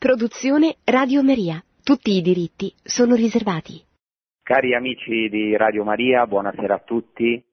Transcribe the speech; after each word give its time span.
Produzione 0.00 0.76
Radio 0.84 1.22
Maria. 1.22 1.62
Tutti 1.84 2.16
i 2.16 2.22
diritti 2.22 2.72
sono 2.82 3.14
riservati. 3.14 3.84
Cari 4.42 4.74
amici 4.74 5.28
di 5.28 5.54
Radio 5.58 5.84
Maria, 5.84 6.26
buonasera 6.26 6.76
a 6.76 6.78
tutti. 6.78 7.44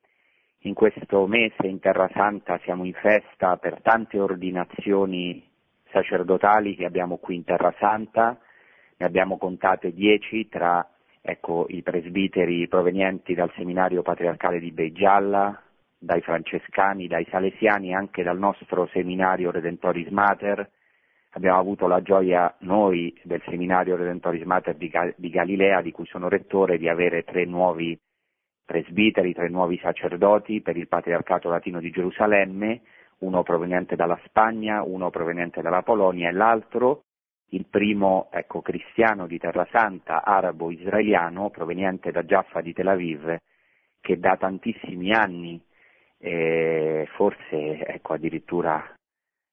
In 0.59 0.73
questo 0.73 1.27
mese 1.27 1.67
in 1.67 1.81
Terra 1.81 2.09
Santa 2.13 2.57
siamo 2.63 2.85
in 2.85 2.93
festa 2.93 3.57
per 3.57 3.81
tante 3.81 4.17
ordinazioni 4.17 5.45
sacerdotali 5.91 6.77
che 6.77 6.85
abbiamo 6.85 7.17
qui 7.17 7.35
in 7.35 7.43
Terra 7.43 7.75
Santa. 7.79 8.39
Ne 8.95 9.05
abbiamo 9.05 9.37
contate 9.37 9.91
dieci 9.91 10.47
tra 10.47 10.89
ecco, 11.19 11.65
i 11.67 11.81
presbiteri 11.81 12.65
provenienti 12.69 13.33
dal 13.33 13.51
seminario 13.57 14.03
patriarcale 14.03 14.61
di 14.61 14.71
Beigialla, 14.71 15.61
dai 15.97 16.21
francescani, 16.21 17.07
dai 17.07 17.27
salesiani 17.29 17.89
e 17.89 17.95
anche 17.95 18.23
dal 18.23 18.39
nostro 18.39 18.87
seminario 18.93 19.51
Redentoris 19.51 20.07
Mater, 20.11 20.75
abbiamo 21.37 21.59
avuto 21.59 21.87
la 21.87 22.01
gioia 22.01 22.53
noi 22.61 23.15
del 23.23 23.41
seminario 23.45 23.95
Redentoris 23.95 24.43
Mater 24.43 24.75
di, 24.75 24.91
di 25.15 25.29
Galilea, 25.29 25.81
di 25.81 25.91
cui 25.91 26.05
sono 26.07 26.27
rettore, 26.27 26.79
di 26.79 26.89
avere 26.89 27.23
tre 27.23 27.45
nuovi 27.45 27.97
presbiteri, 28.65 29.33
tre 29.33 29.47
nuovi 29.47 29.77
sacerdoti 29.77 30.61
per 30.61 30.75
il 30.77 30.87
Patriarcato 30.87 31.47
Latino 31.47 31.79
di 31.79 31.91
Gerusalemme, 31.91 32.81
uno 33.19 33.43
proveniente 33.43 33.95
dalla 33.95 34.19
Spagna, 34.25 34.81
uno 34.83 35.11
proveniente 35.11 35.61
dalla 35.61 35.83
Polonia 35.83 36.29
e 36.29 36.33
l'altro, 36.33 37.03
il 37.51 37.65
primo 37.69 38.29
ecco, 38.31 38.61
cristiano 38.61 39.27
di 39.27 39.37
Terra 39.37 39.65
Santa, 39.71 40.23
arabo-israeliano, 40.23 41.51
proveniente 41.51 42.11
da 42.11 42.23
Jaffa 42.23 42.61
di 42.61 42.73
Tel 42.73 42.87
Aviv, 42.87 43.37
che 44.01 44.19
da 44.19 44.35
tantissimi 44.37 45.13
anni, 45.13 45.61
eh, 46.17 47.07
forse 47.15 47.85
ecco, 47.85 48.13
addirittura 48.13 48.83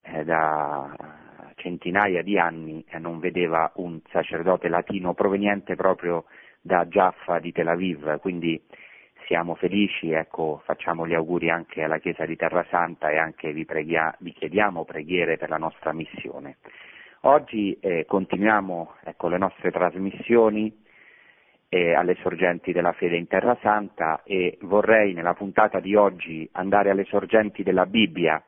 eh, 0.01 0.23
da 0.23 1.23
centinaia 1.65 2.21
di 2.21 2.37
anni 2.37 2.85
eh, 2.87 2.99
non 2.99 3.17
vedeva 3.17 3.71
un 3.77 3.99
sacerdote 4.11 4.69
latino 4.69 5.15
proveniente 5.15 5.75
proprio 5.75 6.25
da 6.61 6.85
Jaffa 6.85 7.39
di 7.39 7.51
Tel 7.51 7.67
Aviv, 7.67 8.19
quindi 8.19 8.61
siamo 9.25 9.55
felici, 9.55 10.11
ecco, 10.11 10.61
facciamo 10.63 11.07
gli 11.07 11.15
auguri 11.15 11.49
anche 11.49 11.81
alla 11.81 11.97
Chiesa 11.97 12.25
di 12.25 12.35
Terra 12.35 12.63
Santa 12.69 13.09
e 13.09 13.17
anche 13.17 13.51
vi, 13.51 13.65
preghia, 13.65 14.15
vi 14.19 14.31
chiediamo 14.31 14.85
preghiere 14.85 15.37
per 15.37 15.49
la 15.49 15.57
nostra 15.57 15.91
missione. 15.91 16.57
Oggi 17.21 17.75
eh, 17.79 18.05
continuiamo 18.05 18.97
ecco, 19.03 19.27
le 19.27 19.39
nostre 19.39 19.71
trasmissioni 19.71 20.83
eh, 21.69 21.95
alle 21.95 22.15
sorgenti 22.21 22.71
della 22.73 22.93
fede 22.93 23.17
in 23.17 23.25
Terra 23.25 23.57
Santa 23.63 24.21
e 24.23 24.59
vorrei 24.61 25.13
nella 25.13 25.33
puntata 25.33 25.79
di 25.79 25.95
oggi 25.95 26.47
andare 26.51 26.91
alle 26.91 27.05
sorgenti 27.05 27.63
della 27.63 27.87
Bibbia, 27.87 28.39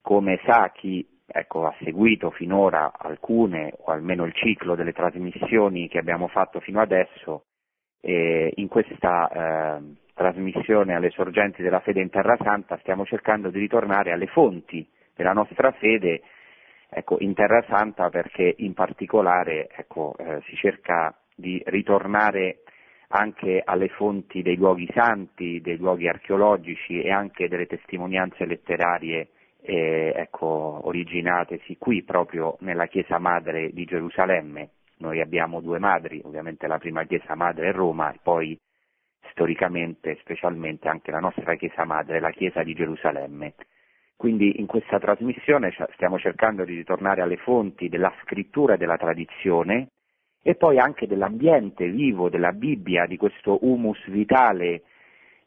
come 0.00 0.40
sa 0.44 0.72
chi 0.74 1.06
ecco, 1.26 1.66
ha 1.66 1.74
seguito 1.82 2.30
finora 2.30 2.92
alcune 2.96 3.72
o 3.78 3.92
almeno 3.92 4.24
il 4.24 4.34
ciclo 4.34 4.74
delle 4.74 4.92
trasmissioni 4.92 5.88
che 5.88 5.98
abbiamo 5.98 6.28
fatto 6.28 6.60
fino 6.60 6.80
adesso, 6.80 7.44
eh, 8.00 8.52
in 8.56 8.68
questa 8.68 9.28
eh, 9.28 9.94
trasmissione 10.14 10.94
alle 10.94 11.10
sorgenti 11.10 11.62
della 11.62 11.80
fede 11.80 12.00
in 12.00 12.10
Terra 12.10 12.36
Santa 12.42 12.76
stiamo 12.78 13.04
cercando 13.04 13.48
di 13.48 13.58
ritornare 13.58 14.12
alle 14.12 14.26
fonti 14.26 14.86
della 15.14 15.32
nostra 15.32 15.70
fede 15.72 16.22
ecco, 16.90 17.16
in 17.20 17.34
Terra 17.34 17.64
Santa 17.68 18.10
perché 18.10 18.54
in 18.58 18.74
particolare 18.74 19.68
ecco, 19.74 20.14
eh, 20.18 20.40
si 20.46 20.56
cerca 20.56 21.16
di 21.34 21.62
ritornare 21.66 22.58
anche 23.08 23.62
alle 23.64 23.88
fonti 23.88 24.42
dei 24.42 24.56
luoghi 24.56 24.88
santi, 24.92 25.60
dei 25.60 25.76
luoghi 25.76 26.08
archeologici 26.08 27.00
e 27.02 27.10
anche 27.10 27.48
delle 27.48 27.66
testimonianze 27.66 28.46
letterarie 28.46 29.28
eh, 29.62 30.12
ecco, 30.14 30.80
originatesi 30.84 31.76
qui 31.78 32.02
proprio 32.02 32.56
nella 32.60 32.86
Chiesa 32.86 33.18
Madre 33.18 33.70
di 33.72 33.84
Gerusalemme. 33.84 34.70
Noi 34.98 35.20
abbiamo 35.20 35.60
due 35.60 35.78
madri, 35.78 36.20
ovviamente 36.24 36.66
la 36.66 36.78
prima 36.78 37.04
Chiesa 37.04 37.34
Madre 37.34 37.68
è 37.68 37.72
Roma 37.72 38.12
e 38.12 38.18
poi 38.22 38.58
storicamente, 39.30 40.18
specialmente 40.20 40.88
anche 40.88 41.10
la 41.10 41.20
nostra 41.20 41.54
Chiesa 41.54 41.84
Madre, 41.84 42.20
la 42.20 42.30
Chiesa 42.30 42.62
di 42.62 42.74
Gerusalemme. 42.74 43.54
Quindi 44.16 44.60
in 44.60 44.66
questa 44.66 44.98
trasmissione 44.98 45.74
stiamo 45.94 46.18
cercando 46.18 46.64
di 46.64 46.76
ritornare 46.76 47.22
alle 47.22 47.38
fonti 47.38 47.88
della 47.88 48.12
scrittura 48.22 48.74
e 48.74 48.76
della 48.76 48.96
tradizione 48.96 49.88
e 50.42 50.54
poi 50.54 50.78
anche 50.78 51.06
dell'ambiente 51.06 51.88
vivo 51.88 52.28
della 52.28 52.52
Bibbia, 52.52 53.06
di 53.06 53.16
questo 53.16 53.58
humus 53.62 53.98
vitale 54.08 54.82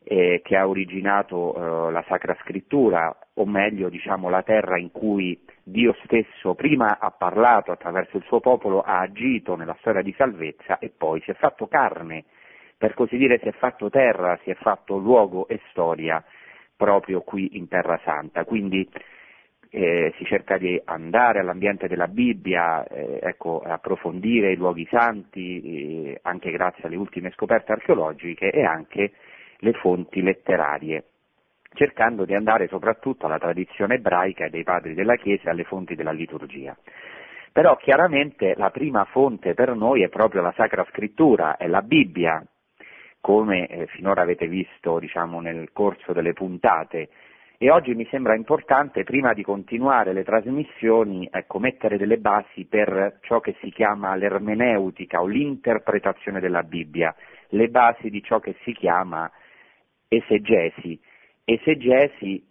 eh, 0.03 0.41
che 0.43 0.55
ha 0.55 0.67
originato 0.67 1.55
eh, 1.87 1.91
la 1.91 2.03
Sacra 2.07 2.35
Scrittura, 2.41 3.15
o 3.35 3.45
meglio 3.45 3.89
diciamo 3.89 4.29
la 4.29 4.43
terra 4.43 4.77
in 4.77 4.91
cui 4.91 5.39
Dio 5.63 5.95
stesso 6.03 6.53
prima 6.53 6.99
ha 6.99 7.11
parlato 7.11 7.71
attraverso 7.71 8.17
il 8.17 8.23
suo 8.23 8.39
popolo, 8.39 8.81
ha 8.81 8.99
agito 8.99 9.55
nella 9.55 9.75
storia 9.79 10.01
di 10.01 10.13
salvezza 10.17 10.79
e 10.79 10.91
poi 10.95 11.21
si 11.21 11.31
è 11.31 11.33
fatto 11.33 11.67
carne, 11.67 12.25
per 12.77 12.93
così 12.93 13.17
dire 13.17 13.39
si 13.39 13.47
è 13.47 13.51
fatto 13.53 13.89
terra, 13.89 14.37
si 14.43 14.51
è 14.51 14.55
fatto 14.55 14.97
luogo 14.97 15.47
e 15.47 15.59
storia 15.69 16.23
proprio 16.75 17.21
qui 17.21 17.57
in 17.57 17.67
Terra 17.67 17.99
Santa. 18.03 18.43
Quindi 18.45 18.87
eh, 19.69 20.13
si 20.17 20.25
cerca 20.25 20.57
di 20.57 20.79
andare 20.85 21.39
all'ambiente 21.39 21.87
della 21.87 22.07
Bibbia, 22.07 22.85
eh, 22.85 23.19
ecco, 23.21 23.59
approfondire 23.59 24.51
i 24.51 24.55
luoghi 24.55 24.87
santi, 24.89 26.11
eh, 26.11 26.19
anche 26.23 26.51
grazie 26.51 26.83
alle 26.83 26.95
ultime 26.95 27.31
scoperte 27.31 27.73
archeologiche 27.73 28.51
e 28.51 28.63
anche 28.63 29.11
le 29.57 29.73
fonti 29.73 30.21
letterarie, 30.21 31.03
cercando 31.75 32.25
di 32.25 32.33
andare 32.33 32.67
soprattutto 32.67 33.27
alla 33.27 33.37
tradizione 33.37 33.95
ebraica 33.95 34.49
dei 34.49 34.63
padri 34.63 34.95
della 34.95 35.15
Chiesa 35.15 35.49
e 35.49 35.51
alle 35.51 35.63
fonti 35.63 35.93
della 35.93 36.11
liturgia. 36.11 36.75
Però 37.51 37.77
chiaramente 37.77 38.53
la 38.57 38.69
prima 38.69 39.05
fonte 39.05 39.53
per 39.53 39.75
noi 39.75 40.03
è 40.03 40.09
proprio 40.09 40.41
la 40.41 40.53
Sacra 40.57 40.85
Scrittura, 40.89 41.55
è 41.57 41.67
la 41.67 41.81
Bibbia, 41.81 42.43
come 43.21 43.67
eh, 43.67 43.87
finora 43.87 44.21
avete 44.21 44.47
visto 44.47 44.99
diciamo, 44.99 45.39
nel 45.39 45.69
corso 45.71 46.13
delle 46.13 46.33
puntate. 46.33 47.09
E 47.57 47.71
oggi 47.71 47.95
mi 47.95 48.05
sembra 48.11 48.35
importante, 48.35 49.03
prima 49.03 49.33
di 49.33 49.41
continuare 49.41 50.11
le 50.11 50.25
trasmissioni, 50.25 51.27
ecco, 51.31 51.57
mettere 51.57 51.97
delle 51.97 52.17
basi 52.17 52.65
per 52.65 53.19
ciò 53.21 53.39
che 53.39 53.55
si 53.61 53.71
chiama 53.71 54.13
l'ermeneutica 54.15 55.21
o 55.21 55.25
l'interpretazione 55.25 56.41
della 56.41 56.63
Bibbia, 56.63 57.15
le 57.49 57.69
basi 57.69 58.09
di 58.09 58.21
ciò 58.21 58.39
che 58.39 58.57
si 58.63 58.73
chiama 58.73 59.31
esegesi. 60.09 60.99
Esegesi 61.45 62.43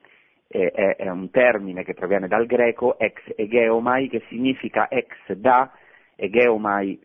eh, 0.47 0.71
è, 0.71 0.97
è, 0.97 1.11
un 1.11 1.31
termine 1.31 1.83
che 1.83 1.95
proviene 1.95 2.29
dal 2.29 2.47
greco 2.47 2.97
ex 2.97 3.21
egeomai 3.35 4.09
che 4.09 4.23
significa 4.29 4.89
ex 4.89 5.33
da, 5.33 5.71
egeomai 6.15 7.01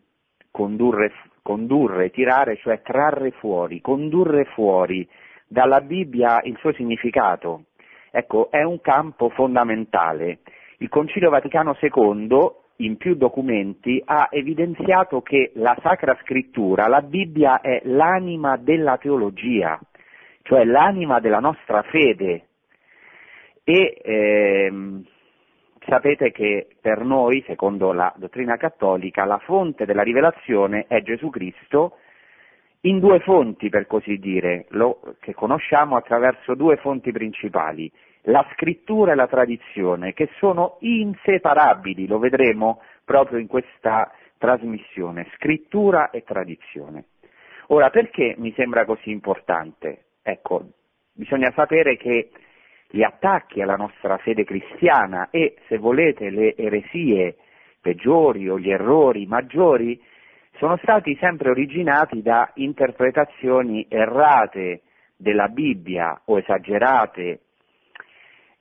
condurre, 0.52 1.12
condurre, 1.42 2.10
tirare, 2.10 2.56
cioè 2.58 2.80
trarre 2.82 3.32
fuori, 3.32 3.80
condurre 3.80 4.44
fuori 4.46 5.06
dalla 5.48 5.80
Bibbia 5.80 6.40
il 6.44 6.56
suo 6.58 6.72
significato. 6.74 7.64
Ecco, 8.12 8.50
è 8.50 8.62
un 8.62 8.80
campo 8.80 9.28
fondamentale. 9.30 10.38
Il 10.78 10.88
Concilio 10.88 11.30
Vaticano 11.30 11.76
II 11.80 12.28
in 12.76 12.96
più 12.96 13.14
documenti 13.14 14.00
ha 14.04 14.28
evidenziato 14.30 15.22
che 15.22 15.50
la 15.54 15.76
Sacra 15.82 16.16
Scrittura, 16.22 16.86
la 16.86 17.02
Bibbia 17.02 17.60
è 17.60 17.82
l'anima 17.84 18.56
della 18.56 18.96
teologia 18.96 19.78
cioè 20.50 20.64
l'anima 20.64 21.20
della 21.20 21.38
nostra 21.38 21.80
fede. 21.82 22.46
E 23.62 24.00
ehm, 24.02 25.04
sapete 25.86 26.32
che 26.32 26.66
per 26.80 27.04
noi, 27.04 27.44
secondo 27.46 27.92
la 27.92 28.12
dottrina 28.16 28.56
cattolica, 28.56 29.24
la 29.24 29.38
fonte 29.38 29.86
della 29.86 30.02
rivelazione 30.02 30.86
è 30.88 31.02
Gesù 31.02 31.30
Cristo 31.30 31.98
in 32.80 32.98
due 32.98 33.20
fonti, 33.20 33.68
per 33.68 33.86
così 33.86 34.18
dire, 34.18 34.66
lo, 34.70 35.00
che 35.20 35.34
conosciamo 35.34 35.94
attraverso 35.94 36.56
due 36.56 36.78
fonti 36.78 37.12
principali, 37.12 37.88
la 38.22 38.44
scrittura 38.54 39.12
e 39.12 39.14
la 39.14 39.28
tradizione, 39.28 40.14
che 40.14 40.30
sono 40.38 40.78
inseparabili, 40.80 42.08
lo 42.08 42.18
vedremo 42.18 42.82
proprio 43.04 43.38
in 43.38 43.46
questa 43.46 44.10
trasmissione, 44.36 45.28
scrittura 45.36 46.10
e 46.10 46.24
tradizione. 46.24 47.04
Ora, 47.68 47.88
perché 47.90 48.34
mi 48.36 48.52
sembra 48.56 48.84
così 48.84 49.12
importante? 49.12 50.06
Ecco, 50.22 50.64
bisogna 51.12 51.50
sapere 51.52 51.96
che 51.96 52.30
gli 52.88 53.02
attacchi 53.02 53.62
alla 53.62 53.76
nostra 53.76 54.18
fede 54.18 54.44
cristiana 54.44 55.28
e, 55.30 55.56
se 55.68 55.78
volete, 55.78 56.30
le 56.30 56.56
eresie 56.56 57.36
peggiori 57.80 58.48
o 58.48 58.58
gli 58.58 58.70
errori 58.70 59.26
maggiori 59.26 60.00
sono 60.56 60.76
stati 60.78 61.16
sempre 61.20 61.50
originati 61.50 62.20
da 62.20 62.50
interpretazioni 62.56 63.86
errate 63.88 64.82
della 65.16 65.48
Bibbia 65.48 66.20
o 66.26 66.38
esagerate. 66.38 67.40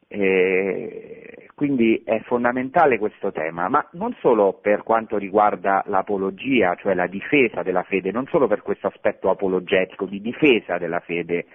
Eh, 0.07 1.38
quindi 1.59 2.01
è 2.05 2.21
fondamentale 2.21 2.97
questo 2.97 3.33
tema, 3.33 3.67
ma 3.67 3.85
non 3.91 4.15
solo 4.21 4.53
per 4.61 4.83
quanto 4.83 5.17
riguarda 5.17 5.83
l'apologia, 5.87 6.75
cioè 6.75 6.93
la 6.93 7.07
difesa 7.07 7.63
della 7.63 7.83
fede, 7.83 8.11
non 8.11 8.25
solo 8.27 8.47
per 8.47 8.61
questo 8.61 8.87
aspetto 8.87 9.29
apologetico 9.29 10.05
di 10.05 10.21
difesa 10.21 10.77
della 10.77 11.01
fede. 11.01 11.47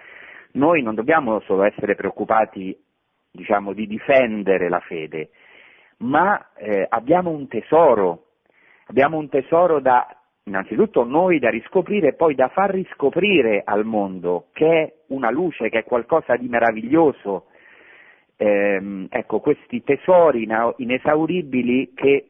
Noi 0.51 0.83
non 0.83 0.93
dobbiamo 0.93 1.39
solo 1.41 1.63
essere 1.63 1.95
preoccupati, 1.95 2.77
diciamo, 3.31 3.73
di 3.73 3.87
difendere 3.87 4.69
la 4.69 4.79
fede, 4.79 5.31
ma 5.97 6.51
eh, 6.55 6.85
abbiamo 6.87 7.31
un 7.31 7.47
tesoro 7.47 8.25
Abbiamo 8.87 9.17
un 9.17 9.29
tesoro 9.29 9.79
da, 9.79 10.05
innanzitutto 10.43 11.03
noi 11.03 11.39
da 11.39 11.49
riscoprire 11.49 12.09
e 12.09 12.13
poi 12.13 12.35
da 12.35 12.49
far 12.49 12.69
riscoprire 12.69 13.63
al 13.65 13.83
mondo 13.83 14.49
che 14.53 14.67
è 14.67 14.93
una 15.07 15.31
luce, 15.31 15.69
che 15.69 15.79
è 15.79 15.83
qualcosa 15.83 16.35
di 16.35 16.47
meraviglioso. 16.47 17.47
Eh, 18.37 19.07
ecco, 19.09 19.39
questi 19.39 19.83
tesori 19.83 20.47
inesauribili 20.77 21.93
che 21.93 22.29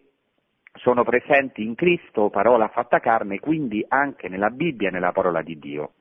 sono 0.74 1.04
presenti 1.04 1.64
in 1.64 1.76
Cristo, 1.76 2.30
parola 2.30 2.68
fatta 2.68 3.00
carne, 3.00 3.40
quindi 3.40 3.84
anche 3.88 4.28
nella 4.30 4.50
Bibbia 4.50 4.90
e 4.90 4.92
nella 4.92 5.12
parola 5.12 5.42
di 5.42 5.58
Dio. 5.58 5.94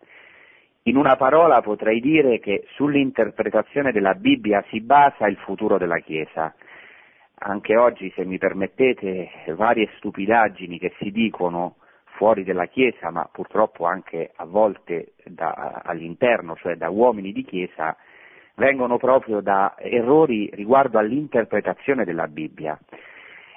In 0.86 0.96
una 0.96 1.16
parola 1.16 1.62
potrei 1.62 2.00
dire 2.00 2.40
che 2.40 2.66
sull'interpretazione 2.74 3.92
della 3.92 4.14
Bibbia 4.14 4.62
si 4.68 4.80
basa 4.80 5.26
il 5.26 5.36
futuro 5.36 5.78
della 5.78 5.98
Chiesa. 6.00 6.54
Anche 7.36 7.76
oggi, 7.76 8.12
se 8.14 8.24
mi 8.26 8.36
permettete, 8.36 9.30
varie 9.56 9.88
stupidaggini 9.96 10.78
che 10.78 10.92
si 10.98 11.10
dicono 11.10 11.76
fuori 12.16 12.44
dalla 12.44 12.66
Chiesa, 12.66 13.10
ma 13.10 13.28
purtroppo 13.32 13.86
anche 13.86 14.32
a 14.36 14.44
volte 14.44 15.14
da, 15.24 15.80
all'interno, 15.84 16.54
cioè 16.56 16.76
da 16.76 16.90
uomini 16.90 17.32
di 17.32 17.44
Chiesa, 17.44 17.96
vengono 18.56 18.98
proprio 18.98 19.40
da 19.40 19.74
errori 19.78 20.50
riguardo 20.52 20.98
all'interpretazione 20.98 22.04
della 22.04 22.26
Bibbia. 22.26 22.78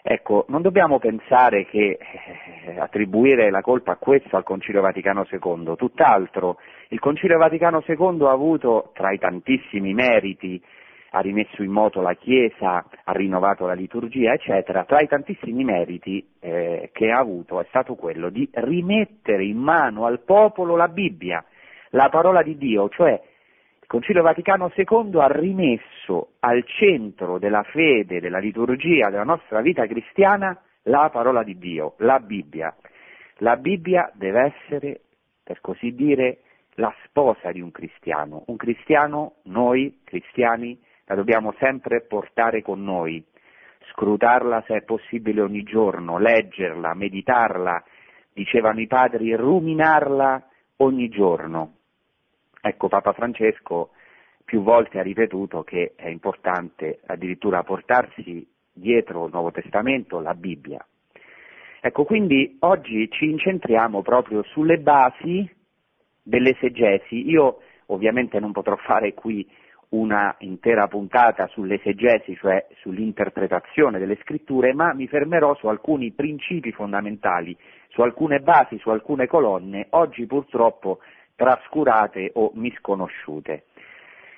Ecco, 0.10 0.46
non 0.48 0.62
dobbiamo 0.62 1.00
pensare 1.00 1.66
che 1.66 1.98
eh, 2.00 2.80
attribuire 2.80 3.50
la 3.50 3.60
colpa 3.60 3.92
a 3.94 3.98
questo 3.98 4.38
al 4.38 4.44
Concilio 4.44 4.80
Vaticano 4.80 5.28
II, 5.30 5.76
tutt'altro, 5.76 6.60
il 6.90 7.00
Concilio 7.00 7.38
Vaticano 7.38 7.84
II 7.86 8.26
ha 8.26 8.32
avuto 8.32 8.92
tra 8.94 9.12
i 9.12 9.18
tantissimi 9.18 9.94
meriti, 9.94 10.64
ha 11.12 11.20
rimesso 11.20 11.62
in 11.62 11.72
moto 11.72 12.00
la 12.00 12.14
Chiesa, 12.14 12.86
ha 13.04 13.12
rinnovato 13.12 13.66
la 13.66 13.74
liturgia, 13.74 14.32
eccetera, 14.32 14.86
tra 14.86 15.02
i 15.02 15.08
tantissimi 15.08 15.66
meriti 15.66 16.26
eh, 16.40 16.90
che 16.94 17.12
ha 17.12 17.20
avuto 17.20 17.60
è 17.60 17.66
stato 17.68 17.96
quello 17.96 18.30
di 18.30 18.50
rimettere 18.54 19.44
in 19.44 19.58
mano 19.58 20.06
al 20.06 20.22
popolo 20.22 20.78
la 20.78 20.88
Bibbia, 20.88 21.44
la 21.90 22.08
parola 22.08 22.44
di 22.44 22.56
Dio, 22.56 22.88
cioè 22.88 23.22
il 23.90 23.94
Concilio 23.94 24.22
Vaticano 24.22 24.70
II 24.76 25.18
ha 25.22 25.28
rimesso 25.28 26.32
al 26.40 26.62
centro 26.66 27.40
della 27.40 27.64
fede, 27.64 28.20
della 28.20 28.38
liturgia, 28.38 29.10
della 29.10 29.24
nostra 29.24 29.62
vita 29.62 29.88
cristiana 29.88 30.62
la 30.84 31.10
parola 31.10 31.42
di 31.42 31.58
Dio, 31.58 31.94
la 32.00 32.20
Bibbia. 32.20 32.76
La 33.38 33.56
Bibbia 33.56 34.12
deve 34.14 34.54
essere, 34.54 35.00
per 35.42 35.62
così 35.62 35.96
dire, 35.96 36.40
la 36.74 36.94
sposa 37.06 37.54
di 37.54 37.62
un 37.62 37.72
cristiano. 37.72 38.44
Un 38.48 38.58
cristiano, 38.58 39.36
noi 39.44 40.02
cristiani, 40.04 40.78
la 41.06 41.16
dobbiamo 41.16 41.54
sempre 41.58 42.02
portare 42.02 42.62
con 42.62 42.84
noi, 42.84 43.26
scrutarla 43.92 44.66
se 44.68 44.76
è 44.76 44.82
possibile 44.82 45.40
ogni 45.40 45.64
giorno, 45.64 46.18
leggerla, 46.18 46.94
meditarla, 46.94 47.82
dicevano 48.34 48.82
i 48.82 48.88
padri, 48.88 49.34
ruminarla 49.34 50.46
ogni 50.78 51.08
giorno. 51.08 51.77
Ecco, 52.68 52.90
Papa 52.90 53.14
Francesco 53.14 53.92
più 54.44 54.62
volte 54.62 55.00
ha 55.00 55.02
ripetuto 55.02 55.64
che 55.64 55.94
è 55.96 56.10
importante 56.10 57.00
addirittura 57.06 57.64
portarsi 57.64 58.46
dietro 58.74 59.26
il 59.26 59.32
Nuovo 59.32 59.52
Testamento 59.52 60.20
la 60.20 60.34
Bibbia. 60.34 60.86
Ecco, 61.80 62.04
quindi 62.04 62.58
oggi 62.60 63.10
ci 63.10 63.30
incentriamo 63.30 64.02
proprio 64.02 64.44
sulle 64.44 64.80
basi 64.80 65.50
dell'esegesi. 66.22 67.30
Io 67.30 67.60
ovviamente 67.88 68.38
non 68.42 68.52
potrò 68.52 68.76
fare 68.76 69.14
qui 69.14 69.48
una 69.90 70.36
intera 70.40 70.88
puntata 70.88 71.48
sull'esegesi, 71.48 72.36
cioè 72.36 72.68
sull'interpretazione 72.82 73.98
delle 73.98 74.18
scritture, 74.22 74.74
ma 74.74 74.94
mi 74.94 75.08
fermerò 75.08 75.56
su 75.56 75.68
alcuni 75.68 76.12
principi 76.12 76.74
fondamentali, 76.74 77.56
su 77.88 78.02
alcune 78.02 78.40
basi, 78.40 78.78
su 78.80 78.90
alcune 78.90 79.26
colonne, 79.28 79.88
oggi 79.92 80.26
purtroppo 80.26 81.00
trascurate 81.38 82.32
o 82.34 82.52
misconosciute. 82.56 83.66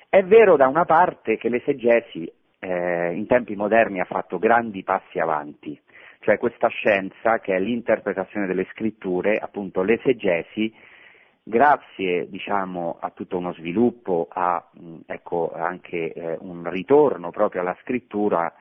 È 0.08 0.22
vero 0.22 0.56
da 0.56 0.68
una 0.68 0.84
parte 0.84 1.36
che 1.36 1.48
l'esegesi 1.48 2.30
eh, 2.60 3.12
in 3.14 3.26
tempi 3.26 3.56
moderni 3.56 4.00
ha 4.00 4.04
fatto 4.04 4.38
grandi 4.38 4.84
passi 4.84 5.18
avanti, 5.18 5.80
cioè 6.20 6.38
questa 6.38 6.68
scienza 6.68 7.40
che 7.40 7.56
è 7.56 7.58
l'interpretazione 7.58 8.46
delle 8.46 8.66
scritture, 8.72 9.38
appunto 9.38 9.82
l'esegesi, 9.82 10.72
grazie 11.42 12.28
diciamo, 12.28 12.98
a 13.00 13.10
tutto 13.10 13.38
uno 13.38 13.54
sviluppo, 13.54 14.28
a 14.30 14.62
ecco, 15.06 15.52
anche 15.54 16.12
eh, 16.12 16.36
un 16.40 16.68
ritorno 16.68 17.30
proprio 17.30 17.62
alla 17.62 17.76
scrittura, 17.80 18.52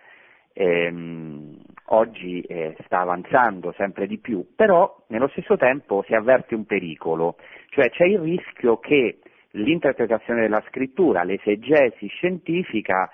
ehm, 0.53 1.57
oggi 1.91 2.41
eh, 2.41 2.75
sta 2.85 2.99
avanzando 2.99 3.73
sempre 3.77 4.07
di 4.07 4.17
più, 4.17 4.45
però 4.55 5.05
nello 5.07 5.27
stesso 5.29 5.57
tempo 5.57 6.03
si 6.05 6.13
avverte 6.13 6.55
un 6.55 6.65
pericolo, 6.65 7.37
cioè 7.69 7.89
c'è 7.89 8.05
il 8.05 8.19
rischio 8.19 8.77
che 8.77 9.19
l'interpretazione 9.51 10.41
della 10.41 10.63
scrittura, 10.67 11.23
l'esegesi 11.23 12.07
scientifica, 12.07 13.09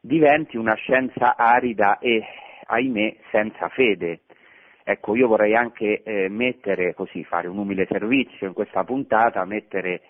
diventi 0.00 0.56
una 0.56 0.74
scienza 0.74 1.36
arida 1.36 1.98
e, 1.98 2.22
ahimè, 2.66 3.16
senza 3.30 3.68
fede. 3.68 4.20
Ecco, 4.84 5.16
io 5.16 5.26
vorrei 5.26 5.54
anche 5.54 6.02
eh, 6.02 6.28
mettere, 6.28 6.94
così, 6.94 7.24
fare 7.24 7.48
un 7.48 7.58
umile 7.58 7.86
servizio 7.90 8.46
in 8.46 8.52
questa 8.52 8.84
puntata, 8.84 9.44
mettere 9.44 10.02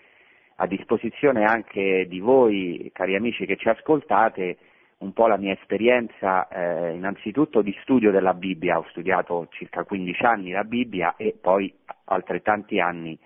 a 0.57 0.67
disposizione 0.67 1.43
anche 1.43 2.05
di 2.07 2.19
voi, 2.19 2.89
cari 2.93 3.15
amici 3.15 3.45
che 3.45 3.57
ci 3.57 3.69
ascoltate, 3.69 4.57
un 4.99 5.13
po' 5.13 5.27
la 5.27 5.37
mia 5.37 5.53
esperienza 5.53 6.47
eh, 6.47 6.93
innanzitutto 6.93 7.61
di 7.61 7.75
studio 7.81 8.11
della 8.11 8.33
Bibbia, 8.33 8.79
ho 8.79 8.85
studiato 8.89 9.47
circa 9.51 9.83
15 9.83 10.23
anni 10.23 10.51
la 10.51 10.63
Bibbia 10.63 11.15
e 11.17 11.37
poi 11.39 11.71
altrettanti 12.05 12.79
anni, 12.79 13.17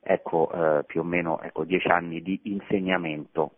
ecco 0.00 0.50
eh, 0.52 0.84
più 0.84 1.00
o 1.00 1.04
meno 1.04 1.40
ecco, 1.42 1.64
10 1.64 1.88
anni 1.88 2.22
di 2.22 2.40
insegnamento. 2.44 3.52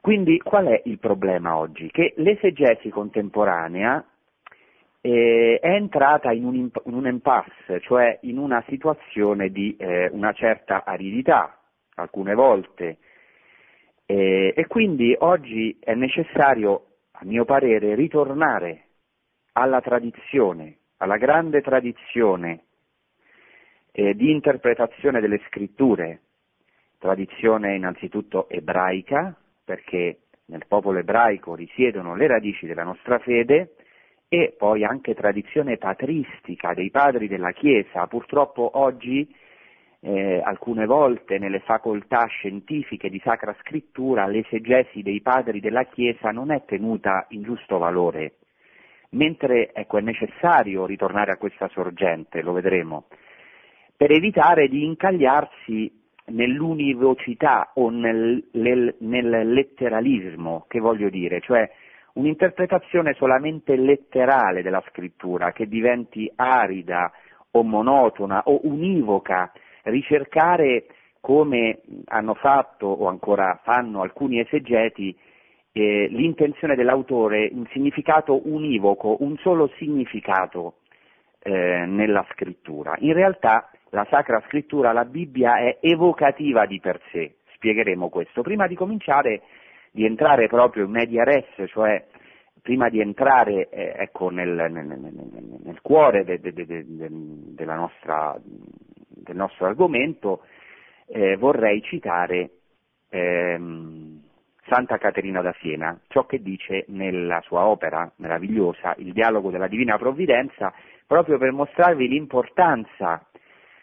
Quindi 0.00 0.38
qual 0.38 0.66
è 0.66 0.82
il 0.86 0.98
problema 0.98 1.56
oggi? 1.56 1.90
Che 1.90 2.14
l'esegesi 2.16 2.88
contemporanea 2.88 4.04
eh, 5.00 5.58
è 5.60 5.68
entrata 5.68 6.32
in 6.32 6.44
un, 6.44 6.54
in 6.54 6.94
un, 6.94 7.06
impasse, 7.06 7.80
cioè 7.80 8.18
in 8.22 8.38
una 8.38 8.64
situazione 8.68 9.50
di 9.50 9.76
eh, 9.78 10.08
una 10.12 10.32
certa 10.32 10.84
aridità, 10.84 11.58
alcune 11.94 12.34
volte, 12.34 12.98
eh, 14.10 14.54
e 14.56 14.66
quindi 14.66 15.14
oggi 15.18 15.76
è 15.78 15.92
necessario, 15.92 16.84
a 17.10 17.26
mio 17.26 17.44
parere, 17.44 17.94
ritornare 17.94 18.84
alla 19.52 19.82
tradizione, 19.82 20.78
alla 20.96 21.18
grande 21.18 21.60
tradizione 21.60 22.62
eh, 23.92 24.14
di 24.14 24.30
interpretazione 24.30 25.20
delle 25.20 25.42
scritture, 25.48 26.22
tradizione 26.98 27.74
innanzitutto 27.74 28.48
ebraica, 28.48 29.36
perché 29.62 30.20
nel 30.46 30.64
popolo 30.66 31.00
ebraico 31.00 31.54
risiedono 31.54 32.14
le 32.14 32.28
radici 32.28 32.66
della 32.66 32.84
nostra 32.84 33.18
fede, 33.18 33.74
e 34.26 34.54
poi 34.56 34.84
anche 34.84 35.14
tradizione 35.14 35.76
patristica 35.76 36.72
dei 36.72 36.90
padri 36.90 37.28
della 37.28 37.52
Chiesa. 37.52 38.06
Purtroppo 38.06 38.70
oggi 38.78 39.28
eh, 40.00 40.40
alcune 40.44 40.86
volte 40.86 41.38
nelle 41.38 41.60
facoltà 41.60 42.26
scientifiche 42.26 43.08
di 43.10 43.20
Sacra 43.24 43.54
Scrittura 43.60 44.26
l'esegesi 44.26 45.02
dei 45.02 45.20
padri 45.20 45.60
della 45.60 45.84
Chiesa 45.84 46.30
non 46.30 46.52
è 46.52 46.64
tenuta 46.64 47.26
in 47.30 47.42
giusto 47.42 47.78
valore, 47.78 48.34
mentre 49.10 49.72
ecco, 49.72 49.98
è 49.98 50.02
necessario 50.02 50.86
ritornare 50.86 51.32
a 51.32 51.36
questa 51.36 51.68
sorgente, 51.68 52.42
lo 52.42 52.52
vedremo, 52.52 53.06
per 53.96 54.12
evitare 54.12 54.68
di 54.68 54.84
incagliarsi 54.84 55.96
nell'univocità 56.26 57.72
o 57.74 57.90
nel, 57.90 58.48
nel, 58.52 58.94
nel 59.00 59.52
letteralismo, 59.52 60.66
che 60.68 60.78
voglio 60.78 61.08
dire, 61.08 61.40
cioè 61.40 61.68
un'interpretazione 62.14 63.14
solamente 63.14 63.76
letterale 63.76 64.62
della 64.62 64.82
scrittura 64.88 65.52
che 65.52 65.66
diventi 65.66 66.30
arida 66.36 67.10
o 67.52 67.62
monotona 67.62 68.42
o 68.44 68.60
univoca 68.64 69.50
ricercare 69.84 70.86
come 71.20 71.80
hanno 72.06 72.34
fatto 72.34 72.86
o 72.86 73.06
ancora 73.06 73.60
fanno 73.64 74.02
alcuni 74.02 74.40
esegeti 74.40 75.16
eh, 75.72 76.08
l'intenzione 76.10 76.74
dell'autore 76.74 77.46
in 77.46 77.66
significato 77.72 78.48
univoco, 78.48 79.16
un 79.20 79.36
solo 79.38 79.70
significato 79.76 80.78
eh, 81.40 81.84
nella 81.86 82.26
scrittura. 82.30 82.94
In 82.98 83.12
realtà 83.12 83.70
la 83.90 84.06
Sacra 84.10 84.42
Scrittura, 84.46 84.92
la 84.92 85.04
Bibbia 85.04 85.58
è 85.58 85.78
evocativa 85.80 86.66
di 86.66 86.80
per 86.80 87.00
sé, 87.10 87.36
spiegheremo 87.54 88.08
questo. 88.08 88.42
Prima 88.42 88.66
di 88.66 88.74
cominciare, 88.74 89.42
di 89.90 90.04
entrare 90.04 90.46
proprio 90.46 90.84
in 90.84 90.90
media 90.90 91.24
res, 91.24 91.46
cioè 91.68 92.04
prima 92.60 92.88
di 92.88 93.00
entrare 93.00 93.68
eh, 93.70 93.94
ecco, 93.96 94.30
nel, 94.30 94.48
nel, 94.48 94.84
nel, 94.84 95.60
nel, 95.62 95.80
cuore 95.80 96.24
de, 96.24 96.38
de, 96.40 96.52
de, 96.52 97.64
nostra, 97.64 98.38
del 99.22 99.36
nostro 99.36 99.66
argomento, 99.66 100.42
eh, 101.06 101.36
vorrei 101.36 101.82
citare 101.82 102.50
ehm, 103.10 104.22
Santa 104.68 104.98
Caterina 104.98 105.40
da 105.40 105.54
Siena, 105.60 105.98
ciò 106.08 106.26
che 106.26 106.42
dice 106.42 106.84
nella 106.88 107.40
sua 107.42 107.66
opera 107.66 108.10
meravigliosa, 108.16 108.94
Il 108.98 109.12
dialogo 109.12 109.50
della 109.50 109.68
Divina 109.68 109.96
Provvidenza, 109.96 110.72
proprio 111.06 111.38
per 111.38 111.52
mostrarvi 111.52 112.06
l'importanza 112.06 113.24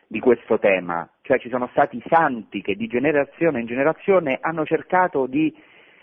di 0.07 0.19
questo 0.19 0.59
tema, 0.59 1.09
cioè 1.23 1.39
ci 1.39 1.49
sono 1.49 1.67
stati 1.71 2.01
santi 2.07 2.61
che 2.61 2.75
di 2.75 2.85
generazione 2.85 3.59
in 3.59 3.65
generazione 3.65 4.37
hanno 4.39 4.63
cercato 4.63 5.25
di 5.25 5.53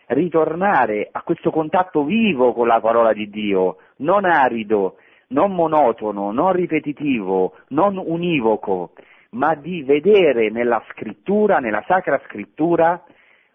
ritornare 0.07 1.09
a 1.11 1.23
questo 1.23 1.53
contatto 1.53 2.03
vivo 2.05 2.53
con 2.53 2.67
la 2.67 2.81
parola 2.81 3.13
di 3.13 3.31
Dio, 3.31 3.77
non 3.99 4.25
arido, 4.25 4.97
non 5.29 5.55
monotono, 5.55 6.33
non 6.33 6.53
ripetitivo, 6.53 7.55
non 7.69 7.97
univoco, 7.97 8.93
ma 9.33 9.55
di 9.55 9.83
vedere 9.83 10.51
nella 10.51 10.83
scrittura, 10.91 11.59
nella 11.59 11.85
sacra 11.87 12.21
scrittura, 12.27 13.03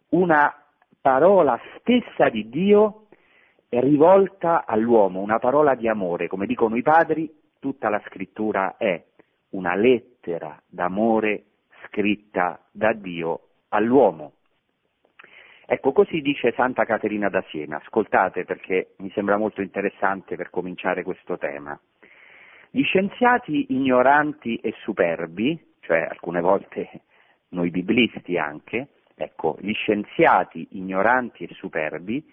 una 0.09 0.53
parola 1.01 1.59
stessa 1.77 2.29
di 2.29 2.49
Dio 2.49 3.07
rivolta 3.69 4.65
all'uomo, 4.65 5.21
una 5.21 5.39
parola 5.39 5.75
di 5.75 5.87
amore. 5.87 6.27
Come 6.27 6.45
dicono 6.45 6.75
i 6.75 6.81
padri, 6.81 7.31
tutta 7.59 7.89
la 7.89 8.01
scrittura 8.07 8.75
è 8.77 9.03
una 9.49 9.75
lettera 9.75 10.59
d'amore 10.67 11.43
scritta 11.85 12.59
da 12.71 12.93
Dio 12.93 13.41
all'uomo. 13.69 14.33
Ecco, 15.65 15.91
così 15.91 16.21
dice 16.21 16.53
Santa 16.53 16.85
Caterina 16.85 17.29
da 17.29 17.43
Siena. 17.49 17.77
Ascoltate 17.77 18.45
perché 18.45 18.93
mi 18.99 19.11
sembra 19.11 19.37
molto 19.37 19.61
interessante 19.61 20.37
per 20.37 20.49
cominciare 20.49 21.03
questo 21.03 21.37
tema. 21.37 21.77
Gli 22.69 22.83
scienziati 22.83 23.67
ignoranti 23.69 24.57
e 24.57 24.73
superbi, 24.81 25.59
cioè 25.81 25.99
alcune 25.99 26.41
volte 26.41 27.01
noi 27.49 27.69
biblisti 27.69 28.37
anche, 28.37 28.89
Ecco, 29.19 29.57
gli 29.59 29.73
scienziati 29.73 30.67
ignoranti 30.73 31.45
e 31.45 31.53
superbi 31.55 32.23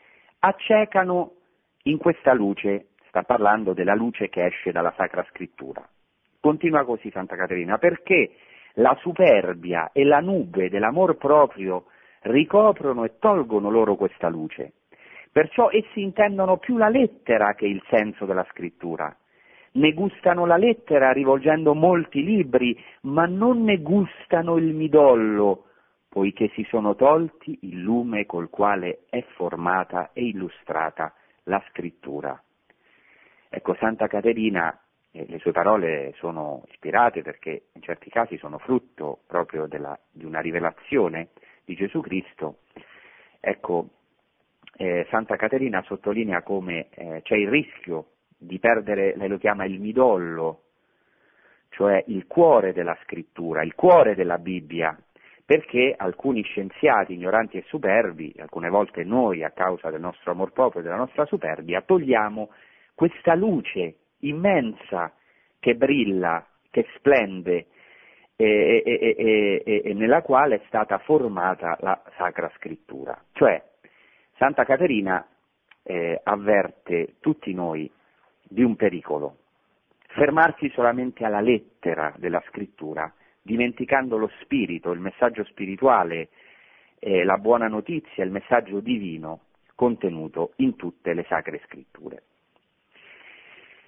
accecano 0.41 1.33
in 1.85 1.97
questa 1.97 2.35
luce, 2.35 2.89
sta 3.09 3.23
parlando 3.23 3.73
della 3.73 3.95
luce 3.95 4.29
che 4.29 4.45
esce 4.45 4.71
dalla 4.71 4.93
Sacra 4.95 5.25
Scrittura. 5.31 5.83
Continua 6.39 6.85
così 6.85 7.11
Santa 7.11 7.37
Caterina, 7.37 7.79
perché 7.79 8.37
la 8.75 8.95
superbia 9.01 9.93
e 9.95 10.05
la 10.05 10.21
nube 10.21 10.69
dell'amor 10.69 11.17
proprio 11.17 11.87
ricoprono 12.21 13.05
e 13.05 13.19
tolgono 13.19 13.71
loro 13.71 13.97
questa 13.97 14.29
luce. 14.29 14.73
Perciò 15.33 15.71
essi 15.71 16.03
intendono 16.03 16.59
più 16.59 16.77
la 16.77 16.91
lettera 16.91 17.55
che 17.55 17.65
il 17.65 17.83
senso 17.89 18.27
della 18.27 18.47
scrittura. 18.51 19.17
Ne 19.77 19.93
gustano 19.93 20.47
la 20.47 20.57
lettera 20.57 21.11
rivolgendo 21.11 21.75
molti 21.75 22.23
libri, 22.23 22.81
ma 23.03 23.27
non 23.27 23.65
ne 23.65 23.79
gustano 23.79 24.57
il 24.57 24.73
midollo, 24.73 25.65
poiché 26.09 26.49
si 26.55 26.65
sono 26.69 26.95
tolti 26.95 27.59
il 27.63 27.81
lume 27.81 28.25
col 28.25 28.51
quale 28.51 29.01
è 29.11 29.21
formata 29.35 30.11
e 30.13 30.27
illustrata 30.27 31.13
la 31.45 31.61
scrittura. 31.71 32.41
Ecco, 33.49 33.75
Santa 33.75 34.07
Caterina, 34.07 34.79
eh, 35.11 35.27
le 35.27 35.39
sue 35.41 35.51
parole 35.51 36.13
sono 36.19 36.63
ispirate 36.71 37.23
perché 37.23 37.65
in 37.73 37.83
certi 37.83 38.11
casi 38.11 38.37
sono 38.37 38.59
frutto 38.59 39.23
proprio 39.27 39.67
della, 39.67 39.99
di 40.09 40.25
una 40.25 40.39
rivelazione 40.39 41.31
di 41.65 41.75
Gesù 41.75 42.01
Cristo. 42.01 42.59
Ecco, 43.41 43.89
eh, 44.77 45.05
Santa 45.11 45.35
Caterina 45.35 45.83
sottolinea 45.83 46.43
come 46.43 46.91
eh, 46.91 47.23
c'è 47.23 47.35
il 47.35 47.49
rischio 47.49 48.11
di 48.45 48.59
perdere, 48.59 49.15
lei 49.17 49.29
lo 49.29 49.39
chiama 49.39 49.65
il 49.65 49.81
midollo, 49.81 50.63
cioè 51.71 52.03
il 52.09 52.27
cuore 52.27 52.73
della 52.73 52.97
scrittura, 53.03 53.63
il 53.63 53.75
cuore 53.75 54.15
della 54.15 54.39
Bibbia, 54.39 54.97
perché 55.45 55.95
alcuni 55.97 56.43
scienziati 56.43 57.15
ignoranti 57.15 57.59
e 57.59 57.65
superbi, 57.67 58.35
alcune 58.39 58.71
volte 58.71 59.05
noi 59.05 59.43
a 59.43 59.51
causa 59.51 59.91
del 59.91 60.01
nostro 60.01 60.33
amor 60.33 60.53
proprio 60.53 60.81
e 60.81 60.85
della 60.85 60.97
nostra 60.97 61.27
superbia, 61.27 61.83
togliamo 61.83 62.51
questa 62.95 63.35
luce 63.35 63.97
immensa 64.21 65.13
che 65.59 65.75
brilla, 65.75 66.47
che 66.71 66.87
splende 66.97 67.67
e, 68.37 68.83
e, 68.85 69.63
e, 69.65 69.83
e, 69.85 69.95
nella 69.95 70.23
quale 70.23 70.57
è 70.57 70.63
stata 70.67 70.99
formata 70.99 71.77
la 71.81 72.01
Sacra 72.17 72.51
Scrittura. 72.57 73.21
Cioè, 73.33 73.63
Santa 74.37 74.65
Caterina 74.65 75.27
eh, 75.83 76.21
avverte 76.23 77.17
tutti 77.21 77.53
noi 77.53 77.91
di 78.49 78.63
un 78.63 78.77
pericolo, 78.77 79.39
fermarsi 80.09 80.71
solamente 80.71 81.25
alla 81.25 81.41
lettera 81.41 82.15
della 82.17 82.43
Scrittura 82.49 83.13
dimenticando 83.45 84.17
lo 84.17 84.31
spirito, 84.41 84.93
il 84.93 85.01
messaggio 85.01 85.45
spirituale, 85.45 86.31
eh, 86.99 87.25
la 87.25 87.37
buona 87.37 87.69
notizia, 87.69 88.25
il 88.25 88.31
messaggio 88.31 88.81
divino 88.81 89.41
contenuto 89.75 90.53
in 90.57 90.77
tutte 90.77 91.13
le 91.13 91.25
sacre 91.29 91.61
scritture. 91.67 92.23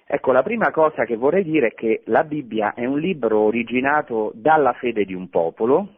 Ecco, 0.05 0.31
la 0.31 0.43
prima 0.43 0.69
cosa 0.71 1.05
che 1.05 1.17
vorrei 1.17 1.43
dire 1.43 1.67
è 1.67 1.73
che 1.73 2.03
la 2.05 2.23
Bibbia 2.23 2.73
è 2.75 2.85
un 2.85 2.99
libro 2.99 3.39
originato 3.39 4.31
dalla 4.35 4.73
fede 4.73 5.05
di 5.05 5.13
un 5.13 5.29
popolo, 5.29 5.95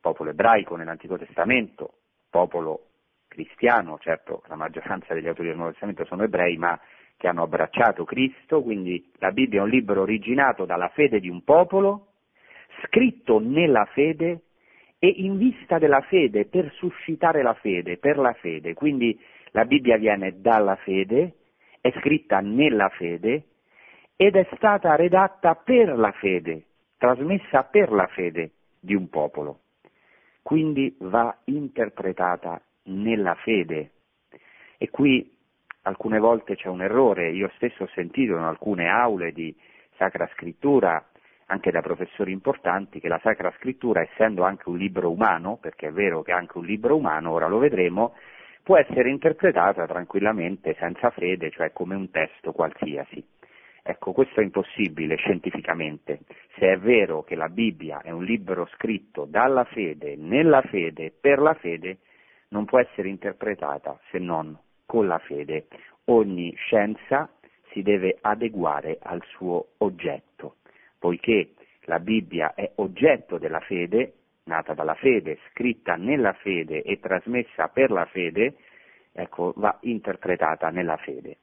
popolo 0.00 0.30
ebraico 0.30 0.74
nell'Antico 0.74 1.18
Testamento, 1.18 1.92
popolo 2.30 2.86
cristiano, 3.28 3.98
certo 4.00 4.42
la 4.46 4.56
maggioranza 4.56 5.12
degli 5.12 5.28
autori 5.28 5.48
del 5.48 5.56
Nuovo 5.56 5.72
Testamento 5.72 6.06
sono 6.06 6.24
ebrei, 6.24 6.56
ma 6.56 6.80
che 7.20 7.28
hanno 7.28 7.42
abbracciato 7.42 8.04
Cristo, 8.04 8.62
quindi 8.62 9.12
la 9.18 9.30
Bibbia 9.30 9.60
è 9.60 9.62
un 9.62 9.68
libro 9.68 10.00
originato 10.00 10.64
dalla 10.64 10.88
fede 10.88 11.20
di 11.20 11.28
un 11.28 11.44
popolo, 11.44 12.12
scritto 12.82 13.38
nella 13.38 13.84
fede 13.92 14.44
e 14.98 15.08
in 15.08 15.36
vista 15.36 15.76
della 15.76 16.00
fede, 16.00 16.46
per 16.46 16.72
suscitare 16.76 17.42
la 17.42 17.52
fede, 17.52 17.98
per 17.98 18.16
la 18.16 18.32
fede. 18.32 18.72
Quindi 18.72 19.20
la 19.50 19.66
Bibbia 19.66 19.98
viene 19.98 20.40
dalla 20.40 20.76
fede, 20.76 21.34
è 21.82 21.92
scritta 21.98 22.40
nella 22.40 22.88
fede 22.88 23.44
ed 24.16 24.36
è 24.36 24.48
stata 24.56 24.96
redatta 24.96 25.56
per 25.56 25.98
la 25.98 26.12
fede, 26.12 26.64
trasmessa 26.96 27.64
per 27.64 27.92
la 27.92 28.06
fede 28.06 28.52
di 28.80 28.94
un 28.94 29.10
popolo. 29.10 29.60
Quindi 30.40 30.96
va 31.00 31.36
interpretata 31.44 32.62
nella 32.84 33.34
fede. 33.34 33.90
E 34.78 34.88
qui 34.88 35.36
alcune 35.82 36.18
volte 36.18 36.56
c'è 36.56 36.68
un 36.68 36.82
errore, 36.82 37.30
io 37.30 37.50
stesso 37.56 37.84
ho 37.84 37.88
sentito 37.94 38.32
in 38.32 38.42
alcune 38.42 38.88
aule 38.88 39.32
di 39.32 39.54
Sacra 39.96 40.28
Scrittura 40.34 41.04
anche 41.46 41.70
da 41.70 41.80
professori 41.80 42.32
importanti 42.32 43.00
che 43.00 43.08
la 43.08 43.18
Sacra 43.22 43.52
Scrittura, 43.58 44.00
essendo 44.00 44.44
anche 44.44 44.68
un 44.68 44.78
libro 44.78 45.10
umano, 45.10 45.58
perché 45.60 45.88
è 45.88 45.92
vero 45.92 46.22
che 46.22 46.30
è 46.30 46.34
anche 46.34 46.56
un 46.58 46.64
libro 46.64 46.96
umano, 46.96 47.32
ora 47.32 47.48
lo 47.48 47.58
vedremo, 47.58 48.14
può 48.62 48.76
essere 48.76 49.10
interpretata 49.10 49.84
tranquillamente 49.86 50.76
senza 50.78 51.10
fede, 51.10 51.50
cioè 51.50 51.72
come 51.72 51.96
un 51.96 52.08
testo 52.10 52.52
qualsiasi. 52.52 53.22
Ecco, 53.82 54.12
questo 54.12 54.40
è 54.40 54.44
impossibile 54.44 55.16
scientificamente. 55.16 56.20
Se 56.56 56.70
è 56.70 56.78
vero 56.78 57.22
che 57.22 57.34
la 57.34 57.48
Bibbia 57.48 58.00
è 58.02 58.10
un 58.10 58.22
libro 58.22 58.68
scritto 58.74 59.24
dalla 59.24 59.64
fede, 59.64 60.14
nella 60.16 60.62
fede, 60.62 61.12
per 61.18 61.40
la 61.40 61.54
fede, 61.54 61.98
non 62.50 62.64
può 62.64 62.78
essere 62.78 63.08
interpretata 63.08 63.98
se 64.10 64.18
non 64.18 64.56
con 64.90 65.06
la 65.06 65.18
fede. 65.18 65.68
Ogni 66.06 66.52
scienza 66.56 67.30
si 67.70 67.82
deve 67.82 68.18
adeguare 68.20 68.98
al 69.00 69.22
suo 69.36 69.68
oggetto 69.78 70.56
poiché 71.00 71.54
la 71.84 71.98
Bibbia 71.98 72.52
è 72.54 72.70
oggetto 72.76 73.38
della 73.38 73.58
fede, 73.60 74.12
nata 74.44 74.74
dalla 74.74 74.94
fede, 74.94 75.38
scritta 75.50 75.96
nella 75.96 76.34
fede 76.34 76.82
e 76.82 77.00
trasmessa 77.00 77.68
per 77.68 77.90
la 77.90 78.04
fede, 78.04 78.56
ecco, 79.12 79.52
va 79.56 79.76
interpretata 79.80 80.68
nella 80.68 80.98
fede. 80.98 81.38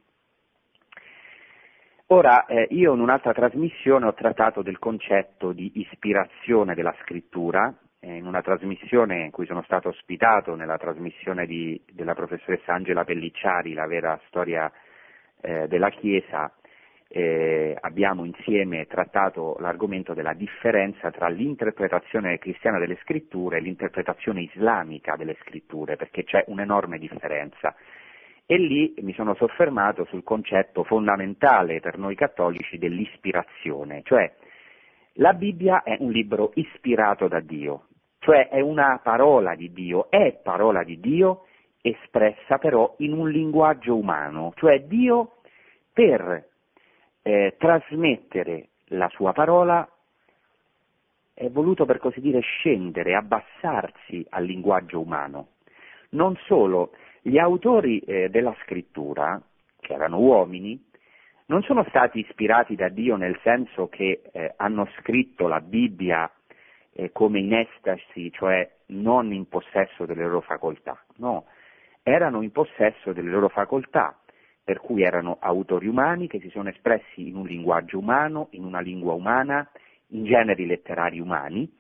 Ora, 2.10 2.46
eh, 2.46 2.68
io 2.70 2.94
in 2.94 3.02
un'altra 3.02 3.34
trasmissione 3.34 4.06
ho 4.06 4.14
trattato 4.14 4.62
del 4.62 4.80
concetto 4.80 5.52
di 5.52 5.82
ispirazione 5.82 6.76
della 6.76 6.96
scrittura, 7.02 7.76
in 8.02 8.26
una 8.26 8.42
trasmissione 8.42 9.24
in 9.24 9.32
cui 9.32 9.46
sono 9.46 9.64
stato 9.64 9.90
ospitato, 9.90 10.56
nella 10.56 10.78
trasmissione 10.78 11.46
di, 11.46 11.82
della 11.92 12.14
professoressa 12.14 12.74
Angela 12.74 13.04
Pellicciari, 13.04 13.74
La 13.74 13.88
vera 13.88 14.20
storia 14.28 14.72
eh, 15.42 15.68
della 15.68 15.90
Chiesa, 15.90 16.52
eh, 17.10 17.76
abbiamo 17.80 18.26
insieme 18.26 18.86
trattato 18.86 19.56
l'argomento 19.60 20.14
della 20.14 20.34
differenza 20.34 21.10
tra 21.10 21.30
l'interpretazione 21.30 22.38
cristiana 22.38 22.80
delle 22.80 22.98
scritture 23.02 23.58
e 23.58 23.62
l'interpretazione 23.62 24.42
islamica 24.42 25.16
delle 25.16 25.38
scritture, 25.42 25.96
perché 25.96 26.24
c'è 26.24 26.44
un'enorme 26.48 27.00
differenza. 27.00 27.76
E 28.46 28.58
lì 28.58 28.94
mi 29.02 29.14
sono 29.14 29.36
soffermato 29.36 30.06
sul 30.06 30.24
concetto 30.24 30.84
fondamentale 30.84 31.80
per 31.80 31.98
noi 31.98 32.16
cattolici 32.16 32.78
dell'ispirazione, 32.78 34.02
cioè 34.04 34.32
la 35.20 35.34
Bibbia 35.34 35.82
è 35.84 35.98
un 36.00 36.12
libro 36.12 36.52
ispirato 36.54 37.28
da 37.28 37.40
Dio, 37.40 37.87
cioè 38.28 38.50
è 38.50 38.60
una 38.60 39.00
parola 39.02 39.56
di 39.56 39.72
Dio, 39.72 40.12
è 40.12 40.38
parola 40.44 40.84
di 40.84 41.00
Dio 41.00 41.46
espressa 41.80 42.58
però 42.58 42.96
in 42.98 43.14
un 43.14 43.30
linguaggio 43.30 43.96
umano, 43.96 44.52
cioè 44.58 44.82
Dio 44.82 45.38
per 45.94 46.46
eh, 47.22 47.56
trasmettere 47.58 48.68
la 48.88 49.08
sua 49.14 49.32
parola 49.32 49.90
è 51.34 51.50
voluto 51.50 51.86
per 51.86 52.00
così 52.00 52.20
dire 52.20 52.42
scendere, 52.42 53.16
abbassarsi 53.16 54.26
al 54.32 54.44
linguaggio 54.44 55.00
umano. 55.00 55.52
Non 56.10 56.36
solo, 56.48 56.92
gli 57.22 57.38
autori 57.38 58.00
eh, 58.00 58.28
della 58.28 58.54
scrittura, 58.64 59.42
che 59.80 59.94
erano 59.94 60.20
uomini, 60.20 60.78
non 61.46 61.62
sono 61.62 61.86
stati 61.88 62.20
ispirati 62.20 62.76
da 62.76 62.90
Dio 62.90 63.16
nel 63.16 63.40
senso 63.42 63.88
che 63.88 64.22
eh, 64.34 64.54
hanno 64.58 64.86
scritto 65.00 65.48
la 65.48 65.62
Bibbia 65.62 66.30
eh, 66.98 67.12
come 67.12 67.40
in 67.40 67.54
estasi, 67.54 68.32
cioè 68.32 68.68
non 68.88 69.32
in 69.32 69.48
possesso 69.48 70.06
delle 70.06 70.24
loro 70.24 70.42
facoltà, 70.42 71.00
no, 71.18 71.46
erano 72.02 72.42
in 72.42 72.52
possesso 72.52 73.14
delle 73.14 73.30
loro 73.30 73.50
facoltà, 73.50 74.18
per 74.64 74.80
cui 74.80 75.04
erano 75.04 75.38
autori 75.40 75.88
umani 75.88 76.28
che 76.28 76.40
si 76.40 76.50
sono 76.50 76.70
espressi 76.70 77.28
in 77.28 77.36
un 77.36 77.46
linguaggio 77.46 78.00
umano, 78.00 78.48
in 78.52 78.64
una 78.64 78.80
lingua 78.80 79.14
umana, 79.14 79.70
in 80.08 80.26
generi 80.26 80.66
letterari 80.66 81.20
umani, 81.20 81.72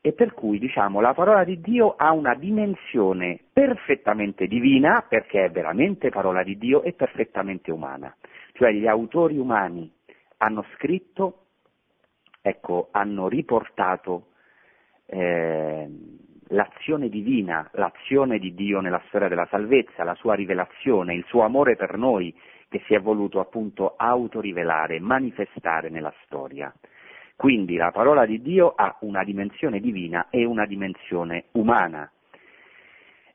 e 0.00 0.12
per 0.14 0.32
cui 0.32 0.58
diciamo 0.58 1.00
la 1.00 1.12
parola 1.12 1.44
di 1.44 1.60
Dio 1.60 1.94
ha 1.96 2.12
una 2.12 2.34
dimensione 2.34 3.38
perfettamente 3.52 4.46
divina 4.46 5.04
perché 5.06 5.44
è 5.44 5.50
veramente 5.50 6.08
parola 6.08 6.42
di 6.42 6.56
Dio 6.56 6.82
e 6.82 6.94
perfettamente 6.94 7.70
umana. 7.70 8.16
Cioè 8.52 8.72
gli 8.72 8.86
autori 8.86 9.36
umani 9.36 9.92
hanno 10.38 10.64
scritto, 10.74 11.42
ecco, 12.40 12.88
hanno 12.92 13.28
riportato 13.28 14.28
eh, 15.10 15.88
l'azione 16.48 17.08
divina, 17.08 17.68
l'azione 17.72 18.38
di 18.38 18.54
Dio 18.54 18.80
nella 18.80 19.02
storia 19.08 19.28
della 19.28 19.46
salvezza, 19.50 20.04
la 20.04 20.14
sua 20.14 20.34
rivelazione, 20.34 21.14
il 21.14 21.24
suo 21.26 21.42
amore 21.42 21.76
per 21.76 21.96
noi 21.96 22.34
che 22.68 22.82
si 22.86 22.94
è 22.94 23.00
voluto 23.00 23.40
appunto 23.40 23.94
autorivelare, 23.96 25.00
manifestare 25.00 25.88
nella 25.88 26.12
storia. 26.24 26.72
Quindi 27.34 27.76
la 27.76 27.90
parola 27.90 28.26
di 28.26 28.42
Dio 28.42 28.74
ha 28.74 28.96
una 29.00 29.24
dimensione 29.24 29.80
divina 29.80 30.26
e 30.28 30.44
una 30.44 30.66
dimensione 30.66 31.44
umana. 31.52 32.10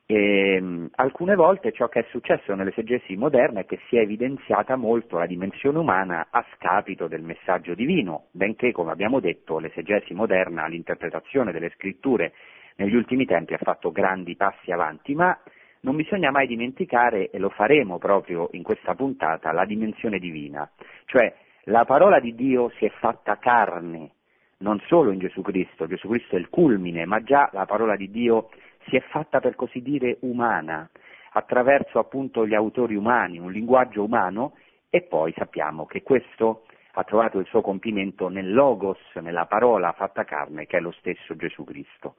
E, 0.05 0.55
ehm, 0.55 0.89
alcune 0.95 1.35
volte 1.35 1.71
ciò 1.71 1.87
che 1.87 2.01
è 2.01 2.05
successo 2.09 2.53
nell'esegesi 2.55 3.15
moderna 3.15 3.61
è 3.61 3.65
che 3.65 3.79
si 3.87 3.95
è 3.95 4.01
evidenziata 4.01 4.75
molto 4.75 5.17
la 5.17 5.25
dimensione 5.25 5.77
umana 5.77 6.27
a 6.29 6.45
scapito 6.55 7.07
del 7.07 7.21
messaggio 7.21 7.73
divino, 7.73 8.25
benché, 8.31 8.71
come 8.71 8.91
abbiamo 8.91 9.19
detto, 9.19 9.59
l'esegesi 9.59 10.13
moderna, 10.13 10.67
l'interpretazione 10.67 11.53
delle 11.53 11.71
scritture 11.75 12.33
negli 12.75 12.95
ultimi 12.95 13.25
tempi 13.25 13.53
ha 13.53 13.59
fatto 13.59 13.91
grandi 13.91 14.35
passi 14.35 14.71
avanti, 14.71 15.15
ma 15.15 15.37
non 15.81 15.95
bisogna 15.95 16.31
mai 16.31 16.47
dimenticare, 16.47 17.29
e 17.29 17.39
lo 17.39 17.49
faremo 17.49 17.97
proprio 17.97 18.49
in 18.51 18.63
questa 18.63 18.95
puntata, 18.95 19.51
la 19.51 19.65
dimensione 19.65 20.19
divina, 20.19 20.69
cioè 21.05 21.33
la 21.65 21.85
parola 21.85 22.19
di 22.19 22.35
Dio 22.35 22.69
si 22.77 22.85
è 22.85 22.89
fatta 22.99 23.37
carne, 23.37 24.11
non 24.57 24.81
solo 24.87 25.11
in 25.11 25.19
Gesù 25.19 25.41
Cristo, 25.41 25.87
Gesù 25.87 26.07
Cristo 26.09 26.35
è 26.35 26.39
il 26.39 26.49
culmine, 26.49 27.05
ma 27.05 27.21
già 27.21 27.49
la 27.53 27.65
parola 27.65 27.95
di 27.95 28.09
Dio 28.09 28.49
si 28.87 28.95
è 28.95 29.01
fatta 29.09 29.39
per 29.39 29.55
così 29.55 29.81
dire 29.81 30.17
umana, 30.21 30.89
attraverso 31.33 31.99
appunto 31.99 32.45
gli 32.45 32.53
autori 32.53 32.95
umani, 32.95 33.39
un 33.39 33.51
linguaggio 33.51 34.03
umano, 34.03 34.53
e 34.89 35.01
poi 35.01 35.33
sappiamo 35.35 35.85
che 35.85 36.03
questo 36.03 36.65
ha 36.95 37.03
trovato 37.03 37.39
il 37.39 37.47
suo 37.47 37.61
compimento 37.61 38.27
nel 38.29 38.53
logos, 38.53 38.99
nella 39.15 39.45
parola 39.45 39.91
fatta 39.93 40.23
carne, 40.23 40.67
che 40.67 40.77
è 40.77 40.79
lo 40.79 40.91
stesso 40.91 41.35
Gesù 41.35 41.63
Cristo. 41.63 42.15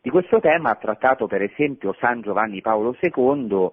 Di 0.00 0.08
questo 0.08 0.40
tema 0.40 0.70
ha 0.70 0.76
trattato 0.76 1.26
per 1.26 1.42
esempio 1.42 1.94
San 2.00 2.22
Giovanni 2.22 2.62
Paolo 2.62 2.96
II 2.98 3.70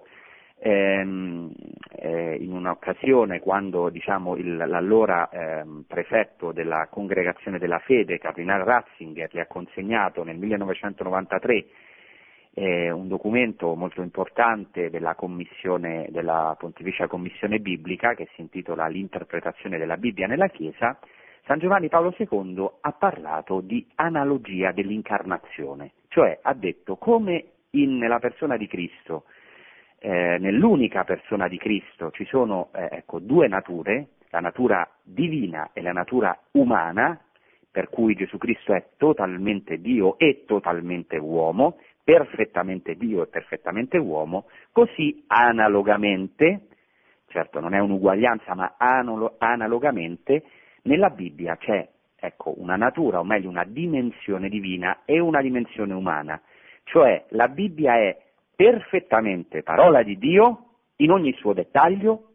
ehm, 0.58 1.50
eh, 1.96 2.36
in 2.38 2.52
un'occasione 2.52 3.40
quando 3.40 3.88
diciamo, 3.88 4.36
il, 4.36 4.56
l'allora 4.56 5.30
ehm, 5.30 5.84
prefetto 5.88 6.52
della 6.52 6.88
Congregazione 6.90 7.58
della 7.58 7.78
Fede, 7.78 8.18
Cardinale 8.18 8.64
Ratzinger, 8.64 9.30
gli 9.32 9.38
ha 9.38 9.46
consegnato 9.46 10.22
nel 10.22 10.36
1993 10.36 11.66
eh, 12.58 12.90
un 12.90 13.06
documento 13.06 13.76
molto 13.76 14.02
importante 14.02 14.90
della, 14.90 15.14
della 16.08 16.56
Pontificia 16.58 17.06
Commissione 17.06 17.60
Biblica 17.60 18.14
che 18.14 18.28
si 18.34 18.40
intitola 18.40 18.88
L'interpretazione 18.88 19.78
della 19.78 19.96
Bibbia 19.96 20.26
nella 20.26 20.48
Chiesa, 20.48 20.98
San 21.44 21.60
Giovanni 21.60 21.88
Paolo 21.88 22.12
II 22.18 22.68
ha 22.80 22.92
parlato 22.92 23.60
di 23.60 23.86
analogia 23.94 24.72
dell'incarnazione, 24.72 25.92
cioè 26.08 26.40
ha 26.42 26.52
detto 26.52 26.96
come 26.96 27.44
in, 27.70 27.96
nella 27.96 28.18
persona 28.18 28.56
di 28.56 28.66
Cristo, 28.66 29.24
eh, 30.00 30.36
nell'unica 30.40 31.04
persona 31.04 31.46
di 31.46 31.58
Cristo 31.58 32.10
ci 32.10 32.24
sono 32.24 32.70
eh, 32.74 32.88
ecco, 32.90 33.20
due 33.20 33.46
nature, 33.46 34.08
la 34.30 34.40
natura 34.40 34.88
divina 35.02 35.70
e 35.72 35.80
la 35.80 35.92
natura 35.92 36.36
umana, 36.52 37.18
per 37.70 37.88
cui 37.88 38.14
Gesù 38.14 38.36
Cristo 38.36 38.74
è 38.74 38.88
totalmente 38.96 39.80
Dio 39.80 40.18
e 40.18 40.42
totalmente 40.44 41.16
uomo, 41.18 41.76
perfettamente 42.08 42.94
Dio 42.94 43.22
e 43.22 43.26
perfettamente 43.26 43.98
uomo, 43.98 44.46
così 44.72 45.24
analogamente, 45.26 46.68
certo 47.26 47.60
non 47.60 47.74
è 47.74 47.80
un'uguaglianza, 47.80 48.54
ma 48.54 48.76
analogamente 48.78 50.42
nella 50.84 51.10
Bibbia 51.10 51.58
c'è 51.58 51.86
ecco, 52.16 52.54
una 52.56 52.76
natura, 52.76 53.20
o 53.20 53.24
meglio 53.24 53.50
una 53.50 53.64
dimensione 53.64 54.48
divina 54.48 55.00
e 55.04 55.18
una 55.18 55.42
dimensione 55.42 55.92
umana, 55.92 56.40
cioè 56.84 57.26
la 57.32 57.48
Bibbia 57.48 57.98
è 57.98 58.16
perfettamente 58.56 59.62
parola 59.62 60.02
di 60.02 60.16
Dio 60.16 60.64
in 60.96 61.10
ogni 61.10 61.34
suo 61.34 61.52
dettaglio 61.52 62.30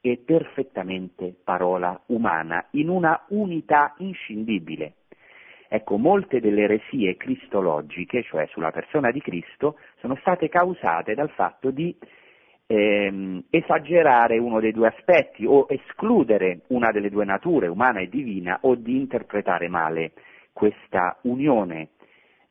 e 0.00 0.22
perfettamente 0.24 1.34
parola 1.44 2.00
umana, 2.06 2.64
in 2.70 2.88
una 2.88 3.26
unità 3.28 3.92
inscindibile. 3.98 4.94
Ecco, 5.68 5.98
molte 5.98 6.40
delle 6.40 6.62
eresie 6.62 7.16
cristologiche, 7.16 8.22
cioè 8.22 8.46
sulla 8.46 8.70
persona 8.70 9.10
di 9.10 9.20
Cristo, 9.20 9.76
sono 9.98 10.16
state 10.16 10.48
causate 10.48 11.14
dal 11.14 11.28
fatto 11.30 11.70
di 11.70 11.94
ehm, 12.66 13.44
esagerare 13.50 14.38
uno 14.38 14.60
dei 14.60 14.72
due 14.72 14.88
aspetti 14.88 15.44
o 15.44 15.66
escludere 15.68 16.60
una 16.68 16.90
delle 16.90 17.10
due 17.10 17.26
nature, 17.26 17.66
umana 17.66 18.00
e 18.00 18.08
divina, 18.08 18.58
o 18.62 18.76
di 18.76 18.96
interpretare 18.96 19.68
male 19.68 20.12
questa 20.52 21.18
unione 21.22 21.90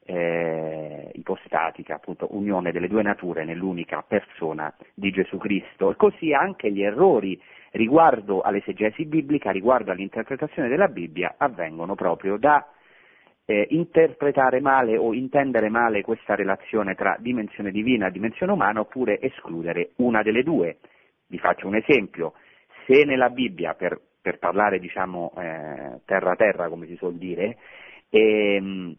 eh, 0.06 1.10
ipostatica, 1.14 1.96
appunto 1.96 2.28
unione 2.36 2.72
delle 2.72 2.88
due 2.88 3.02
nature 3.02 3.46
nell'unica 3.46 4.04
persona 4.08 4.74
di 4.94 5.10
Gesù 5.10 5.38
Cristo. 5.38 5.90
E 5.90 5.96
così 5.96 6.34
anche 6.34 6.72
gli 6.72 6.84
errori 6.84 7.40
riguardo 7.72 8.42
all'esegesi 8.42 9.06
biblica, 9.06 9.50
riguardo 9.50 9.92
all'interpretazione 9.92 10.70
della 10.70 10.88
Bibbia, 10.88 11.34
avvengono 11.38 11.96
proprio 11.96 12.38
da 12.38 12.66
eh, 13.50 13.66
interpretare 13.70 14.60
male 14.60 14.98
o 14.98 15.14
intendere 15.14 15.70
male 15.70 16.02
questa 16.02 16.36
relazione 16.36 16.96
tra 16.96 17.16
dimensione 17.18 17.72
divina 17.72 18.08
e 18.08 18.12
dimensione 18.12 18.52
umana 18.52 18.82
oppure 18.82 19.22
escludere 19.22 19.92
una 19.98 20.22
delle 20.22 20.44
due. 20.44 20.80
Vi 21.28 21.40
faccio 21.40 21.66
un 21.66 21.76
esempio, 21.76 22.34
se 22.86 23.06
nella 23.06 23.30
Bibbia, 23.30 23.74
per, 23.74 24.00
per 24.22 24.38
parlare 24.38 24.80
diciamo 24.80 25.32
eh, 25.38 26.02
terra 26.04 26.32
a 26.32 26.36
terra 26.36 26.68
come 26.68 26.88
si 26.88 26.98
suol 26.98 27.16
dire, 27.16 27.58
ehm, 28.10 28.94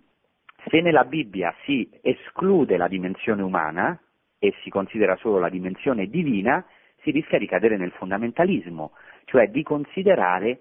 se 0.70 0.80
nella 0.80 1.04
Bibbia 1.04 1.54
si 1.64 1.88
esclude 2.00 2.78
la 2.78 2.88
dimensione 2.88 3.42
umana 3.42 4.00
e 4.38 4.54
si 4.62 4.70
considera 4.70 5.16
solo 5.16 5.38
la 5.38 5.50
dimensione 5.50 6.06
divina, 6.06 6.64
si 7.02 7.10
rischia 7.10 7.38
di 7.38 7.46
cadere 7.46 7.76
nel 7.76 7.92
fondamentalismo, 7.92 8.92
cioè 9.26 9.48
di 9.48 9.62
considerare 9.62 10.60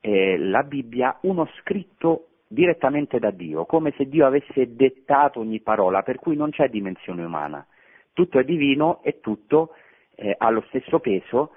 eh, 0.00 0.36
la 0.36 0.62
Bibbia 0.64 1.16
uno 1.22 1.48
scritto 1.60 2.28
direttamente 2.48 3.18
da 3.18 3.30
Dio, 3.30 3.64
come 3.64 3.92
se 3.96 4.08
Dio 4.08 4.26
avesse 4.26 4.74
dettato 4.74 5.40
ogni 5.40 5.60
parola, 5.60 6.02
per 6.02 6.16
cui 6.16 6.36
non 6.36 6.50
c'è 6.50 6.68
dimensione 6.68 7.24
umana. 7.24 7.66
Tutto 8.12 8.38
è 8.38 8.44
divino 8.44 9.02
e 9.02 9.20
tutto 9.20 9.74
eh, 10.14 10.34
ha 10.36 10.50
lo 10.50 10.64
stesso 10.68 11.00
peso. 11.00 11.52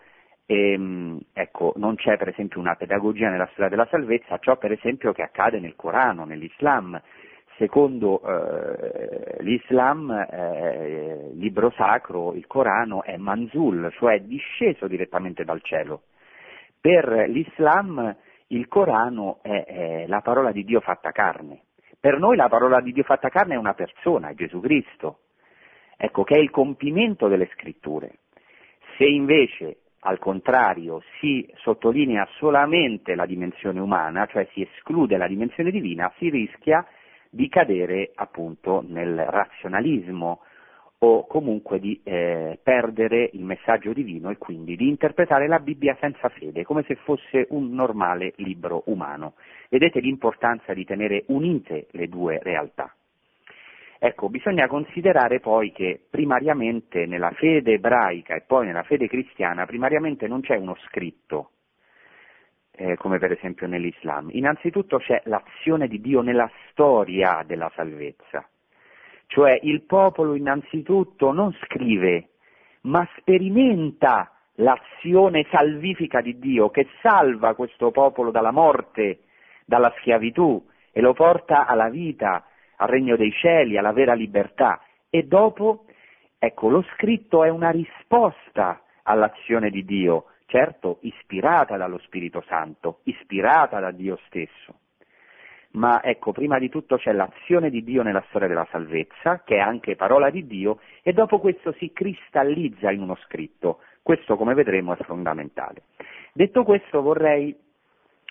E, 0.45 0.71
ehm, 0.73 1.19
ecco, 1.33 1.73
non 1.77 1.95
c'è 1.95 2.17
per 2.17 2.29
esempio 2.29 2.59
una 2.59 2.75
pedagogia 2.75 3.29
nella 3.29 3.47
storia 3.51 3.69
della 3.69 3.87
salvezza, 3.89 4.39
ciò 4.39 4.57
per 4.57 4.71
esempio 4.71 5.13
che 5.13 5.21
accade 5.21 5.59
nel 5.59 5.75
Corano, 5.75 6.25
nell'Islam. 6.25 6.99
Secondo 7.57 8.21
eh, 8.21 9.43
l'Islam, 9.43 10.09
eh, 10.11 11.29
il 11.33 11.37
libro 11.37 11.71
sacro, 11.71 12.33
il 12.33 12.47
Corano, 12.47 13.03
è 13.03 13.17
manzul, 13.17 13.93
cioè 13.97 14.21
disceso 14.21 14.87
direttamente 14.87 15.43
dal 15.43 15.61
cielo. 15.61 16.03
Per 16.79 17.25
l'Islam 17.27 18.15
il 18.51 18.67
Corano 18.67 19.39
è, 19.41 19.65
è 19.65 20.07
la 20.07 20.21
parola 20.21 20.51
di 20.51 20.63
Dio 20.63 20.79
fatta 20.79 21.11
carne. 21.11 21.63
Per 21.99 22.17
noi 22.17 22.35
la 22.35 22.47
parola 22.47 22.79
di 22.79 22.91
Dio 22.93 23.03
fatta 23.03 23.29
carne 23.29 23.55
è 23.55 23.57
una 23.57 23.73
persona, 23.73 24.29
è 24.29 24.33
Gesù 24.33 24.59
Cristo, 24.61 25.19
ecco, 25.97 26.23
che 26.23 26.35
è 26.35 26.39
il 26.39 26.49
compimento 26.49 27.27
delle 27.27 27.49
scritture. 27.53 28.19
Se 28.97 29.05
invece 29.05 29.79
al 30.01 30.17
contrario 30.17 31.01
si 31.19 31.47
sottolinea 31.57 32.25
solamente 32.37 33.15
la 33.15 33.25
dimensione 33.25 33.79
umana, 33.79 34.25
cioè 34.27 34.47
si 34.53 34.61
esclude 34.61 35.17
la 35.17 35.27
dimensione 35.27 35.71
divina, 35.71 36.11
si 36.17 36.29
rischia 36.29 36.85
di 37.29 37.49
cadere 37.49 38.11
appunto 38.15 38.83
nel 38.87 39.25
razionalismo 39.25 40.41
o 41.01 41.25
comunque 41.27 41.79
di 41.79 41.99
eh, 42.03 42.59
perdere 42.61 43.29
il 43.33 43.43
messaggio 43.43 43.93
divino 43.93 44.29
e 44.29 44.37
quindi 44.37 44.75
di 44.75 44.89
interpretare 44.89 45.47
la 45.47 45.59
Bibbia 45.59 45.95
senza 45.99 46.27
fede, 46.29 46.63
come 46.63 46.83
se 46.83 46.95
fosse 46.95 47.47
un 47.51 47.71
normale 47.71 48.33
libro 48.37 48.83
umano. 48.87 49.35
Vedete 49.69 50.01
l'importanza 50.01 50.73
di 50.73 50.83
tenere 50.83 51.23
unite 51.27 51.87
le 51.91 52.09
due 52.09 52.39
realtà. 52.41 52.93
Ecco, 53.97 54.29
bisogna 54.29 54.67
considerare 54.67 55.39
poi 55.39 55.71
che 55.71 56.01
primariamente 56.09 57.05
nella 57.05 57.31
fede 57.31 57.73
ebraica 57.73 58.35
e 58.35 58.41
poi 58.41 58.65
nella 58.65 58.83
fede 58.83 59.07
cristiana, 59.07 59.65
primariamente 59.65 60.27
non 60.27 60.41
c'è 60.41 60.55
uno 60.55 60.75
scritto, 60.87 61.51
eh, 62.71 62.95
come 62.95 63.19
per 63.19 63.31
esempio 63.31 63.67
nell'Islam. 63.67 64.29
Innanzitutto 64.31 64.97
c'è 64.99 65.21
l'azione 65.25 65.87
di 65.87 66.01
Dio 66.01 66.21
nella 66.21 66.49
storia 66.69 67.43
della 67.45 67.71
salvezza. 67.75 68.47
Cioè 69.31 69.59
il 69.61 69.83
popolo 69.83 70.33
innanzitutto 70.33 71.31
non 71.31 71.55
scrive, 71.61 72.29
ma 72.81 73.07
sperimenta 73.17 74.31
l'azione 74.55 75.45
salvifica 75.51 76.19
di 76.19 76.39
Dio 76.39 76.71
che 76.71 76.87
salva 77.03 77.53
questo 77.53 77.91
popolo 77.91 78.31
dalla 78.31 78.49
morte, 78.49 79.19
dalla 79.65 79.93
schiavitù 79.99 80.65
e 80.91 80.99
lo 80.99 81.13
porta 81.13 81.67
alla 81.67 81.89
vita, 81.89 82.43
al 82.77 82.87
regno 82.87 83.15
dei 83.15 83.31
cieli, 83.31 83.77
alla 83.77 83.91
vera 83.93 84.13
libertà. 84.13 84.81
E 85.11 85.21
dopo, 85.27 85.85
ecco, 86.39 86.69
lo 86.69 86.83
scritto 86.95 87.43
è 87.43 87.49
una 87.49 87.69
risposta 87.69 88.81
all'azione 89.03 89.69
di 89.69 89.85
Dio, 89.85 90.25
certo 90.47 90.97
ispirata 91.01 91.77
dallo 91.77 91.99
Spirito 91.99 92.43
Santo, 92.47 93.01
ispirata 93.03 93.79
da 93.79 93.91
Dio 93.91 94.17
stesso. 94.25 94.73
Ma 95.71 96.01
ecco, 96.01 96.31
prima 96.31 96.57
di 96.57 96.67
tutto 96.67 96.97
c'è 96.97 97.11
l'azione 97.11 97.69
di 97.69 97.83
Dio 97.83 98.01
nella 98.01 98.23
storia 98.29 98.47
della 98.47 98.67
salvezza, 98.71 99.43
che 99.43 99.57
è 99.57 99.59
anche 99.59 99.95
parola 99.95 100.31
di 100.31 100.47
Dio, 100.47 100.79
e 101.03 101.13
dopo 101.13 101.39
questo 101.39 101.73
si 101.73 101.91
cristallizza 101.93 102.89
in 102.91 103.01
uno 103.01 103.15
scritto. 103.25 103.79
Questo, 104.01 104.35
come 104.35 104.55
vedremo, 104.55 104.95
è 104.95 105.03
fondamentale. 105.03 105.83
Detto 106.33 106.63
questo, 106.63 107.01
vorrei, 107.03 107.55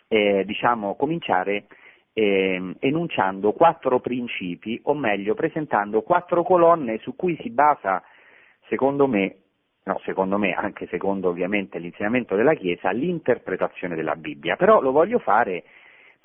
eh, 0.08 0.44
diciamo, 0.44 0.96
cominciare 0.96 1.66
eh, 2.12 2.74
enunciando 2.80 3.52
quattro 3.52 4.00
principi, 4.00 4.80
o 4.84 4.94
meglio, 4.94 5.34
presentando 5.34 6.02
quattro 6.02 6.42
colonne 6.42 6.98
su 6.98 7.14
cui 7.14 7.38
si 7.40 7.50
basa, 7.50 8.02
secondo 8.66 9.06
me, 9.06 9.36
no, 9.84 10.00
secondo 10.04 10.38
me, 10.38 10.52
anche 10.54 10.88
secondo 10.88 11.28
ovviamente 11.28 11.78
l'insegnamento 11.78 12.34
della 12.34 12.54
Chiesa, 12.54 12.90
l'interpretazione 12.90 13.94
della 13.94 14.16
Bibbia. 14.16 14.56
Però 14.56 14.80
lo 14.80 14.90
voglio 14.90 15.20
fare 15.20 15.62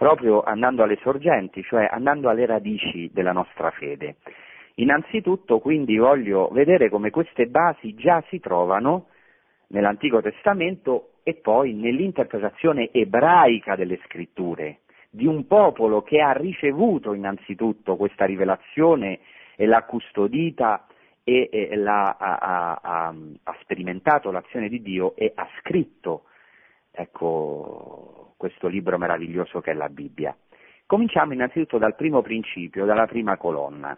proprio 0.04 0.44
andando 0.44 0.84
alle 0.84 0.98
sorgenti, 1.02 1.64
cioè 1.64 1.88
andando 1.90 2.28
alle 2.28 2.46
radici 2.46 3.10
della 3.14 3.32
nostra 3.32 3.72
fede. 3.72 4.18
Innanzitutto 4.76 5.60
quindi 5.60 5.96
voglio 5.96 6.50
vedere 6.50 6.90
come 6.90 7.10
queste 7.10 7.46
basi 7.46 7.94
già 7.94 8.22
si 8.28 8.42
trovano 8.42 9.08
nell'Antico 9.68 10.22
Testamento 10.22 11.12
e 11.24 11.36
poi 11.36 11.74
nell'interpretazione 11.74 12.90
ebraica 12.92 13.78
delle 13.78 13.98
scritture 14.06 14.80
di 15.10 15.26
un 15.26 15.48
popolo 15.48 16.02
che 16.02 16.20
ha 16.20 16.34
ricevuto 16.34 17.14
innanzitutto 17.14 17.96
questa 17.96 18.26
rivelazione 18.26 19.20
e 19.56 19.66
l'ha 19.66 19.84
custodita 19.84 20.86
e, 21.24 21.48
e 21.50 21.76
l'ha, 21.78 22.18
ha, 22.20 22.80
ha, 22.82 23.14
ha, 23.44 23.56
sperimentato 23.62 24.32
l'azione 24.32 24.68
di 24.68 24.82
Dio 24.82 25.16
e 25.16 25.32
ha 25.34 25.48
scritto 25.60 26.24
ecco, 26.94 28.34
questo 28.38 28.68
libro 28.68 28.98
meraviglioso 28.98 29.60
che 29.60 29.72
è 29.72 29.74
la 29.74 29.90
Bibbia. 29.90 30.36
Cominciamo 30.86 31.34
innanzitutto 31.34 31.78
dal 31.78 31.96
primo 31.96 32.22
principio, 32.22 32.86
dalla 32.86 33.08
prima 33.08 33.36
colonna. 33.38 33.98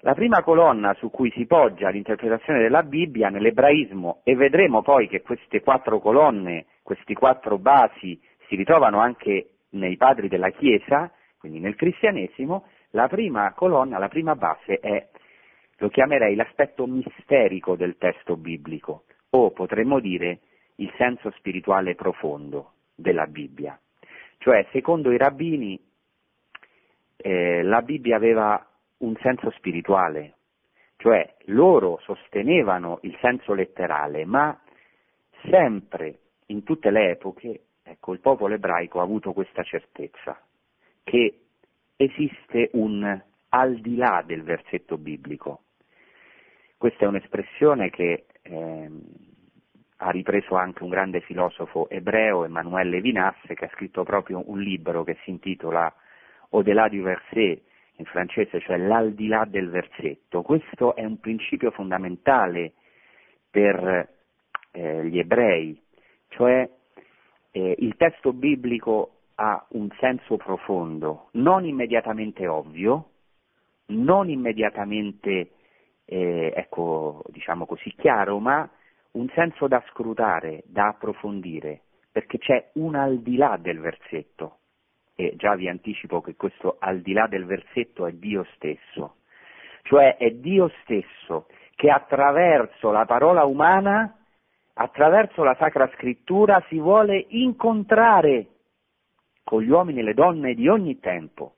La 0.00 0.14
prima 0.14 0.42
colonna 0.42 0.94
su 0.94 1.10
cui 1.10 1.30
si 1.30 1.46
poggia 1.46 1.90
l'interpretazione 1.90 2.58
della 2.58 2.82
Bibbia 2.82 3.28
nell'ebraismo, 3.28 4.22
e 4.24 4.34
vedremo 4.34 4.82
poi 4.82 5.08
che 5.08 5.20
queste 5.20 5.60
quattro 5.60 6.00
colonne, 6.00 6.66
questi 6.82 7.14
quattro 7.14 7.58
basi, 7.58 8.20
si 8.48 8.56
ritrovano 8.56 8.98
anche 8.98 9.50
nei 9.70 9.96
padri 9.96 10.28
della 10.28 10.50
Chiesa, 10.50 11.12
quindi 11.38 11.60
nel 11.60 11.76
cristianesimo, 11.76 12.64
la 12.90 13.08
prima 13.08 13.52
colonna, 13.52 13.98
la 13.98 14.08
prima 14.08 14.34
base 14.34 14.80
è, 14.80 15.06
lo 15.76 15.88
chiamerei 15.90 16.34
l'aspetto 16.34 16.86
misterico 16.86 17.76
del 17.76 17.96
testo 17.98 18.36
biblico, 18.36 19.04
o 19.30 19.50
potremmo 19.50 20.00
dire 20.00 20.40
il 20.80 20.92
senso 20.96 21.30
spirituale 21.32 21.94
profondo 21.94 22.72
della 22.94 23.26
Bibbia. 23.26 23.78
Cioè, 24.38 24.66
secondo 24.72 25.10
i 25.12 25.16
rabbini, 25.16 25.78
eh, 27.16 27.62
la 27.62 27.82
Bibbia 27.82 28.16
aveva 28.16 28.64
un 28.98 29.16
senso 29.22 29.50
spirituale, 29.52 30.34
cioè 30.96 31.36
loro 31.46 31.98
sostenevano 32.02 32.98
il 33.02 33.16
senso 33.20 33.54
letterale, 33.54 34.24
ma 34.24 34.58
sempre, 35.48 36.18
in 36.46 36.62
tutte 36.64 36.90
le 36.90 37.10
epoche, 37.10 37.60
Ecco, 37.90 38.12
il 38.12 38.20
popolo 38.20 38.54
ebraico 38.54 39.00
ha 39.00 39.02
avuto 39.02 39.32
questa 39.32 39.64
certezza, 39.64 40.40
che 41.02 41.40
esiste 41.96 42.70
un 42.74 43.20
al 43.48 43.80
di 43.80 43.96
là 43.96 44.22
del 44.24 44.44
versetto 44.44 44.96
biblico. 44.96 45.62
Questa 46.76 47.04
è 47.04 47.08
un'espressione 47.08 47.90
che 47.90 48.26
eh, 48.42 48.90
ha 50.02 50.10
ripreso 50.10 50.56
anche 50.56 50.82
un 50.82 50.88
grande 50.88 51.20
filosofo 51.20 51.88
ebreo, 51.90 52.44
Emanuele 52.44 52.90
Levinas, 52.90 53.36
che 53.46 53.64
ha 53.64 53.70
scritto 53.74 54.02
proprio 54.02 54.42
un 54.46 54.58
libro 54.58 55.04
che 55.04 55.18
si 55.22 55.30
intitola 55.30 55.92
Au-delà 56.50 56.88
du 56.88 57.02
verset, 57.02 57.60
in 57.96 58.06
francese, 58.06 58.60
cioè 58.60 58.78
l'aldilà 58.78 59.44
del 59.44 59.68
versetto. 59.68 60.40
Questo 60.42 60.96
è 60.96 61.04
un 61.04 61.20
principio 61.20 61.70
fondamentale 61.70 62.72
per 63.50 64.08
eh, 64.72 65.06
gli 65.06 65.18
ebrei, 65.18 65.78
cioè 66.28 66.68
eh, 67.50 67.74
il 67.78 67.94
testo 67.96 68.32
biblico 68.32 69.16
ha 69.34 69.66
un 69.70 69.88
senso 69.98 70.36
profondo, 70.36 71.28
non 71.32 71.66
immediatamente 71.66 72.46
ovvio, 72.46 73.10
non 73.86 74.30
immediatamente, 74.30 75.50
eh, 76.06 76.52
ecco, 76.56 77.22
diciamo 77.28 77.66
così, 77.66 77.92
chiaro, 77.96 78.38
ma 78.38 78.68
un 79.12 79.28
senso 79.34 79.66
da 79.66 79.82
scrutare, 79.88 80.62
da 80.66 80.88
approfondire, 80.88 81.82
perché 82.10 82.38
c'è 82.38 82.70
un 82.74 82.94
al 82.94 83.18
di 83.18 83.36
là 83.36 83.56
del 83.60 83.80
versetto. 83.80 84.58
E 85.14 85.34
già 85.36 85.54
vi 85.54 85.68
anticipo 85.68 86.20
che 86.20 86.36
questo 86.36 86.76
al 86.78 87.00
di 87.00 87.12
là 87.12 87.26
del 87.26 87.44
versetto 87.44 88.06
è 88.06 88.12
Dio 88.12 88.46
stesso, 88.54 89.16
cioè 89.82 90.16
è 90.16 90.30
Dio 90.30 90.70
stesso 90.82 91.46
che 91.74 91.90
attraverso 91.90 92.90
la 92.90 93.04
parola 93.04 93.44
umana 93.44 94.14
attraverso 94.74 95.42
la 95.42 95.54
Sacra 95.58 95.90
Scrittura 95.94 96.62
si 96.68 96.78
vuole 96.78 97.26
incontrare 97.28 98.46
con 99.44 99.62
gli 99.62 99.68
uomini 99.68 100.00
e 100.00 100.02
le 100.02 100.14
donne 100.14 100.54
di 100.54 100.68
ogni 100.68 100.98
tempo. 101.00 101.56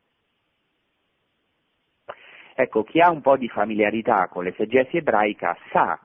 Ecco, 2.55 2.83
chi 2.83 3.01
ha 3.01 3.11
un 3.11 3.21
po' 3.21 3.37
di 3.37 3.49
familiarità 3.49 4.29
con 4.29 4.45
l'esegesi 4.45 4.97
ebraica 4.97 5.57
sa 5.71 5.99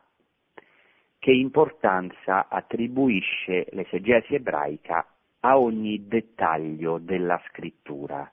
che 1.19 1.31
importanza 1.31 2.47
attribuisce 2.49 3.67
l'esegesi 3.71 4.35
ebraica 4.35 5.05
a 5.41 5.59
ogni 5.59 6.07
dettaglio 6.07 6.97
della 6.99 7.41
scrittura. 7.47 8.29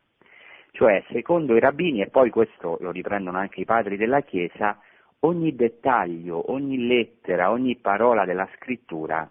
Cioè, 0.70 1.04
secondo 1.10 1.56
i 1.56 1.60
rabbini, 1.60 2.00
e 2.00 2.08
poi 2.08 2.30
questo 2.30 2.78
lo 2.80 2.90
riprendono 2.90 3.38
anche 3.38 3.60
i 3.60 3.64
padri 3.64 3.96
della 3.96 4.22
Chiesa, 4.22 4.78
ogni 5.20 5.54
dettaglio, 5.54 6.50
ogni 6.50 6.86
lettera, 6.86 7.50
ogni 7.50 7.76
parola 7.76 8.24
della 8.24 8.48
scrittura, 8.56 9.30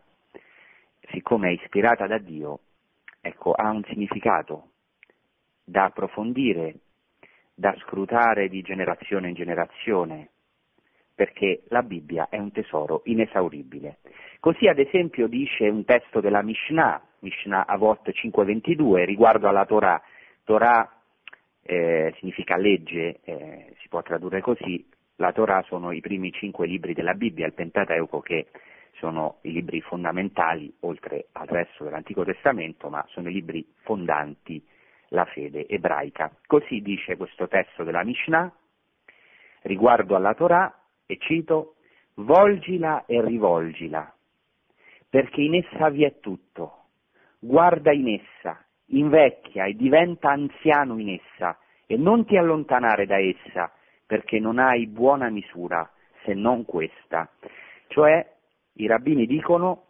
siccome 1.11 1.49
è 1.49 1.51
ispirata 1.51 2.07
da 2.07 2.17
Dio, 2.17 2.59
ecco, 3.19 3.51
ha 3.51 3.69
un 3.69 3.83
significato 3.83 4.69
da 5.63 5.85
approfondire, 5.85 6.75
da 7.53 7.75
scrutare 7.79 8.49
di 8.49 8.61
generazione 8.61 9.29
in 9.29 9.35
generazione, 9.35 10.29
perché 11.15 11.63
la 11.67 11.83
Bibbia 11.83 12.27
è 12.29 12.37
un 12.37 12.51
tesoro 12.51 13.01
inesauribile. 13.05 13.99
Così 14.39 14.67
ad 14.67 14.79
esempio 14.79 15.27
dice 15.27 15.67
un 15.69 15.85
testo 15.85 16.19
della 16.19 16.41
Mishnah, 16.41 17.01
Mishnah 17.19 17.65
Avot 17.65 18.09
5.22, 18.09 19.05
riguardo 19.05 19.47
alla 19.47 19.65
Torah. 19.65 20.01
Torah 20.43 20.89
eh, 21.61 22.13
significa 22.17 22.57
legge, 22.57 23.19
eh, 23.23 23.75
si 23.79 23.87
può 23.87 24.01
tradurre 24.01 24.41
così, 24.41 24.85
la 25.17 25.31
Torah 25.31 25.63
sono 25.67 25.91
i 25.91 26.01
primi 26.01 26.31
cinque 26.31 26.67
libri 26.67 26.93
della 26.93 27.13
Bibbia, 27.13 27.45
il 27.45 27.53
Pentateuco 27.53 28.19
che 28.19 28.47
sono 28.97 29.37
i 29.41 29.51
libri 29.51 29.81
fondamentali, 29.81 30.73
oltre 30.81 31.27
al 31.33 31.47
resto 31.47 31.83
dell'Antico 31.83 32.23
Testamento, 32.23 32.89
ma 32.89 33.05
sono 33.09 33.29
i 33.29 33.33
libri 33.33 33.65
fondanti 33.83 34.61
la 35.09 35.25
fede 35.25 35.67
ebraica. 35.67 36.31
Così 36.45 36.81
dice 36.81 37.15
questo 37.17 37.47
testo 37.47 37.83
della 37.83 38.03
Mishnah 38.03 38.51
riguardo 39.61 40.15
alla 40.15 40.33
Torah, 40.33 40.82
e 41.05 41.17
cito, 41.19 41.75
volgila 42.15 43.05
e 43.05 43.21
rivolgila, 43.23 44.13
perché 45.09 45.41
in 45.41 45.55
essa 45.55 45.89
vi 45.89 46.03
è 46.03 46.19
tutto. 46.19 46.85
Guarda 47.39 47.91
in 47.91 48.07
essa, 48.07 48.63
invecchia 48.87 49.65
e 49.65 49.73
diventa 49.73 50.29
anziano 50.29 50.97
in 50.97 51.09
essa, 51.09 51.57
e 51.85 51.97
non 51.97 52.25
ti 52.25 52.37
allontanare 52.37 53.05
da 53.05 53.19
essa, 53.19 53.71
perché 54.05 54.39
non 54.39 54.59
hai 54.59 54.87
buona 54.87 55.29
misura 55.29 55.89
se 56.23 56.33
non 56.33 56.65
questa. 56.65 57.29
Cioè 57.87 58.25
i 58.73 58.87
rabbini 58.87 59.25
dicono, 59.25 59.85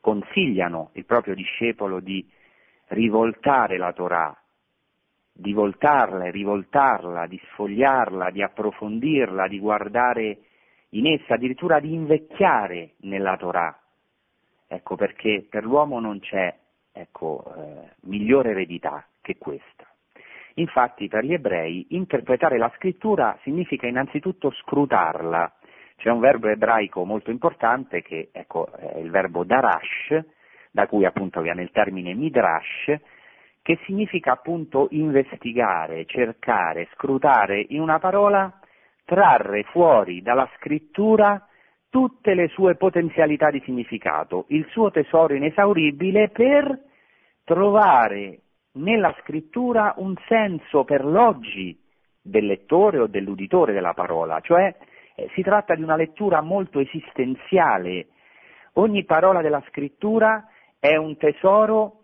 consigliano 0.00 0.90
il 0.92 1.04
proprio 1.04 1.34
discepolo 1.34 2.00
di 2.00 2.24
rivoltare 2.88 3.76
la 3.78 3.92
Torah 3.92 4.36
di 5.36 5.52
voltarla 5.52 6.24
e 6.24 6.30
rivoltarla, 6.30 7.26
di 7.26 7.38
sfogliarla, 7.50 8.30
di 8.30 8.42
approfondirla, 8.42 9.46
di 9.48 9.58
guardare 9.58 10.38
in 10.90 11.06
essa, 11.06 11.34
addirittura 11.34 11.78
di 11.78 11.92
invecchiare 11.92 12.94
nella 13.00 13.36
Torah. 13.36 13.78
Ecco 14.66 14.96
perché 14.96 15.46
per 15.48 15.64
l'uomo 15.64 16.00
non 16.00 16.18
c'è 16.20 16.54
ecco, 16.90 17.44
eh, 17.54 17.90
migliore 18.02 18.50
eredità 18.50 19.06
che 19.20 19.36
questa. 19.36 19.86
Infatti 20.54 21.06
per 21.08 21.24
gli 21.24 21.34
ebrei 21.34 21.86
interpretare 21.90 22.56
la 22.56 22.72
scrittura 22.76 23.38
significa 23.42 23.86
innanzitutto 23.86 24.50
scrutarla. 24.50 25.52
C'è 25.96 26.10
un 26.10 26.20
verbo 26.20 26.48
ebraico 26.48 27.04
molto 27.04 27.30
importante 27.30 28.00
che 28.00 28.30
ecco, 28.32 28.72
è 28.72 28.98
il 28.98 29.10
verbo 29.10 29.44
darash, 29.44 30.18
da 30.70 30.86
cui 30.86 31.04
appunto 31.04 31.42
viene 31.42 31.62
il 31.62 31.70
termine 31.70 32.14
midrash, 32.14 32.94
che 33.66 33.80
significa 33.84 34.30
appunto 34.30 34.86
investigare, 34.90 36.04
cercare, 36.04 36.86
scrutare, 36.92 37.66
in 37.70 37.80
una 37.80 37.98
parola 37.98 38.60
trarre 39.04 39.64
fuori 39.64 40.22
dalla 40.22 40.48
scrittura 40.54 41.44
tutte 41.90 42.34
le 42.34 42.46
sue 42.46 42.76
potenzialità 42.76 43.50
di 43.50 43.60
significato, 43.64 44.44
il 44.50 44.68
suo 44.70 44.92
tesoro 44.92 45.34
inesauribile 45.34 46.28
per 46.28 46.78
trovare 47.42 48.42
nella 48.74 49.12
scrittura 49.22 49.94
un 49.96 50.14
senso 50.28 50.84
per 50.84 51.04
l'oggi 51.04 51.76
del 52.22 52.46
lettore 52.46 53.00
o 53.00 53.08
dell'uditore 53.08 53.72
della 53.72 53.94
parola, 53.94 54.38
cioè 54.42 54.76
eh, 55.16 55.28
si 55.34 55.42
tratta 55.42 55.74
di 55.74 55.82
una 55.82 55.96
lettura 55.96 56.40
molto 56.40 56.78
esistenziale. 56.78 58.10
Ogni 58.74 59.04
parola 59.04 59.42
della 59.42 59.64
scrittura 59.66 60.46
è 60.78 60.94
un 60.94 61.16
tesoro 61.16 62.02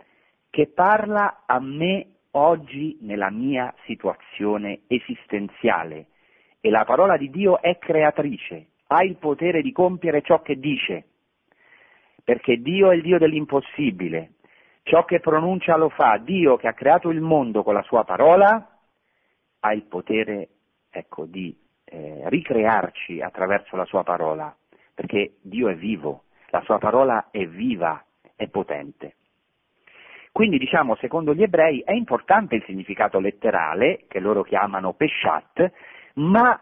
che 0.52 0.66
parla 0.66 1.44
a 1.46 1.58
me 1.60 2.08
oggi 2.32 2.98
nella 3.00 3.30
mia 3.30 3.74
situazione 3.86 4.80
esistenziale. 4.86 6.08
E 6.60 6.68
la 6.68 6.84
parola 6.84 7.16
di 7.16 7.30
Dio 7.30 7.58
è 7.62 7.78
creatrice, 7.78 8.66
ha 8.88 9.02
il 9.02 9.16
potere 9.16 9.62
di 9.62 9.72
compiere 9.72 10.20
ciò 10.20 10.42
che 10.42 10.56
dice, 10.56 11.04
perché 12.22 12.60
Dio 12.60 12.90
è 12.90 12.96
il 12.96 13.00
Dio 13.00 13.16
dell'impossibile, 13.16 14.34
ciò 14.82 15.06
che 15.06 15.20
pronuncia 15.20 15.74
lo 15.76 15.88
fa, 15.88 16.18
Dio 16.18 16.56
che 16.56 16.68
ha 16.68 16.74
creato 16.74 17.08
il 17.08 17.22
mondo 17.22 17.62
con 17.62 17.72
la 17.72 17.82
sua 17.82 18.04
parola 18.04 18.66
ha 19.64 19.72
il 19.72 19.84
potere 19.84 20.48
ecco, 20.90 21.24
di 21.24 21.56
eh, 21.84 22.22
ricrearci 22.26 23.22
attraverso 23.22 23.74
la 23.76 23.86
sua 23.86 24.02
parola, 24.02 24.54
perché 24.92 25.36
Dio 25.40 25.68
è 25.68 25.76
vivo, 25.76 26.24
la 26.50 26.60
sua 26.62 26.76
parola 26.76 27.30
è 27.30 27.46
viva, 27.46 28.04
è 28.36 28.48
potente. 28.48 29.14
Quindi 30.32 30.56
diciamo, 30.56 30.96
secondo 30.96 31.34
gli 31.34 31.42
ebrei 31.42 31.80
è 31.80 31.92
importante 31.92 32.54
il 32.54 32.64
significato 32.64 33.20
letterale, 33.20 34.06
che 34.08 34.18
loro 34.18 34.42
chiamano 34.42 34.94
peshat, 34.94 35.70
ma 36.14 36.58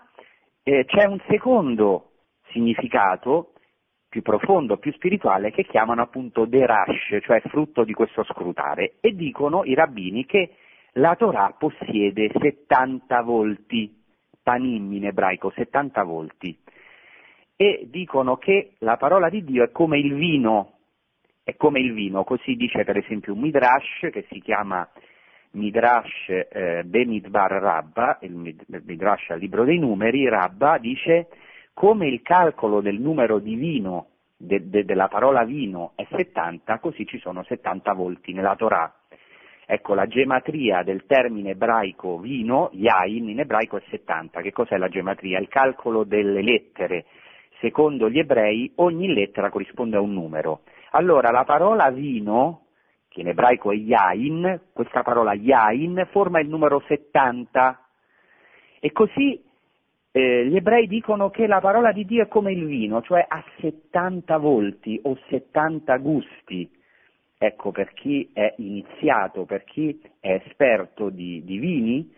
eh, 0.64 0.84
c'è 0.86 1.06
un 1.06 1.20
secondo 1.28 2.10
significato 2.48 3.52
più 4.08 4.22
profondo, 4.22 4.78
più 4.78 4.92
spirituale, 4.92 5.52
che 5.52 5.64
chiamano 5.64 6.02
appunto 6.02 6.46
derash, 6.46 7.18
cioè 7.22 7.40
frutto 7.42 7.84
di 7.84 7.92
questo 7.92 8.24
scrutare, 8.24 8.94
e 9.00 9.14
dicono 9.14 9.62
i 9.64 9.74
rabbini 9.74 10.26
che 10.26 10.56
la 10.94 11.14
Torah 11.14 11.54
possiede 11.56 12.28
70 12.36 13.22
volti, 13.22 14.02
panim 14.42 14.92
in 14.94 15.06
ebraico, 15.06 15.50
70 15.50 16.02
volti, 16.02 16.58
e 17.54 17.86
dicono 17.88 18.36
che 18.36 18.72
la 18.78 18.96
parola 18.96 19.28
di 19.28 19.44
Dio 19.44 19.62
è 19.62 19.70
come 19.70 20.00
il 20.00 20.14
vino, 20.14 20.79
è 21.42 21.56
come 21.56 21.80
il 21.80 21.92
vino, 21.92 22.24
così 22.24 22.54
dice 22.54 22.84
per 22.84 22.96
esempio 22.96 23.32
un 23.32 23.40
midrash 23.40 24.08
che 24.12 24.26
si 24.30 24.40
chiama 24.40 24.88
Midrash 25.52 26.28
eh, 26.28 26.82
Bemidbar 26.84 27.50
Rabba, 27.50 28.18
il 28.22 28.56
Midrash 28.84 29.30
al 29.30 29.40
libro 29.40 29.64
dei 29.64 29.78
numeri, 29.78 30.28
Rabba 30.28 30.78
dice 30.78 31.28
come 31.74 32.06
il 32.06 32.22
calcolo 32.22 32.80
del 32.80 33.00
numero 33.00 33.38
divino 33.38 34.08
de, 34.36 34.68
de, 34.68 34.84
della 34.84 35.08
parola 35.08 35.44
vino 35.44 35.92
è 35.96 36.06
70, 36.08 36.78
così 36.78 37.06
ci 37.06 37.18
sono 37.18 37.42
70 37.42 37.92
volti 37.94 38.32
nella 38.32 38.54
Torah. 38.54 38.94
Ecco, 39.66 39.94
la 39.94 40.06
gematria 40.06 40.82
del 40.82 41.04
termine 41.06 41.50
ebraico 41.50 42.18
vino, 42.18 42.70
yain, 42.72 43.28
in 43.28 43.38
ebraico 43.38 43.76
è 43.76 43.82
70. 43.88 44.40
Che 44.40 44.50
cos'è 44.50 44.76
la 44.76 44.88
gematria? 44.88 45.38
Il 45.38 45.48
calcolo 45.48 46.02
delle 46.02 46.42
lettere. 46.42 47.04
Secondo 47.60 48.10
gli 48.10 48.18
ebrei 48.18 48.72
ogni 48.76 49.12
lettera 49.12 49.48
corrisponde 49.48 49.96
a 49.96 50.00
un 50.00 50.12
numero. 50.12 50.62
Allora 50.90 51.30
la 51.30 51.44
parola 51.44 51.90
vino, 51.90 52.66
che 53.08 53.20
in 53.20 53.28
ebraico 53.28 53.70
è 53.70 53.76
yain, 53.76 54.60
questa 54.72 55.02
parola 55.02 55.34
yain 55.34 56.06
forma 56.10 56.40
il 56.40 56.48
numero 56.48 56.82
70. 56.86 57.80
E 58.80 58.92
così 58.92 59.40
eh, 60.12 60.46
gli 60.46 60.56
ebrei 60.56 60.88
dicono 60.88 61.30
che 61.30 61.46
la 61.46 61.60
parola 61.60 61.92
di 61.92 62.04
Dio 62.04 62.24
è 62.24 62.28
come 62.28 62.52
il 62.52 62.66
vino, 62.66 63.02
cioè 63.02 63.24
ha 63.26 63.44
70 63.60 64.36
volti 64.38 64.98
o 65.04 65.16
70 65.28 65.96
gusti. 65.98 66.70
Ecco, 67.38 67.70
per 67.70 67.92
chi 67.92 68.28
è 68.32 68.54
iniziato, 68.58 69.44
per 69.44 69.64
chi 69.64 70.00
è 70.18 70.32
esperto 70.44 71.08
di, 71.08 71.42
di 71.44 71.58
vini, 71.58 72.12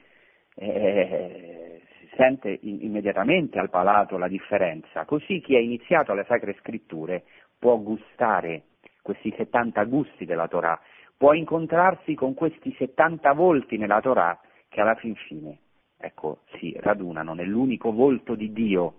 eh, 0.56 1.82
si 1.98 2.08
sente 2.16 2.58
in, 2.62 2.78
immediatamente 2.82 3.58
al 3.58 3.70
palato 3.70 4.16
la 4.16 4.28
differenza. 4.28 5.04
Così 5.04 5.40
chi 5.40 5.54
è 5.54 5.61
iniziato 5.61 6.12
alle 6.12 6.24
Sacre 6.24 6.56
Scritture 6.61 7.22
può 7.62 7.77
gustare 7.77 8.64
questi 9.03 9.33
70 9.37 9.85
gusti 9.85 10.25
della 10.25 10.48
Torah, 10.48 10.81
può 11.16 11.33
incontrarsi 11.33 12.16
con 12.16 12.35
questi 12.35 12.75
70 12.77 13.33
volti 13.35 13.77
nella 13.77 14.01
Torah 14.01 14.37
che 14.68 14.81
alla 14.81 14.96
fin 14.96 15.14
fine 15.14 15.59
ecco, 16.03 16.40
si 16.59 16.77
radunano 16.81 17.33
nell'unico 17.33 17.92
volto 17.92 18.35
di 18.35 18.53
Dio, 18.53 18.94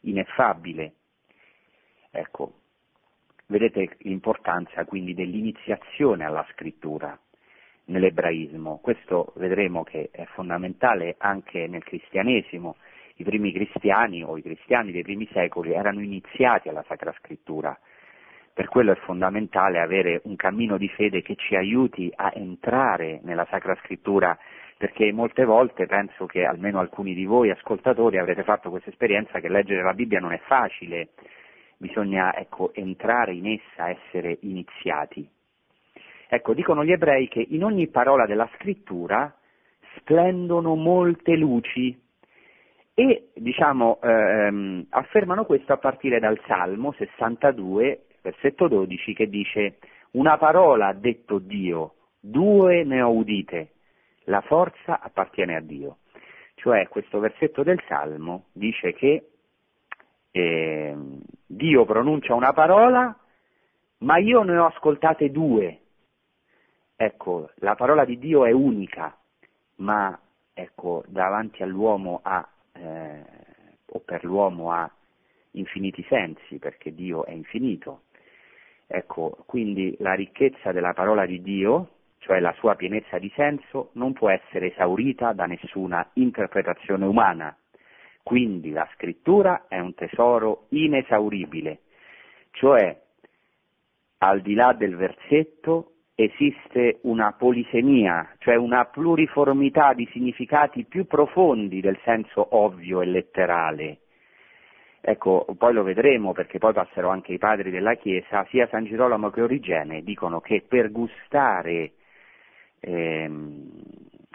ineffabile. 0.00 0.94
Ecco, 2.10 2.54
vedete 3.46 3.96
l'importanza 3.98 4.84
quindi 4.86 5.14
dell'iniziazione 5.14 6.24
alla 6.24 6.46
scrittura 6.52 7.16
nell'ebraismo. 7.84 8.78
Questo 8.78 9.32
vedremo 9.36 9.84
che 9.84 10.08
è 10.10 10.24
fondamentale 10.32 11.16
anche 11.18 11.66
nel 11.66 11.84
cristianesimo. 11.84 12.76
I 13.20 13.22
primi 13.22 13.52
cristiani 13.52 14.24
o 14.24 14.38
i 14.38 14.42
cristiani 14.42 14.92
dei 14.92 15.02
primi 15.02 15.28
secoli 15.30 15.74
erano 15.74 16.00
iniziati 16.00 16.70
alla 16.70 16.82
Sacra 16.88 17.12
Scrittura. 17.18 17.78
Per 18.50 18.66
quello 18.68 18.92
è 18.92 18.96
fondamentale 18.96 19.78
avere 19.78 20.22
un 20.24 20.36
cammino 20.36 20.78
di 20.78 20.88
fede 20.88 21.20
che 21.20 21.36
ci 21.36 21.54
aiuti 21.54 22.10
a 22.16 22.32
entrare 22.34 23.20
nella 23.22 23.46
Sacra 23.50 23.76
Scrittura 23.82 24.38
perché 24.78 25.12
molte 25.12 25.44
volte 25.44 25.84
penso 25.84 26.24
che 26.24 26.46
almeno 26.46 26.78
alcuni 26.78 27.12
di 27.12 27.26
voi 27.26 27.50
ascoltatori 27.50 28.16
avrete 28.16 28.42
fatto 28.42 28.70
questa 28.70 28.88
esperienza 28.88 29.38
che 29.38 29.50
leggere 29.50 29.82
la 29.82 29.92
Bibbia 29.92 30.18
non 30.18 30.32
è 30.32 30.40
facile, 30.46 31.08
bisogna 31.76 32.34
ecco, 32.34 32.72
entrare 32.72 33.34
in 33.34 33.48
essa, 33.48 33.90
essere 33.90 34.38
iniziati. 34.40 35.28
Ecco, 36.26 36.54
dicono 36.54 36.86
gli 36.86 36.92
ebrei 36.92 37.28
che 37.28 37.44
in 37.46 37.64
ogni 37.64 37.88
parola 37.88 38.24
della 38.24 38.48
scrittura 38.54 39.30
splendono 39.98 40.74
molte 40.74 41.36
luci 41.36 42.08
e 42.94 43.30
diciamo, 43.34 44.00
ehm, 44.02 44.86
affermano 44.90 45.44
questo 45.44 45.72
a 45.72 45.78
partire 45.78 46.18
dal 46.18 46.40
Salmo 46.46 46.92
62, 46.92 48.06
versetto 48.22 48.68
12, 48.68 49.14
che 49.14 49.28
dice 49.28 49.78
una 50.12 50.36
parola 50.38 50.88
ha 50.88 50.94
detto 50.94 51.38
Dio, 51.38 51.94
due 52.20 52.84
ne 52.84 53.00
ho 53.00 53.10
udite, 53.10 53.70
la 54.24 54.40
forza 54.42 55.00
appartiene 55.00 55.56
a 55.56 55.60
Dio. 55.60 55.98
Cioè 56.54 56.88
questo 56.88 57.20
versetto 57.20 57.62
del 57.62 57.82
Salmo 57.86 58.44
dice 58.52 58.92
che 58.92 59.30
eh, 60.30 60.96
Dio 61.46 61.84
pronuncia 61.84 62.34
una 62.34 62.52
parola, 62.52 63.16
ma 63.98 64.18
io 64.18 64.42
ne 64.42 64.56
ho 64.56 64.66
ascoltate 64.66 65.30
due. 65.30 65.78
Ecco, 66.96 67.50
la 67.56 67.74
parola 67.76 68.04
di 68.04 68.18
Dio 68.18 68.44
è 68.44 68.50
unica, 68.50 69.16
ma 69.76 70.18
ecco, 70.52 71.02
davanti 71.06 71.62
all'uomo 71.62 72.20
ha, 72.22 72.46
eh, 72.80 73.22
o 73.86 74.00
per 74.00 74.24
l'uomo 74.24 74.72
ha 74.72 74.90
infiniti 75.52 76.04
sensi, 76.08 76.58
perché 76.58 76.94
Dio 76.94 77.24
è 77.24 77.32
infinito. 77.32 78.02
Ecco, 78.86 79.44
quindi 79.46 79.94
la 79.98 80.14
ricchezza 80.14 80.72
della 80.72 80.92
parola 80.92 81.26
di 81.26 81.42
Dio 81.42 81.90
cioè 82.20 82.38
la 82.38 82.54
sua 82.58 82.74
pienezza 82.74 83.18
di 83.18 83.32
senso, 83.34 83.90
non 83.94 84.12
può 84.12 84.28
essere 84.30 84.72
esaurita 84.72 85.32
da 85.32 85.46
nessuna 85.46 86.08
interpretazione 86.14 87.04
umana. 87.06 87.56
Quindi 88.22 88.70
la 88.70 88.88
scrittura 88.94 89.64
è 89.66 89.78
un 89.78 89.94
tesoro 89.94 90.66
inesauribile, 90.68 91.80
cioè 92.52 92.96
al 94.18 94.42
di 94.42 94.54
là 94.54 94.74
del 94.74 94.96
versetto 94.96 95.94
esiste 96.24 96.98
una 97.02 97.32
polisemia, 97.32 98.34
cioè 98.38 98.54
una 98.56 98.84
pluriformità 98.84 99.94
di 99.94 100.06
significati 100.12 100.84
più 100.84 101.06
profondi 101.06 101.80
del 101.80 101.98
senso 102.04 102.56
ovvio 102.56 103.00
e 103.00 103.06
letterale. 103.06 103.98
Ecco, 105.00 105.46
poi 105.56 105.72
lo 105.72 105.82
vedremo 105.82 106.32
perché 106.32 106.58
poi 106.58 106.74
passerò 106.74 107.08
anche 107.08 107.32
i 107.32 107.38
padri 107.38 107.70
della 107.70 107.94
Chiesa, 107.94 108.44
sia 108.50 108.68
San 108.68 108.84
Girolamo 108.84 109.30
che 109.30 109.40
Origene 109.40 110.02
dicono 110.02 110.40
che 110.40 110.62
per 110.68 110.90
gustare 110.90 111.92
ehm, 112.80 113.70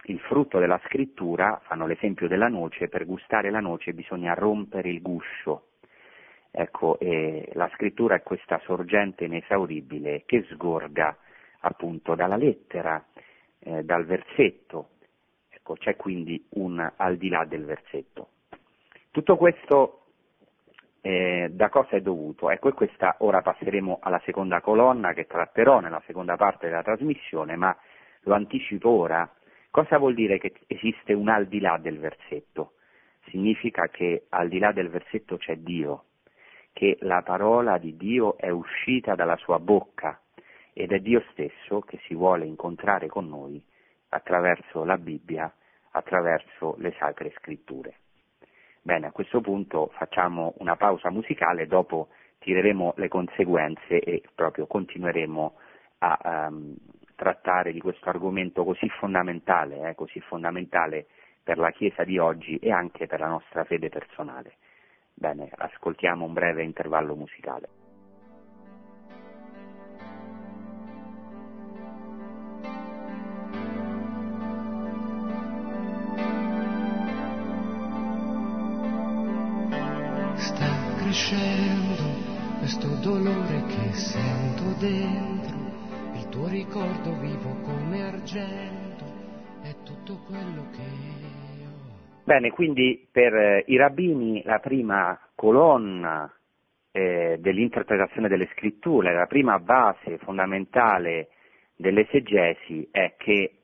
il 0.06 0.18
frutto 0.20 0.58
della 0.58 0.80
scrittura, 0.86 1.60
fanno 1.66 1.86
l'esempio 1.86 2.26
della 2.26 2.48
noce, 2.48 2.88
per 2.88 3.06
gustare 3.06 3.50
la 3.50 3.60
noce 3.60 3.92
bisogna 3.92 4.34
rompere 4.34 4.88
il 4.88 5.00
guscio. 5.00 5.68
Ecco, 6.50 6.98
la 7.52 7.70
scrittura 7.74 8.14
è 8.14 8.22
questa 8.22 8.58
sorgente 8.64 9.24
inesauribile 9.24 10.22
che 10.24 10.46
sgorga 10.50 11.14
appunto 11.66 12.14
dalla 12.14 12.36
lettera, 12.36 13.04
eh, 13.58 13.82
dal 13.82 14.04
versetto. 14.04 14.90
Ecco, 15.48 15.74
c'è 15.74 15.96
quindi 15.96 16.46
un 16.50 16.92
al 16.96 17.16
di 17.16 17.28
là 17.28 17.44
del 17.44 17.64
versetto. 17.64 18.28
Tutto 19.10 19.36
questo 19.36 20.06
eh, 21.00 21.48
da 21.50 21.68
cosa 21.68 21.90
è 21.90 22.00
dovuto? 22.00 22.50
Ecco, 22.50 22.68
e 22.68 22.72
questa 22.72 23.16
ora 23.20 23.42
passeremo 23.42 23.98
alla 24.00 24.20
seconda 24.24 24.60
colonna 24.60 25.12
che 25.12 25.26
tratterò 25.26 25.80
nella 25.80 26.02
seconda 26.06 26.36
parte 26.36 26.68
della 26.68 26.82
trasmissione, 26.82 27.56
ma 27.56 27.76
lo 28.22 28.34
anticipo 28.34 28.88
ora. 28.90 29.28
Cosa 29.70 29.98
vuol 29.98 30.14
dire 30.14 30.38
che 30.38 30.52
esiste 30.68 31.12
un 31.12 31.28
al 31.28 31.46
di 31.46 31.60
là 31.60 31.78
del 31.78 31.98
versetto? 31.98 32.74
Significa 33.28 33.88
che 33.88 34.26
al 34.30 34.48
di 34.48 34.58
là 34.58 34.72
del 34.72 34.88
versetto 34.88 35.36
c'è 35.36 35.56
Dio, 35.56 36.04
che 36.72 36.96
la 37.00 37.22
parola 37.22 37.76
di 37.78 37.96
Dio 37.96 38.36
è 38.38 38.48
uscita 38.48 39.14
dalla 39.14 39.36
sua 39.36 39.58
bocca 39.58 40.20
ed 40.78 40.92
è 40.92 40.98
Dio 40.98 41.24
stesso 41.30 41.80
che 41.80 41.98
si 42.04 42.14
vuole 42.14 42.44
incontrare 42.44 43.06
con 43.06 43.26
noi 43.26 43.62
attraverso 44.10 44.84
la 44.84 44.98
Bibbia, 44.98 45.50
attraverso 45.92 46.74
le 46.76 46.94
sacre 46.98 47.32
scritture. 47.38 47.94
Bene, 48.82 49.06
a 49.06 49.10
questo 49.10 49.40
punto 49.40 49.90
facciamo 49.94 50.52
una 50.58 50.76
pausa 50.76 51.10
musicale, 51.10 51.66
dopo 51.66 52.08
tireremo 52.40 52.92
le 52.98 53.08
conseguenze 53.08 54.00
e 54.00 54.22
proprio 54.34 54.66
continueremo 54.66 55.54
a 56.00 56.48
um, 56.50 56.76
trattare 57.14 57.72
di 57.72 57.80
questo 57.80 58.10
argomento 58.10 58.62
così 58.62 58.86
fondamentale, 58.90 59.88
eh, 59.88 59.94
così 59.94 60.20
fondamentale 60.20 61.06
per 61.42 61.56
la 61.56 61.70
Chiesa 61.70 62.04
di 62.04 62.18
oggi 62.18 62.58
e 62.58 62.70
anche 62.70 63.06
per 63.06 63.20
la 63.20 63.28
nostra 63.28 63.64
fede 63.64 63.88
personale. 63.88 64.56
Bene, 65.14 65.48
ascoltiamo 65.50 66.26
un 66.26 66.34
breve 66.34 66.62
intervallo 66.62 67.14
musicale. 67.14 67.85
Bene, 92.26 92.50
quindi 92.50 93.06
per 93.08 93.32
eh, 93.36 93.62
i 93.68 93.76
rabbini 93.76 94.42
la 94.44 94.58
prima 94.58 95.16
colonna 95.36 96.28
eh, 96.90 97.36
dell'interpretazione 97.38 98.26
delle 98.26 98.48
scritture, 98.50 99.14
la 99.14 99.26
prima 99.26 99.60
base 99.60 100.18
fondamentale 100.18 101.28
dell'esegesi 101.76 102.88
è 102.90 103.14
che 103.16 103.58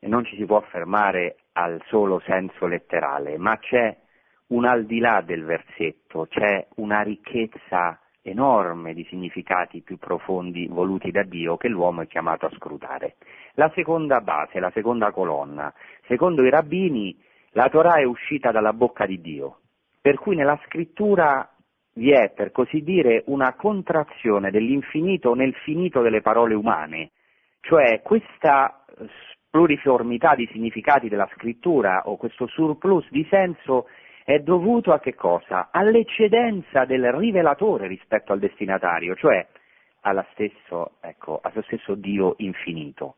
non 0.00 0.26
ci 0.26 0.36
si 0.36 0.44
può 0.44 0.60
fermare 0.68 1.36
al 1.52 1.80
solo 1.86 2.20
senso 2.26 2.66
letterale, 2.66 3.38
ma 3.38 3.56
c'è 3.56 3.96
un 4.48 4.66
al 4.66 4.84
di 4.84 4.98
là 4.98 5.22
del 5.24 5.44
versetto, 5.44 6.26
c'è 6.28 6.66
una 6.74 7.00
ricchezza 7.00 7.98
enorme 8.20 8.92
di 8.92 9.06
significati 9.08 9.80
più 9.80 9.96
profondi 9.96 10.66
voluti 10.66 11.10
da 11.10 11.22
Dio 11.22 11.56
che 11.56 11.68
l'uomo 11.68 12.02
è 12.02 12.06
chiamato 12.06 12.44
a 12.44 12.52
scrutare. 12.56 13.14
La 13.54 13.72
seconda 13.74 14.20
base, 14.20 14.60
la 14.60 14.70
seconda 14.74 15.12
colonna, 15.12 15.72
secondo 16.06 16.44
i 16.44 16.50
rabbini 16.50 17.24
la 17.56 17.70
Torah 17.70 17.94
è 17.94 18.04
uscita 18.04 18.50
dalla 18.50 18.74
bocca 18.74 19.06
di 19.06 19.18
Dio, 19.18 19.60
per 19.98 20.18
cui 20.18 20.36
nella 20.36 20.60
scrittura 20.66 21.50
vi 21.94 22.12
è, 22.12 22.30
per 22.34 22.52
così 22.52 22.82
dire, 22.82 23.22
una 23.28 23.54
contrazione 23.54 24.50
dell'infinito 24.50 25.32
nel 25.32 25.54
finito 25.64 26.02
delle 26.02 26.20
parole 26.20 26.52
umane, 26.52 27.12
cioè 27.60 28.02
questa 28.02 28.84
pluriformità 29.48 30.34
di 30.34 30.46
significati 30.52 31.08
della 31.08 31.28
scrittura 31.32 32.02
o 32.04 32.18
questo 32.18 32.46
surplus 32.46 33.08
di 33.08 33.26
senso 33.30 33.88
è 34.22 34.38
dovuto 34.40 34.92
a 34.92 35.00
che 35.00 35.14
cosa? 35.14 35.68
All'eccedenza 35.70 36.84
del 36.84 37.10
rivelatore 37.10 37.86
rispetto 37.86 38.34
al 38.34 38.38
destinatario, 38.38 39.14
cioè 39.14 39.46
stesso, 40.32 40.96
ecco, 41.00 41.40
allo 41.42 41.62
stesso 41.62 41.94
Dio 41.94 42.34
infinito. 42.36 43.16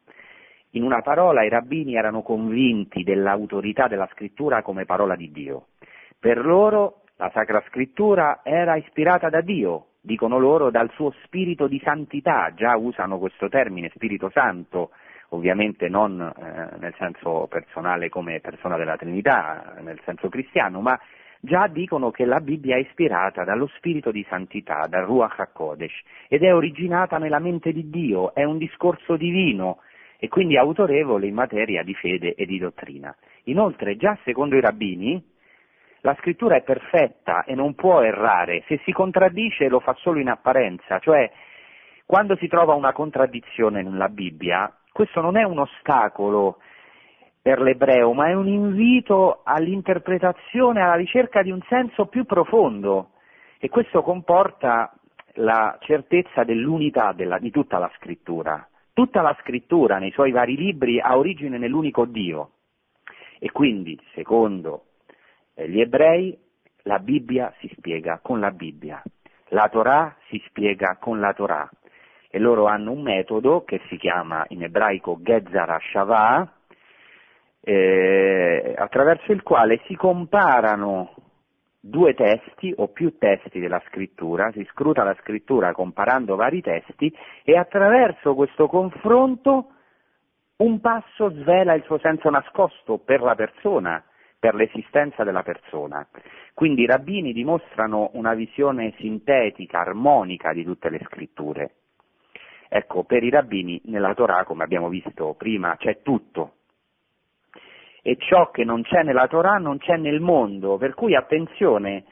In 0.72 0.83
una 0.83 1.00
parola 1.00 1.44
i 1.44 1.48
rabbini 1.48 1.96
erano 1.96 2.20
convinti 2.20 3.02
dell'autorità 3.02 3.88
della 3.88 4.09
scrittura 4.12 4.62
come 4.62 4.85
parola 4.85 5.16
di 5.16 5.33
Dio. 5.33 5.68
Per 6.18 6.44
loro 6.44 7.04
la 7.16 7.31
Sacra 7.33 7.62
Scrittura 7.68 8.40
era 8.42 8.76
ispirata 8.76 9.31
da 9.31 9.40
Dio, 9.40 9.87
dicono 10.00 10.38
loro 10.38 10.70
dal 10.70 10.90
suo 10.92 11.12
spirito 11.24 11.66
di 11.68 11.81
santità, 11.83 12.52
già 12.54 12.76
usano 12.76 13.18
questo 13.18 13.48
termine, 13.48 13.90
Spirito 13.94 14.28
Santo, 14.31 14.90
ovviamente 15.31 15.88
non 15.88 16.20
eh, 16.20 16.76
nel 16.78 16.94
senso 16.98 17.46
personale 17.48 18.09
come 18.09 18.40
persona 18.40 18.76
della 18.76 18.96
Trinità, 18.96 19.74
nel 19.81 20.00
senso 20.04 20.28
cristiano, 20.28 20.81
ma 20.81 20.98
già 21.40 21.66
dicono 21.66 22.11
che 22.11 22.24
la 22.24 22.40
Bibbia 22.40 22.76
è 22.76 22.81
ispirata 22.81 23.44
dallo 23.44 23.68
spirito 23.76 24.11
di 24.11 24.24
santità, 24.28 24.87
dal 24.87 25.04
Ruach 25.04 25.38
HaKodesh, 25.40 26.02
ed 26.28 26.42
è 26.42 26.54
originata 26.54 27.18
nella 27.18 27.38
mente 27.38 27.72
di 27.72 27.88
Dio, 27.88 28.35
è 28.35 28.44
un 28.44 28.59
discorso 28.59 29.16
divino 29.16 29.78
e 30.18 30.28
quindi 30.28 30.57
autorevole 30.57 31.26
in 31.26 31.35
materia 31.35 31.83
di 31.83 31.94
fede 31.94 32.35
e 32.35 32.44
di 32.44 32.59
dottrina. 32.59 33.14
Inoltre, 33.44 33.96
già 33.96 34.18
secondo 34.24 34.57
i 34.57 34.61
rabbini, 34.61 35.22
la 36.00 36.14
scrittura 36.20 36.57
è 36.57 36.62
perfetta 36.62 37.44
e 37.44 37.54
non 37.54 37.74
può 37.74 38.02
errare, 38.02 38.64
se 38.66 38.81
si 38.85 38.92
contraddice 38.92 39.68
lo 39.68 39.81
fa 39.81 39.94
solo 39.94 40.18
in 40.18 40.28
apparenza, 40.28 40.98
cioè 40.98 41.31
quando 42.04 42.37
si 42.37 42.48
trova 42.48 42.74
una 42.74 42.92
contraddizione 42.92 43.83
nella 43.83 44.09
Bibbia, 44.09 44.72
questo 44.92 45.20
non 45.20 45.37
è 45.37 45.42
un 45.42 45.59
ostacolo 45.59 46.59
per 47.40 47.61
l'ebreo, 47.61 48.12
ma 48.12 48.28
è 48.28 48.35
un 48.35 48.48
invito 48.48 49.42
all'interpretazione, 49.44 50.81
alla 50.81 50.94
ricerca 50.94 51.42
di 51.42 51.50
un 51.50 51.61
senso 51.68 52.07
più 52.07 52.24
profondo 52.24 53.11
e 53.59 53.68
questo 53.68 54.02
comporta 54.02 54.92
la 55.35 55.76
certezza 55.81 56.44
dell'unità 56.44 57.12
della, 57.12 57.38
di 57.38 57.50
tutta 57.50 57.78
la 57.78 57.90
scrittura. 57.96 58.66
Tutta 58.99 59.23
la 59.23 59.37
scrittura 59.43 59.99
nei 59.99 60.11
suoi 60.11 60.33
vari 60.33 60.57
libri 60.57 60.99
ha 60.99 61.17
origine 61.17 61.57
nell'unico 61.57 62.05
Dio. 62.05 62.51
E 63.39 63.49
quindi, 63.53 63.97
secondo 64.13 64.87
eh, 65.55 65.69
gli 65.69 65.81
ebrei, 65.81 66.37
la 66.83 66.99
Bibbia 66.99 67.55
si 67.61 67.73
spiega 67.77 68.19
con 68.21 68.41
la 68.41 68.51
Bibbia, 68.51 69.01
la 69.51 69.69
Torah 69.69 70.17
si 70.27 70.43
spiega 70.49 70.97
con 70.99 71.21
la 71.21 71.33
Torah. 71.33 71.71
E 72.29 72.41
loro 72.41 72.67
hanno 72.67 72.91
un 72.91 73.03
metodo 73.03 73.63
che 73.63 73.81
si 73.87 73.97
chiama 73.99 74.45
in 74.49 74.65
ebraico 74.65 75.19
Gezzara 75.21 75.79
Shavah, 75.79 76.53
eh, 77.61 78.75
attraverso 78.77 79.31
il 79.31 79.45
quale 79.45 79.81
si 79.87 79.95
comparano 79.95 81.15
due 81.81 82.14
testi 82.14 82.73
o 82.77 82.88
più 82.88 83.19
testi 83.19 83.61
della 83.61 83.83
scrittura, 83.87 84.51
si 84.53 84.64
scruta 84.71 85.05
la 85.05 85.17
scrittura 85.21 85.73
comparando 85.73 86.37
vari 86.37 86.61
testi 86.61 87.14
e 87.45 87.57
attraverso 87.57 88.35
questo 88.35 88.67
confronto 88.67 89.73
un 90.59 90.81
passo 90.81 91.31
svela 91.31 91.75
il 91.75 91.85
suo 91.85 91.99
senso 91.99 92.31
nascosto 92.31 92.99
per 92.99 93.21
la 93.21 93.37
persona, 93.37 94.03
per 94.38 94.55
l'esistenza 94.55 95.23
della 95.23 95.43
persona. 95.43 96.07
Quindi 96.53 96.83
i 96.83 96.87
rabbini 96.87 97.33
dimostrano 97.33 98.11
una 98.14 98.35
visione 98.35 98.95
sintetica, 98.99 99.81
armonica 99.81 100.53
di 100.53 100.64
tutte 100.64 100.91
le 100.91 101.01
scritture. 101.05 101.75
Ecco, 102.69 103.05
per 103.05 103.23
i 103.23 103.31
rabbini 103.31 103.81
nella 103.85 104.14
Torah, 104.14 104.45
come 104.45 104.64
abbiamo 104.64 104.88
visto 104.88 105.35
prima, 105.38 105.77
c'è 105.77 106.03
tutto. 106.03 106.55
E 108.09 108.16
ciò 108.16 108.51
che 108.51 108.64
non 108.64 108.81
c'è 108.81 109.03
nella 109.03 109.27
Torah 109.27 109.59
non 109.59 109.77
c'è 109.77 109.99
nel 109.99 110.21
mondo, 110.21 110.79
per 110.79 110.94
cui 110.94 111.14
attenzione, 111.14 112.05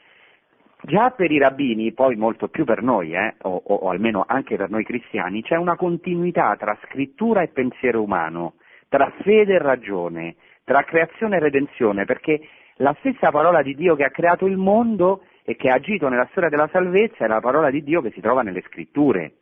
già 0.82 1.09
per 1.12 1.30
i 1.30 1.38
rabbini, 1.38 1.92
poi 1.92 2.16
molto 2.16 2.49
più 2.49 2.66
per 2.66 2.82
noi, 2.82 3.14
eh, 3.14 3.36
o, 3.44 3.62
o, 3.64 3.88
almeno 3.88 4.22
anche 4.28 4.57
per 4.57 4.68
noi 4.68 4.84
cristiani, 4.84 5.40
c'è 5.40 5.57
una 5.57 5.74
continuità 5.74 6.55
tra 6.57 6.76
scrittura 6.84 7.40
e 7.40 7.49
pensiero 7.49 8.03
umano, 8.03 8.57
tra 8.90 9.11
fede 9.22 9.55
e 9.55 9.59
ragione, 9.59 10.36
tra 10.64 10.84
creazione 10.84 11.36
e 11.36 11.40
redenzione, 11.40 12.05
perché 12.05 12.47
la 12.74 12.94
stessa 12.99 13.30
parola 13.30 13.62
di 13.62 13.74
Dio 13.74 13.97
che 13.97 14.05
ha 14.05 14.11
creato 14.11 14.44
il 14.44 14.59
mondo 14.59 15.22
e 15.44 15.57
che 15.57 15.70
ha 15.70 15.76
agito 15.76 16.11
nella 16.11 16.28
storia 16.30 16.51
della 16.51 16.68
salvezza 16.70 17.24
è 17.24 17.26
la 17.26 17.40
parola 17.40 17.70
di 17.70 17.82
Dio 17.82 18.03
che 18.03 18.11
si 18.11 18.20
trova 18.20 18.42
nelle 18.42 18.62
scritture. 18.66 19.32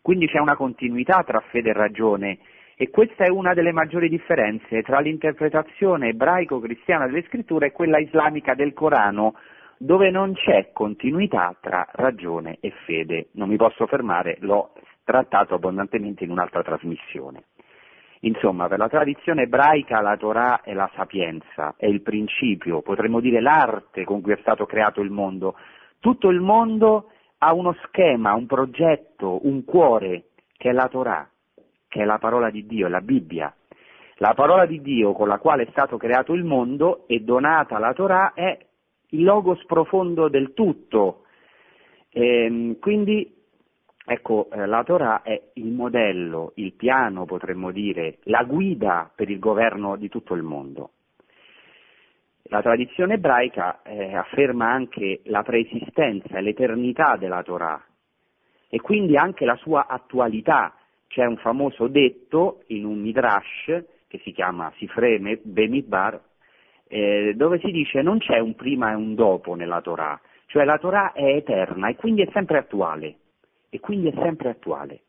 Quindi 0.00 0.28
c'è 0.28 0.38
una 0.38 0.54
continuità 0.54 1.24
tra 1.24 1.40
fede 1.50 1.70
e 1.70 1.72
ragione 1.72 2.38
e 2.80 2.90
questa 2.90 3.24
è 3.24 3.28
una 3.28 3.54
delle 3.54 3.72
maggiori 3.72 4.08
differenze 4.08 4.82
tra 4.82 5.00
l'interpretazione 5.00 6.10
ebraico-cristiana 6.10 7.06
delle 7.06 7.24
scritture 7.24 7.66
e 7.66 7.72
quella 7.72 7.98
islamica 7.98 8.54
del 8.54 8.72
Corano, 8.72 9.34
dove 9.78 10.10
non 10.10 10.32
c'è 10.34 10.70
continuità 10.72 11.56
tra 11.60 11.84
ragione 11.90 12.58
e 12.60 12.70
fede. 12.86 13.30
Non 13.32 13.48
mi 13.48 13.56
posso 13.56 13.88
fermare, 13.88 14.36
l'ho 14.42 14.74
trattato 15.02 15.54
abbondantemente 15.54 16.22
in 16.22 16.30
un'altra 16.30 16.62
trasmissione. 16.62 17.46
Insomma, 18.20 18.68
per 18.68 18.78
la 18.78 18.88
tradizione 18.88 19.42
ebraica 19.42 20.00
la 20.00 20.16
Torah 20.16 20.60
è 20.62 20.72
la 20.72 20.88
sapienza, 20.94 21.74
è 21.76 21.86
il 21.86 22.02
principio, 22.02 22.82
potremmo 22.82 23.18
dire 23.18 23.40
l'arte 23.40 24.04
con 24.04 24.20
cui 24.20 24.34
è 24.34 24.38
stato 24.40 24.66
creato 24.66 25.00
il 25.00 25.10
mondo. 25.10 25.56
Tutto 25.98 26.28
il 26.28 26.40
mondo 26.40 27.10
ha 27.38 27.52
uno 27.52 27.74
schema, 27.86 28.34
un 28.34 28.46
progetto, 28.46 29.44
un 29.48 29.64
cuore, 29.64 30.26
che 30.56 30.70
è 30.70 30.72
la 30.72 30.86
Torah, 30.88 31.28
che 31.88 32.02
è 32.02 32.04
la 32.04 32.18
parola 32.18 32.50
di 32.50 32.66
Dio, 32.66 32.86
la 32.88 33.00
Bibbia. 33.00 33.52
La 34.20 34.34
parola 34.34 34.66
di 34.66 34.80
Dio 34.80 35.12
con 35.12 35.28
la 35.28 35.38
quale 35.38 35.64
è 35.64 35.70
stato 35.70 35.96
creato 35.96 36.34
il 36.34 36.44
mondo 36.44 37.06
e 37.06 37.20
donata 37.20 37.78
la 37.78 37.92
Torah 37.92 38.32
è 38.34 38.58
il 39.10 39.22
logos 39.24 39.64
profondo 39.64 40.28
del 40.28 40.54
tutto. 40.54 41.24
E, 42.10 42.44
ehm, 42.44 42.78
quindi 42.78 43.36
Ecco, 44.10 44.48
eh, 44.50 44.64
la 44.64 44.84
Torah 44.84 45.20
è 45.20 45.38
il 45.54 45.70
modello, 45.70 46.52
il 46.54 46.72
piano, 46.72 47.26
potremmo 47.26 47.70
dire, 47.70 48.20
la 48.22 48.42
guida 48.44 49.10
per 49.14 49.28
il 49.28 49.38
governo 49.38 49.96
di 49.96 50.08
tutto 50.08 50.32
il 50.32 50.42
mondo. 50.42 50.92
La 52.44 52.62
tradizione 52.62 53.14
ebraica 53.14 53.82
eh, 53.82 54.16
afferma 54.16 54.70
anche 54.70 55.20
la 55.24 55.42
preesistenza 55.42 56.38
e 56.38 56.40
l'eternità 56.40 57.16
della 57.18 57.42
Torah 57.42 57.84
e 58.70 58.80
quindi 58.80 59.18
anche 59.18 59.44
la 59.44 59.56
sua 59.56 59.86
attualità. 59.86 60.74
C'è 61.08 61.24
un 61.24 61.36
famoso 61.38 61.88
detto 61.88 62.62
in 62.68 62.84
un 62.84 63.00
midrash 63.00 63.84
che 64.06 64.20
si 64.22 64.32
chiama 64.32 64.72
Sifre 64.76 65.18
Bemidbar, 65.42 66.20
eh, 66.86 67.32
dove 67.34 67.58
si 67.58 67.70
dice 67.70 68.02
non 68.02 68.18
c'è 68.18 68.38
un 68.38 68.54
prima 68.54 68.92
e 68.92 68.94
un 68.94 69.14
dopo 69.14 69.54
nella 69.54 69.80
Torah, 69.80 70.20
cioè 70.46 70.64
la 70.64 70.78
Torah 70.78 71.12
è 71.12 71.24
eterna 71.24 71.88
e 71.88 71.96
quindi 71.96 72.22
è 72.22 72.28
sempre 72.32 72.58
attuale 72.58 73.16
e 73.68 73.80
quindi 73.80 74.08
è 74.08 74.14
sempre 74.14 74.50
attuale. 74.50 75.00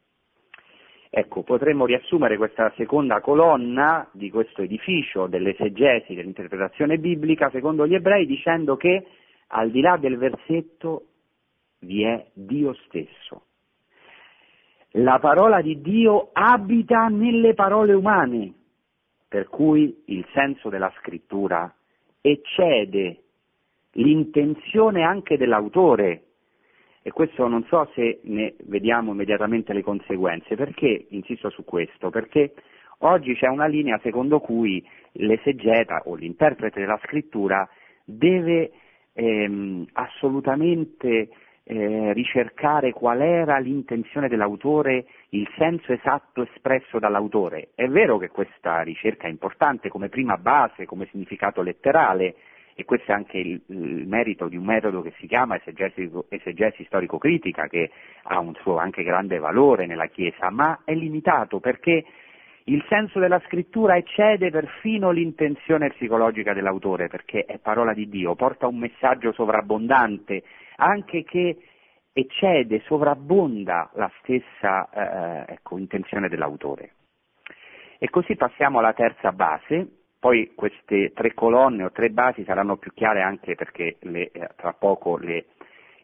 Ecco, 1.12 1.41
potremmo 1.41 1.86
riassumere 1.86 2.38
questa 2.38 2.72
seconda 2.76 3.20
colonna 3.20 4.08
di 4.12 4.30
questo 4.30 4.62
edificio 4.62 5.26
dell'esegesi, 5.26 6.14
dell'interpretazione 6.14 7.00
biblica, 7.00 7.50
secondo 7.50 7.88
gli 7.88 7.95
ebrei, 7.95 8.28
dicendo 8.28 8.78
che 8.78 9.08
al 9.47 9.72
di 9.72 9.82
là 9.82 9.97
del 9.97 10.18
versetto 10.18 11.06
vi 11.80 12.04
è 12.04 12.28
Dio 12.34 12.74
stesso. 12.86 13.45
La 14.94 15.20
parola 15.20 15.62
di 15.62 15.82
Dio 15.82 16.30
abita 16.34 17.08
nelle 17.10 17.54
parole 17.54 17.94
umane, 17.94 18.54
per 19.28 19.48
cui 19.48 20.04
il 20.06 20.26
senso 20.34 20.70
della 20.70 20.92
scrittura 20.98 21.72
eccede 22.22 23.24
l'intenzione 23.94 25.04
anche 25.04 25.38
dell'autore 25.38 26.24
e 27.02 27.12
questo 27.12 27.48
non 27.48 27.64
so 27.66 27.90
se 27.94 28.20
ne 28.24 28.56
vediamo 28.66 29.12
immediatamente 29.12 29.74
le 29.74 29.84
conseguenze, 29.84 30.56
perché 30.56 31.06
insisto 31.10 31.50
su 31.50 31.64
questo? 31.64 32.10
Perché 32.10 32.54
oggi 33.00 33.36
c'è 33.36 33.48
una 33.48 33.68
linea 33.68 34.00
secondo 34.04 34.40
cui 34.40 34.86
l'esegeta 35.14 36.04
o 36.06 36.16
l'interprete 36.16 36.80
della 36.80 37.00
scrittura 37.04 37.68
deve 38.04 38.72
ehm, 39.14 39.86
assolutamente 39.94 41.30
eh, 41.72 42.14
ricercare 42.14 42.92
qual 42.94 43.22
era 43.22 43.60
l'intenzione 43.60 44.28
dell'autore, 44.28 45.06
il 45.30 45.48
senso 45.56 45.94
esatto 45.94 46.42
espresso 46.42 46.98
dall'autore. 46.98 47.70
È 47.76 47.88
vero 47.88 48.18
che 48.18 48.30
questa 48.30 48.82
ricerca 48.82 49.28
è 49.28 49.30
importante 49.30 49.88
come 49.88 50.10
prima 50.10 50.38
base, 50.38 50.88
come 50.88 51.08
significato 51.12 51.62
letterale, 51.62 52.34
e 52.74 52.86
questo 52.86 53.12
è 53.12 53.14
anche 53.14 53.38
il, 53.38 53.62
il, 53.68 54.08
merito 54.08 54.48
di 54.48 54.58
un 54.58 54.66
metodo 54.66 55.04
che 55.04 55.14
si 55.20 55.28
chiama 55.28 55.60
esegesi, 55.64 56.86
storico-critica, 56.86 57.68
che 57.68 57.92
ha 58.24 58.40
un 58.40 58.56
suo 58.56 58.78
anche 58.78 59.04
grande 59.04 59.38
valore 59.38 59.86
nella 59.86 60.08
Chiesa, 60.08 60.50
ma 60.50 60.80
è 60.86 60.96
limitato 60.96 61.60
perché 61.60 62.04
il 62.64 62.84
senso 62.90 63.20
della 63.20 63.42
scrittura 63.46 63.96
eccede 63.96 64.50
perfino 64.50 65.12
l'intenzione 65.12 65.90
psicologica 65.90 66.54
dell'autore, 66.54 67.10
perché 67.10 67.46
è 67.46 67.60
parola 67.60 67.94
di 67.94 68.10
Dio, 68.10 68.34
porta 68.34 68.66
un 68.66 68.80
messaggio 68.80 69.34
sovrabbondante, 69.34 70.42
anche 70.80 71.24
che 71.24 71.58
eccede, 72.12 72.82
sovrabbonda 72.86 73.92
la 73.94 74.12
stessa 74.20 74.90
eh, 74.90 75.54
ecco, 75.54 75.78
intenzione 75.78 76.28
dell'autore. 76.30 76.94
E 78.00 78.10
così 78.10 78.36
passiamo 78.36 78.80
alla 78.80 78.94
terza 78.94 79.32
base, 79.32 79.88
poi 80.20 80.54
queste 80.56 81.12
tre 81.14 81.34
colonne 81.34 81.84
o 81.84 81.92
tre 81.92 82.10
basi 82.10 82.44
saranno 82.44 82.78
più 82.78 82.92
chiare 82.94 83.22
anche 83.22 83.56
perché 83.56 83.98
le, 84.02 84.32
eh, 84.32 84.50
tra 84.56 84.74
poco 84.74 85.18
le 85.18 85.46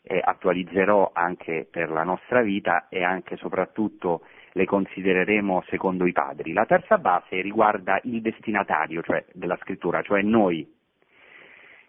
eh, 0.03 0.21
attualizzerò 0.23 1.11
anche 1.13 1.67
per 1.69 1.89
la 1.89 2.03
nostra 2.03 2.41
vita 2.41 2.87
e 2.89 3.03
anche 3.03 3.33
e 3.33 3.37
soprattutto 3.37 4.21
le 4.51 4.65
considereremo 4.65 5.63
secondo 5.67 6.05
i 6.05 6.13
padri. 6.13 6.53
La 6.53 6.65
terza 6.65 6.97
base 6.97 7.41
riguarda 7.41 7.99
il 8.03 8.21
destinatario 8.21 9.01
cioè, 9.01 9.25
della 9.33 9.57
scrittura, 9.61 10.01
cioè 10.01 10.21
noi. 10.21 10.71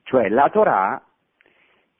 Cioè 0.03 0.28
la 0.28 0.49
Torah 0.51 1.05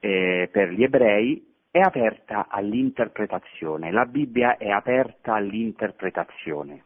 eh, 0.07 0.49
per 0.53 0.71
gli 0.71 0.85
ebrei 0.85 1.45
è 1.71 1.81
aperta 1.81 2.47
all'interpretazione, 2.49 3.91
la 3.91 4.05
Bibbia 4.07 4.57
è 4.57 4.71
aperta 4.71 5.35
all'interpretazione. 5.35 6.85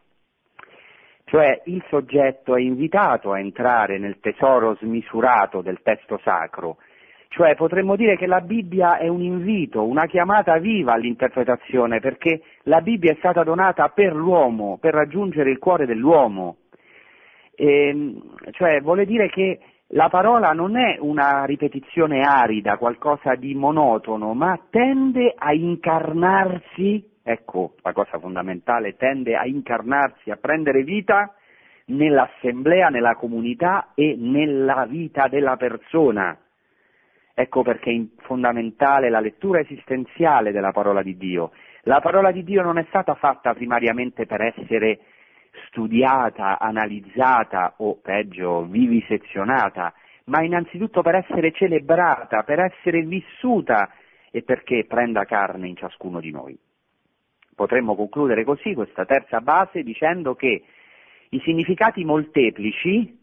Cioè 1.25 1.63
il 1.67 1.85
soggetto 1.89 2.57
è 2.57 2.61
invitato 2.61 3.31
a 3.31 3.39
entrare 3.39 3.99
nel 3.99 4.19
tesoro 4.21 4.75
smisurato 4.81 5.61
del 5.61 5.81
testo 5.83 6.19
sacro, 6.25 6.79
cioè 7.29 7.55
potremmo 7.55 7.95
dire 7.95 8.17
che 8.17 8.27
la 8.27 8.41
Bibbia 8.41 8.97
è 8.99 9.07
un 9.07 9.23
invito, 9.23 9.85
una 9.85 10.07
chiamata 10.07 10.59
viva 10.59 10.95
all'interpretazione, 10.95 12.01
perché 12.01 12.43
la 12.63 12.81
Bibbia 12.81 13.13
è 13.13 13.17
stata 13.19 13.45
donata 13.45 13.91
per 13.91 14.13
l'uomo, 14.15 14.79
per 14.81 14.95
raggiungere 14.95 15.51
il 15.51 15.59
cuore 15.59 15.87
dell'uomo. 15.87 16.57
E, 17.55 17.89
ehm, 17.89 18.35
cioè 18.53 18.81
vuole 18.81 19.05
dire 19.05 19.29
che 19.29 19.61
la 19.93 20.09
parola 20.09 20.51
non 20.53 20.77
è 20.77 20.99
una 21.01 21.45
ripetizione 21.45 22.21
arida, 22.21 22.77
qualcosa 22.77 23.35
di 23.35 23.55
monotono, 23.55 24.35
ma 24.35 24.59
tende 24.71 25.35
a 25.37 25.53
incarnarsi 25.53 27.09
ecco 27.23 27.75
la 27.83 27.93
cosa 27.93 28.19
fondamentale, 28.19 28.97
tende 28.97 29.37
a 29.37 29.47
incarnarsi, 29.47 30.31
a 30.31 30.37
prendere 30.37 30.83
vita 30.83 31.35
nell'assemblea, 31.87 32.89
nella 32.89 33.15
comunità 33.15 33.91
e 33.95 34.17
nella 34.19 34.87
vita 34.87 35.29
della 35.29 35.57
persona. 35.57 36.37
Ecco 37.35 37.63
perché 37.63 37.91
è 37.91 38.23
fondamentale 38.23 39.09
la 39.09 39.21
lettura 39.21 39.61
esistenziale 39.61 40.53
della 40.53 40.73
parola 40.73 41.03
di 41.03 41.17
Dio. 41.17 41.53
La 41.85 42.01
parola 42.01 42.31
di 42.31 42.45
Dio 42.45 42.63
non 42.63 42.79
è 42.79 42.85
stata 42.89 43.15
fatta 43.15 43.55
primariamente 43.55 44.27
per 44.27 44.43
essere 44.43 45.01
studiata, 45.67 46.59
analizzata 46.59 47.75
o 47.79 47.97
peggio 47.97 48.65
vivisezionata, 48.65 49.93
ma 50.25 50.43
innanzitutto 50.43 51.03
per 51.03 51.17
essere 51.17 51.53
celebrata, 51.53 52.43
per 52.43 52.61
essere 52.61 53.03
vissuta 53.03 53.91
e 54.31 54.43
perché 54.43 54.85
prenda 54.87 55.25
carne 55.25 55.69
in 55.69 55.77
ciascuno 55.77 56.21
di 56.21 56.31
noi. 56.31 56.59
Potremmo 57.55 57.95
concludere 57.95 58.45
così 58.45 58.75
questa 58.75 59.05
terza 59.05 59.41
base 59.41 59.83
dicendo 59.83 60.35
che 60.35 60.63
i 61.31 61.41
significati 61.41 62.05
molteplici, 62.05 63.19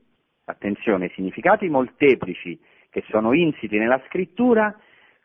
attenzione, 0.46 1.06
i 1.06 1.12
significati 1.16 1.68
molteplici 1.70 2.60
che 2.90 3.04
sono 3.10 3.34
insiti 3.34 3.78
nella 3.78 4.02
scrittura 4.08 4.76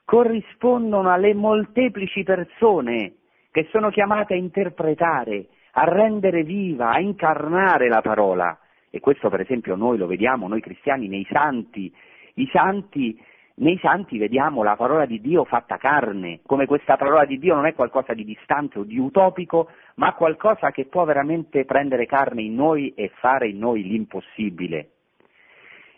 corrispondono 0.05 1.11
alle 1.11 1.35
molteplici 1.35 2.23
persone 2.23 3.15
che 3.51 3.69
sono 3.71 3.91
chiamate 3.91 4.35
a 4.35 4.37
interpretare, 4.37 5.47
a 5.73 5.85
rendere 5.85 6.43
viva, 6.43 6.91
a 6.91 7.01
incarnare 7.01 7.89
la 7.89 8.01
parola. 8.01 8.59
E 8.91 9.01
questo 9.01 9.29
per 9.29 9.41
esempio 9.41 9.75
noi 9.75 9.99
lo 9.99 10.07
vediamo, 10.07 10.49
noi 10.49 10.61
cristiani, 10.61 11.09
nei 11.09 11.27
santi. 11.31 11.93
I 12.35 12.49
santi 12.53 13.19
nei 13.55 13.79
santi 13.79 14.17
vediamo 14.17 14.63
la 14.63 14.77
parola 14.77 15.05
di 15.05 15.21
Dio 15.21 15.45
fatta 15.45 15.77
carne, 15.77 16.41
come 16.47 16.67
questa 16.67 16.97
parola 16.97 17.27
di 17.27 17.39
Dio 17.39 17.55
non 17.55 17.67
è 17.67 17.75
qualcosa 17.75 18.15
di 18.15 18.25
distante 18.25 18.79
o 18.79 18.83
di 18.83 18.99
utopico, 18.99 19.69
ma 19.97 20.15
qualcosa 20.15 20.71
che 20.71 20.87
può 20.87 21.05
veramente 21.05 21.65
prendere 21.65 22.07
carne 22.07 22.43
in 22.43 22.55
noi 22.55 22.95
e 22.95 23.11
fare 23.17 23.49
in 23.49 23.59
noi 23.59 23.83
l'impossibile. 23.83 24.89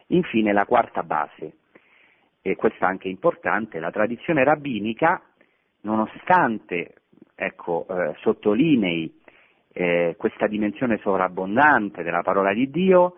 Infine 0.08 0.52
la 0.52 0.66
quarta 0.66 1.02
base, 1.04 1.52
e 2.42 2.56
questa 2.56 2.86
anche 2.86 3.08
è 3.08 3.10
importante, 3.10 3.78
la 3.78 3.90
tradizione 3.90 4.42
rabbinica, 4.42 5.22
nonostante 5.82 6.94
ecco, 7.36 7.86
eh, 7.88 8.14
sottolinei 8.20 9.22
eh, 9.74 10.14
questa 10.16 10.46
dimensione 10.46 10.98
sovrabbondante 11.02 12.02
della 12.02 12.22
parola 12.22 12.54
di 12.54 12.70
Dio, 12.70 13.16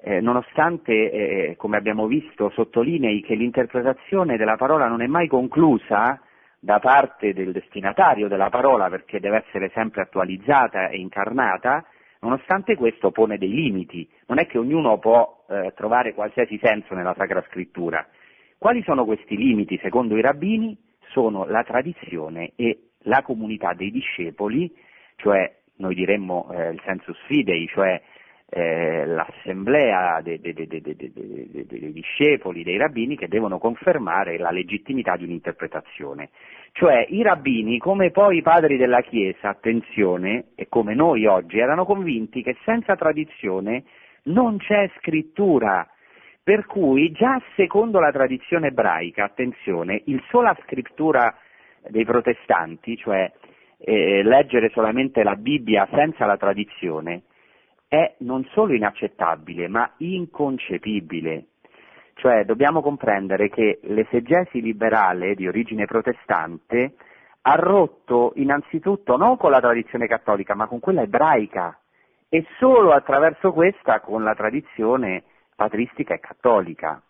eh, 0.00 0.20
nonostante, 0.20 0.92
eh, 0.92 1.56
come 1.56 1.76
abbiamo 1.76 2.06
visto, 2.06 2.50
sottolinei 2.50 3.22
che 3.22 3.34
l'interpretazione 3.34 4.36
della 4.36 4.56
parola 4.56 4.86
non 4.86 5.02
è 5.02 5.06
mai 5.06 5.26
conclusa 5.26 6.20
da 6.60 6.78
parte 6.78 7.32
del 7.32 7.52
destinatario 7.52 8.28
della 8.28 8.50
parola 8.50 8.88
perché 8.88 9.18
deve 9.18 9.44
essere 9.46 9.70
sempre 9.74 10.02
attualizzata 10.02 10.88
e 10.88 10.98
incarnata, 10.98 11.84
nonostante 12.20 12.76
questo 12.76 13.10
pone 13.10 13.38
dei 13.38 13.50
limiti. 13.50 14.08
Non 14.26 14.38
è 14.38 14.46
che 14.46 14.58
ognuno 14.58 14.98
può 14.98 15.44
eh, 15.48 15.72
trovare 15.74 16.14
qualsiasi 16.14 16.58
senso 16.62 16.94
nella 16.94 17.14
Sacra 17.16 17.42
Scrittura. 17.48 18.06
Quali 18.58 18.82
sono 18.82 19.04
questi 19.04 19.36
limiti 19.36 19.78
secondo 19.82 20.16
i 20.16 20.20
rabbini? 20.20 20.76
Sono 21.10 21.46
la 21.46 21.62
tradizione 21.62 22.52
e 22.56 22.90
la 23.02 23.22
comunità 23.22 23.72
dei 23.72 23.90
discepoli, 23.90 24.70
cioè 25.16 25.57
noi 25.78 25.94
diremmo 25.94 26.50
eh, 26.52 26.70
il 26.70 26.80
sensus 26.84 27.18
fidei, 27.26 27.66
cioè 27.68 28.00
eh, 28.50 29.04
l'assemblea 29.04 30.20
dei, 30.22 30.40
dei, 30.40 30.54
dei, 30.54 30.80
dei, 30.80 31.92
discepoli, 31.92 32.62
dei 32.62 32.78
rabbini 32.78 33.16
che 33.16 33.28
devono 33.28 33.58
confermare 33.58 34.38
la 34.38 34.50
legittimità 34.50 35.16
di 35.16 35.24
un'interpretazione. 35.24 36.30
Cioè 36.72 37.06
i 37.10 37.22
rabbini, 37.22 37.78
come 37.78 38.10
poi 38.10 38.38
i 38.38 38.42
padri 38.42 38.76
della 38.76 39.02
Chiesa, 39.02 39.50
attenzione, 39.50 40.46
e 40.54 40.68
come 40.68 40.94
noi 40.94 41.26
oggi, 41.26 41.58
erano 41.58 41.84
convinti 41.84 42.42
che 42.42 42.56
senza 42.64 42.96
tradizione 42.96 43.84
non 44.24 44.58
c'è 44.58 44.90
scrittura, 44.98 45.86
per 46.42 46.64
cui 46.64 47.12
già 47.12 47.40
secondo 47.54 48.00
la 48.00 48.10
tradizione 48.10 48.68
ebraica, 48.68 49.24
attenzione, 49.24 50.02
il 50.06 50.22
sola 50.30 50.56
scrittura 50.62 51.34
dei 51.88 52.04
protestanti, 52.04 52.96
cioè 52.96 53.30
eh, 53.78 54.22
leggere 54.22 54.70
solamente 54.70 55.22
la 55.22 55.36
Bibbia 55.36 55.88
senza 55.92 56.26
la 56.26 56.36
tradizione, 56.36 57.22
è 57.88 58.16
non 58.18 58.44
solo 58.52 58.74
inaccettabile, 58.74 59.68
ma 59.68 59.90
inconcepibile. 59.98 61.46
Cioè 62.14 62.44
dobbiamo 62.44 62.82
comprendere 62.82 63.48
che 63.48 63.78
l'esegesi 63.84 64.60
liberale 64.60 65.34
di 65.34 65.46
origine 65.46 65.86
protestante 65.86 66.94
ha 67.42 67.54
rotto 67.54 68.32
innanzitutto 68.34 69.16
non 69.16 69.36
con 69.36 69.50
la 69.50 69.60
tradizione 69.60 70.06
cattolica, 70.06 70.54
ma 70.54 70.66
con 70.66 70.80
quella 70.80 71.02
ebraica 71.02 71.78
e 72.28 72.44
solo 72.58 72.90
attraverso 72.90 73.52
questa 73.52 74.00
con 74.00 74.22
la 74.22 74.34
tradizione 74.34 75.22
patristica 75.54 76.14
e 76.14 76.20
cattolica. 76.20 77.00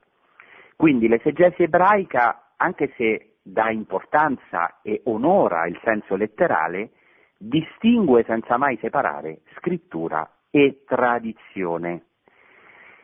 Quindi 0.76 1.08
l'esegesi 1.08 1.64
ebraica, 1.64 2.52
anche 2.56 2.92
se 2.96 3.27
dà 3.50 3.70
importanza 3.70 4.80
e 4.82 5.00
onora 5.04 5.66
il 5.66 5.78
senso 5.82 6.16
letterale, 6.16 6.90
distingue 7.36 8.24
senza 8.24 8.56
mai 8.56 8.76
separare 8.80 9.40
scrittura 9.56 10.28
e 10.50 10.82
tradizione. 10.86 12.02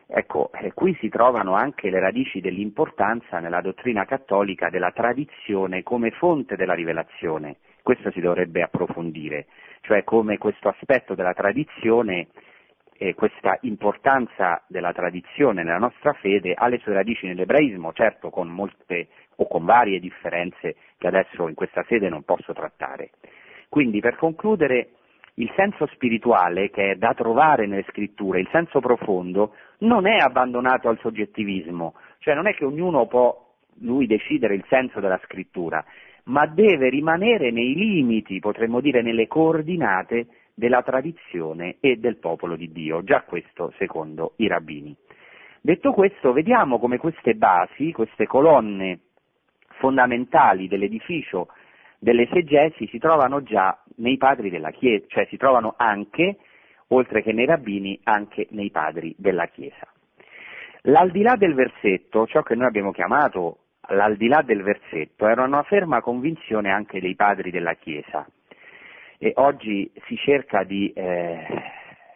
Ecco, 0.07 0.51
eh, 0.53 0.71
qui 0.73 0.95
si 0.99 1.09
trovano 1.09 1.55
anche 1.55 1.89
le 1.89 1.99
radici 1.99 2.39
dell'importanza 2.39 3.39
nella 3.39 3.61
dottrina 3.61 4.05
cattolica 4.05 4.69
della 4.69 4.91
tradizione 4.91 5.81
come 5.81 6.11
fonte 6.11 6.55
della 6.55 6.75
rivelazione. 6.75 7.57
Questo 7.81 8.11
si 8.11 8.19
dovrebbe 8.19 8.61
approfondire, 8.61 9.47
cioè 9.81 10.03
come 10.03 10.37
questo 10.37 10.69
aspetto 10.69 11.15
della 11.15 11.33
tradizione 11.33 12.27
e 12.97 13.13
questa 13.13 13.57
importanza 13.61 14.63
della 14.67 14.93
tradizione 14.93 15.63
nella 15.63 15.77
nostra 15.77 16.13
fede 16.13 16.53
ha 16.53 16.67
le 16.67 16.79
sue 16.79 16.93
radici 16.93 17.27
nell'ebraismo, 17.27 17.91
certo 17.93 18.29
con 18.29 18.47
molte 18.47 19.07
o 19.37 19.47
con 19.47 19.65
varie 19.65 19.99
differenze 19.99 20.75
che 20.97 21.07
adesso 21.07 21.47
in 21.47 21.55
questa 21.55 21.83
sede 21.87 22.07
non 22.07 22.23
posso 22.23 22.53
trattare. 22.53 23.11
Quindi 23.67 23.99
per 23.99 24.15
concludere 24.15 24.89
il 25.35 25.51
senso 25.55 25.85
spirituale 25.87 26.69
che 26.69 26.91
è 26.91 26.95
da 26.95 27.13
trovare 27.13 27.67
nelle 27.67 27.85
scritture, 27.89 28.39
il 28.39 28.47
senso 28.51 28.79
profondo, 28.79 29.53
non 29.79 30.07
è 30.07 30.17
abbandonato 30.17 30.87
al 30.87 30.99
soggettivismo, 30.99 31.95
cioè 32.19 32.33
non 32.33 32.47
è 32.47 32.53
che 32.53 32.63
ognuno 32.63 33.07
può 33.07 33.43
lui 33.79 34.07
decidere 34.07 34.55
il 34.55 34.63
senso 34.69 35.01
della 35.01 35.19
scrittura, 35.25 35.83
ma 36.25 36.45
deve 36.47 36.89
rimanere 36.89 37.51
nei 37.51 37.75
limiti, 37.75 38.39
potremmo 38.39 38.79
dire 38.79 39.01
nelle 39.01 39.27
coordinate 39.27 40.27
della 40.55 40.81
tradizione 40.81 41.77
e 41.81 41.97
del 41.97 42.17
popolo 42.17 42.55
di 42.55 42.71
Dio, 42.71 43.03
già 43.03 43.21
questo 43.23 43.73
secondo 43.77 44.33
i 44.37 44.47
rabbini. 44.47 44.95
Detto 45.61 45.91
questo, 45.91 46.31
vediamo 46.31 46.79
come 46.79 46.97
queste 46.97 47.33
basi, 47.33 47.91
queste 47.91 48.25
colonne 48.25 48.99
fondamentali 49.79 50.67
dell'edificio 50.67 51.47
dell'esegesi 51.99 52.87
si 52.87 52.99
trovano 52.99 53.41
già 53.43 53.81
nei 53.97 54.17
padri 54.17 54.49
della 54.49 54.71
Chiesa, 54.71 55.05
cioè 55.07 55.25
si 55.25 55.37
trovano 55.37 55.73
anche, 55.75 56.37
oltre 56.89 57.21
che 57.21 57.33
nei 57.33 57.45
rabbini, 57.45 57.99
anche 58.03 58.47
nei 58.51 58.69
padri 58.69 59.13
della 59.17 59.47
Chiesa. 59.47 59.87
L'aldilà 60.83 61.35
del 61.35 61.55
versetto, 61.55 62.27
ciò 62.27 62.43
che 62.43 62.55
noi 62.55 62.67
abbiamo 62.67 62.91
chiamato 62.91 63.57
l'aldilà 63.89 64.43
del 64.43 64.61
versetto, 64.61 65.27
era 65.27 65.43
una 65.43 65.63
ferma 65.63 65.99
convinzione 66.01 66.69
anche 66.69 66.99
dei 66.99 67.15
padri 67.15 67.49
della 67.49 67.73
Chiesa. 67.73 68.25
E 69.25 69.33
oggi 69.37 69.91
si 70.05 70.15
cerca 70.17 70.63
di, 70.63 70.93
eh, 70.93 71.47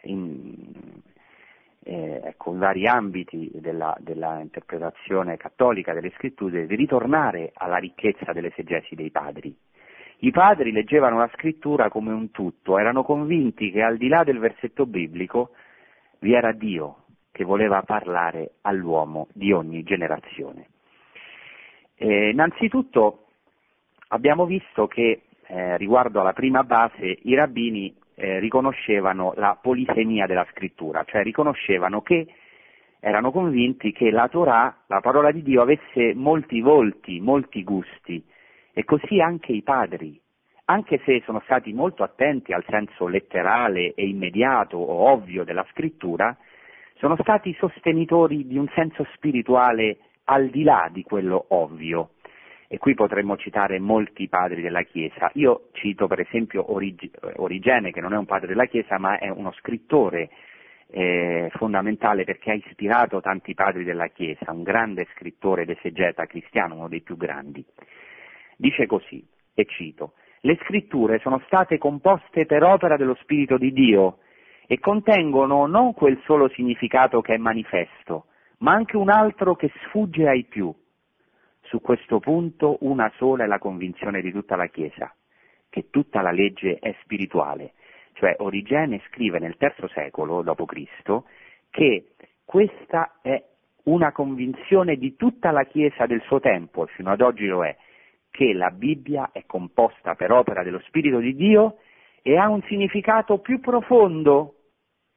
in, 0.02 0.54
eh, 1.82 2.20
ecco, 2.22 2.52
in 2.52 2.58
vari 2.60 2.86
ambiti 2.86 3.50
della, 3.54 3.96
della, 3.98 4.38
interpretazione 4.38 5.36
cattolica 5.36 5.92
delle 5.92 6.12
scritture, 6.12 6.68
di 6.68 6.76
ritornare 6.76 7.50
alla 7.54 7.78
ricchezza 7.78 8.32
dell'esegesi 8.32 8.94
dei 8.94 9.10
padri. 9.10 9.52
I 10.18 10.30
padri 10.30 10.70
leggevano 10.70 11.18
la 11.18 11.28
scrittura 11.34 11.88
come 11.88 12.12
un 12.12 12.30
tutto, 12.30 12.78
erano 12.78 13.02
convinti 13.02 13.72
che 13.72 13.82
al 13.82 13.96
di 13.96 14.06
là 14.06 14.22
del 14.22 14.38
versetto 14.38 14.86
biblico 14.86 15.50
vi 16.20 16.32
era 16.32 16.52
Dio 16.52 17.06
che 17.32 17.42
voleva 17.42 17.82
parlare 17.82 18.52
all'uomo 18.60 19.26
di 19.32 19.50
ogni 19.50 19.82
generazione. 19.82 20.68
Eh, 21.96 22.28
innanzitutto 22.28 23.24
abbiamo 24.10 24.46
visto 24.46 24.86
che 24.86 25.22
eh, 25.50 25.76
riguardo 25.76 26.20
alla 26.20 26.32
prima 26.32 26.62
base 26.62 27.18
i 27.22 27.34
rabbini 27.34 27.92
eh, 28.14 28.38
riconoscevano 28.38 29.32
la 29.36 29.58
polisemia 29.60 30.26
della 30.26 30.46
scrittura, 30.50 31.02
cioè 31.04 31.22
riconoscevano 31.22 32.02
che 32.02 32.26
erano 33.00 33.32
convinti 33.32 33.92
che 33.92 34.10
la 34.10 34.28
Torah, 34.28 34.82
la 34.86 35.00
parola 35.00 35.32
di 35.32 35.42
Dio, 35.42 35.62
avesse 35.62 36.14
molti 36.14 36.60
volti, 36.60 37.18
molti 37.18 37.64
gusti, 37.64 38.22
e 38.72 38.84
così 38.84 39.20
anche 39.20 39.52
i 39.52 39.62
padri, 39.62 40.20
anche 40.66 41.00
se 41.04 41.22
sono 41.24 41.40
stati 41.44 41.72
molto 41.72 42.04
attenti 42.04 42.52
al 42.52 42.64
senso 42.68 43.08
letterale 43.08 43.94
e 43.94 44.06
immediato 44.06 44.76
o 44.76 45.10
ovvio 45.10 45.42
della 45.42 45.66
scrittura, 45.70 46.36
sono 46.96 47.16
stati 47.20 47.54
sostenitori 47.54 48.46
di 48.46 48.58
un 48.58 48.68
senso 48.74 49.04
spirituale 49.14 49.96
al 50.24 50.48
di 50.48 50.62
là 50.62 50.88
di 50.92 51.02
quello 51.02 51.46
ovvio. 51.48 52.10
E 52.72 52.78
qui 52.78 52.94
potremmo 52.94 53.36
citare 53.36 53.80
molti 53.80 54.28
padri 54.28 54.62
della 54.62 54.82
Chiesa. 54.82 55.28
Io 55.34 55.70
cito 55.72 56.06
per 56.06 56.20
esempio 56.20 56.72
Orig- 56.72 57.18
Origene, 57.38 57.90
che 57.90 58.00
non 58.00 58.12
è 58.12 58.16
un 58.16 58.26
padre 58.26 58.46
della 58.46 58.66
Chiesa, 58.66 58.96
ma 58.96 59.18
è 59.18 59.28
uno 59.28 59.50
scrittore 59.58 60.30
eh, 60.86 61.50
fondamentale 61.54 62.22
perché 62.22 62.52
ha 62.52 62.54
ispirato 62.54 63.20
tanti 63.20 63.54
padri 63.54 63.82
della 63.82 64.06
Chiesa, 64.06 64.52
un 64.52 64.62
grande 64.62 65.08
scrittore 65.16 65.64
d'esegeta 65.64 66.26
cristiano, 66.26 66.76
uno 66.76 66.86
dei 66.86 67.00
più 67.00 67.16
grandi. 67.16 67.64
Dice 68.56 68.86
così, 68.86 69.26
e 69.52 69.64
cito, 69.64 70.12
le 70.42 70.56
scritture 70.62 71.18
sono 71.18 71.42
state 71.46 71.76
composte 71.76 72.46
per 72.46 72.62
opera 72.62 72.96
dello 72.96 73.16
Spirito 73.20 73.58
di 73.58 73.72
Dio 73.72 74.18
e 74.68 74.78
contengono 74.78 75.66
non 75.66 75.92
quel 75.92 76.20
solo 76.24 76.48
significato 76.50 77.20
che 77.20 77.34
è 77.34 77.36
manifesto, 77.36 78.26
ma 78.58 78.70
anche 78.70 78.96
un 78.96 79.10
altro 79.10 79.56
che 79.56 79.72
sfugge 79.86 80.28
ai 80.28 80.44
più. 80.44 80.72
Su 81.70 81.80
questo 81.80 82.18
punto 82.18 82.78
una 82.80 83.08
sola 83.16 83.44
è 83.44 83.46
la 83.46 83.60
convinzione 83.60 84.20
di 84.22 84.32
tutta 84.32 84.56
la 84.56 84.66
Chiesa, 84.66 85.14
che 85.68 85.88
tutta 85.88 86.20
la 86.20 86.32
legge 86.32 86.80
è 86.80 86.96
spirituale, 87.02 87.74
cioè 88.14 88.34
Origene 88.38 89.00
scrive 89.06 89.38
nel 89.38 89.54
III 89.56 89.88
secolo 89.94 90.42
d.C. 90.42 91.22
che 91.70 92.06
questa 92.44 93.18
è 93.22 93.40
una 93.84 94.10
convinzione 94.10 94.96
di 94.96 95.14
tutta 95.14 95.52
la 95.52 95.62
Chiesa 95.62 96.06
del 96.06 96.20
suo 96.22 96.40
tempo, 96.40 96.88
e 96.88 96.92
fino 96.96 97.12
ad 97.12 97.20
oggi 97.20 97.46
lo 97.46 97.64
è, 97.64 97.76
che 98.32 98.52
la 98.52 98.70
Bibbia 98.70 99.30
è 99.30 99.44
composta 99.46 100.16
per 100.16 100.32
opera 100.32 100.64
dello 100.64 100.80
Spirito 100.80 101.18
di 101.18 101.36
Dio 101.36 101.76
e 102.22 102.36
ha 102.36 102.48
un 102.48 102.62
significato 102.62 103.38
più 103.38 103.60
profondo, 103.60 104.56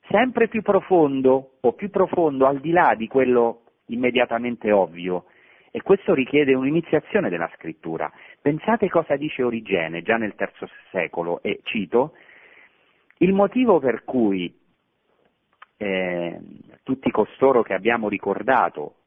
sempre 0.07 0.47
più 0.49 0.61
profondo 0.61 1.53
o 1.61 1.73
più 1.73 1.89
profondo 1.89 2.45
al 2.45 2.59
di 2.59 2.69
là 2.69 2.93
di 2.95 3.07
quello 3.07 3.63
immediatamente 3.87 4.71
ovvio. 4.71 5.25
E 5.76 5.82
questo 5.82 6.13
richiede 6.13 6.53
un'iniziazione 6.53 7.30
della 7.30 7.49
scrittura. 7.55 8.11
Pensate 8.39 8.89
cosa 8.89 9.15
dice 9.15 9.41
Origene 9.41 10.03
già 10.03 10.17
nel 10.17 10.36
III 10.38 10.69
secolo, 10.91 11.41
e 11.41 11.61
cito, 11.63 12.13
il 13.17 13.34
motivo 13.34 13.80
per 13.80 14.03
cui 14.03 14.55
eh, 15.78 16.39
tutti 16.84 17.09
costoro 17.09 17.63
che 17.63 17.74
abbiamo 17.74 18.07
ricordato 18.07 18.97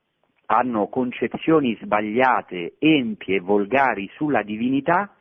hanno 0.47 0.89
concezioni 0.89 1.79
sbagliate, 1.81 2.75
empie 2.81 3.37
e 3.37 3.41
volgari 3.41 4.11
sulla 4.15 4.43
divinità, 4.43 5.15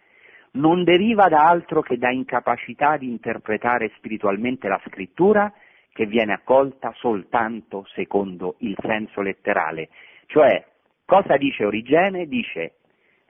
non 0.54 0.84
deriva 0.84 1.28
da 1.28 1.48
altro 1.48 1.82
che 1.82 2.00
da 2.00 2.10
incapacità 2.10 2.98
di 2.98 3.08
interpretare 3.08 3.92
spiritualmente 3.98 4.68
la 4.68 4.82
scrittura 4.88 5.54
che 5.94 6.08
viene 6.08 6.34
accolta 6.34 6.92
soltanto 6.96 7.86
secondo 7.94 8.56
il 8.62 8.76
senso 8.82 9.22
letterale. 9.22 9.90
Cioè, 10.26 10.74
cosa 11.06 11.38
dice 11.38 11.66
Origene? 11.66 12.26
Dice 12.26 12.76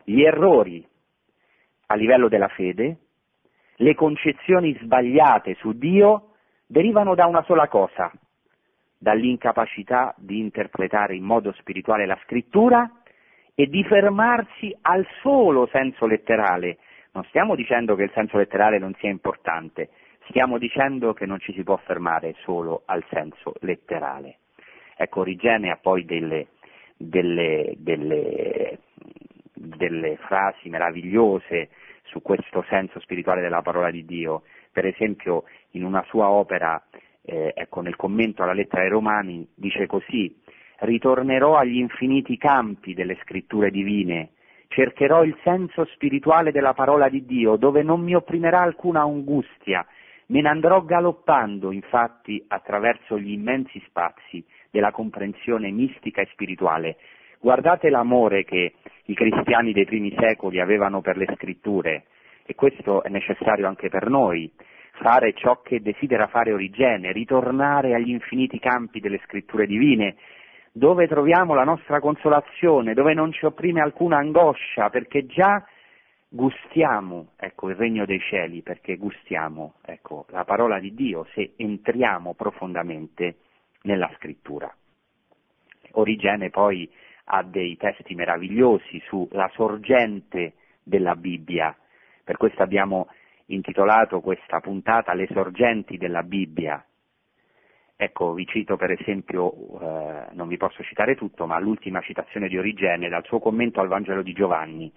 gli 0.04 0.22
errori 0.22 0.86
a 1.88 1.96
livello 1.96 2.28
della 2.28 2.48
fede, 2.48 2.98
le 3.78 3.96
concezioni 3.96 4.78
sbagliate 4.82 5.56
su 5.56 5.74
Dio 5.74 6.32
derivano 6.66 7.16
da 7.16 7.26
una 7.26 7.44
sola 7.44 7.68
cosa, 7.68 8.12
dall'incapacità 8.98 10.16
di 10.18 10.40
interpretare 10.40 11.16
in 11.16 11.24
modo 11.24 11.52
spirituale 11.54 12.06
la 12.06 12.18
scrittura 12.24 12.90
e 13.54 13.68
di 13.68 13.84
fermarsi 13.84 14.76
al 14.82 15.06
solo 15.22 15.68
senso 15.68 16.08
letterale. 16.08 16.78
Non 17.12 17.24
stiamo 17.26 17.56
dicendo 17.56 17.96
che 17.96 18.04
il 18.04 18.12
senso 18.14 18.38
letterale 18.38 18.78
non 18.78 18.94
sia 18.96 19.10
importante, 19.10 19.90
stiamo 20.28 20.58
dicendo 20.58 21.14
che 21.14 21.26
non 21.26 21.40
ci 21.40 21.54
si 21.54 21.64
può 21.64 21.78
fermare 21.78 22.36
solo 22.40 22.84
al 22.86 23.04
senso 23.10 23.54
letterale. 23.60 24.40
Ecco, 24.98 25.22
Origene 25.22 25.72
ha 25.72 25.78
poi 25.82 26.06
delle, 26.06 26.48
delle, 26.98 27.76
delle, 27.78 28.80
delle 29.54 30.18
frasi 30.18 30.70
meravigliose 30.70 31.70
su 32.04 32.22
questo 32.22 32.64
senso 32.70 33.00
spirituale 33.00 33.42
della 33.42 33.62
parola 33.62 33.92
di 33.92 34.06
Dio. 34.06 34.44
Per 34.72 34.86
esempio, 34.86 35.44
in 35.72 35.84
una 35.84 36.04
sua 36.08 36.30
opera, 36.30 36.82
eh, 37.22 37.54
ecco, 37.56 37.82
nel 37.82 37.96
commento 37.96 38.44
alla 38.44 38.54
lettera 38.54 38.84
ai 38.84 38.90
Romani, 38.90 39.48
dice 39.56 39.88
così: 39.88 40.34
Ritornerò 40.80 41.56
agli 41.56 41.78
infiniti 41.78 42.38
campi 42.38 42.94
delle 42.94 43.18
scritture 43.22 43.72
divine, 43.72 44.32
cercherò 44.68 45.24
il 45.24 45.38
senso 45.44 45.86
spirituale 45.86 46.52
della 46.52 46.74
parola 46.74 47.10
di 47.10 47.26
Dio, 47.26 47.56
dove 47.56 47.82
non 47.82 48.02
mi 48.02 48.14
opprimerà 48.14 48.62
alcuna 48.62 49.02
angustia, 49.02 49.86
me 50.28 50.42
ne 50.42 50.50
andrò 50.50 50.84
galoppando, 50.84 51.72
infatti, 51.72 52.44
attraverso 52.48 53.18
gli 53.18 53.32
immensi 53.32 53.82
spazi 53.88 54.44
della 54.76 54.92
comprensione 54.92 55.72
mistica 55.72 56.22
e 56.22 56.28
spirituale. 56.34 56.98
Guardate 57.40 57.90
l'amore 57.90 58.44
che 58.44 58.74
i 59.06 59.14
cristiani 59.14 59.72
dei 59.72 59.86
primi 59.86 60.14
secoli 60.20 60.60
avevano 60.60 61.00
per 61.00 61.16
le 61.16 61.28
scritture 61.36 62.04
e 62.46 62.56
questo 62.56 63.02
è 63.02 63.08
necessario 63.08 63.68
anche 63.68 63.88
per 63.88 64.10
noi, 64.10 64.52
fare 65.00 65.32
ciò 65.34 65.62
che 65.62 65.82
desidera 65.82 66.28
fare 66.28 66.52
Origene, 66.52 67.14
ritornare 67.14 67.96
agli 67.96 68.10
infiniti 68.10 68.60
campi 68.60 69.00
delle 69.00 69.22
scritture 69.24 69.66
divine, 69.66 70.16
dove 70.74 71.08
troviamo 71.08 71.54
la 71.54 71.64
nostra 71.64 72.02
consolazione, 72.02 72.94
dove 72.94 73.14
non 73.14 73.32
ci 73.32 73.46
opprime 73.46 73.80
alcuna 73.80 74.18
angoscia, 74.18 74.90
perché 74.90 75.26
già 75.26 75.64
gustiamo 76.28 77.30
ecco, 77.38 77.70
il 77.70 77.76
regno 77.76 78.06
dei 78.06 78.20
cieli, 78.20 78.62
perché 78.62 78.98
gustiamo 78.98 79.76
ecco, 79.86 80.26
la 80.32 80.44
parola 80.44 80.80
di 80.80 80.94
Dio 80.94 81.26
se 81.34 81.54
entriamo 81.56 82.34
profondamente 82.34 83.38
nella 83.86 84.12
scrittura. 84.18 84.74
Origene 85.94 86.50
poi 86.50 86.92
ha 87.26 87.42
dei 87.42 87.78
testi 87.78 88.14
meravigliosi 88.14 89.02
sulla 89.08 89.50
sorgente 89.54 90.54
della 90.84 91.16
Bibbia, 91.16 91.76
per 92.24 92.38
questo 92.38 92.62
abbiamo 92.62 93.08
intitolato 93.48 94.22
questa 94.22 94.60
puntata 94.60 95.14
Le 95.14 95.28
sorgenti 95.32 95.98
della 95.98 96.24
Bibbia. 96.24 96.84
Ecco, 97.98 98.34
vi 98.34 98.46
cito 98.46 98.76
per 98.76 98.92
esempio, 98.92 99.54
eh, 99.80 100.28
non 100.34 100.48
vi 100.48 100.58
posso 100.58 100.84
citare 100.84 101.16
tutto, 101.16 101.46
ma 101.46 101.58
l'ultima 101.60 102.02
citazione 102.02 102.50
di 102.50 102.58
Origene 102.58 103.08
dal 103.08 103.24
suo 103.24 103.40
commento 103.40 103.80
al 103.80 103.88
Vangelo 103.88 104.22
di 104.22 104.34
Giovanni. 104.34 104.92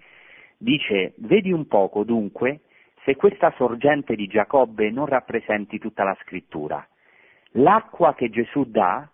Dice, 0.57 1.13
vedi 1.17 1.51
un 1.51 1.67
poco 1.67 2.03
dunque 2.03 2.61
se 3.05 3.15
questa 3.15 3.53
sorgente 3.55 4.15
di 4.15 4.27
Giacobbe 4.27 4.91
non 4.91 5.05
rappresenti 5.05 5.79
tutta 5.79 6.03
la 6.03 6.17
scrittura. 6.21 6.85
L'acqua 7.53 8.13
che 8.13 8.29
Gesù 8.29 8.65
dà 8.65 9.09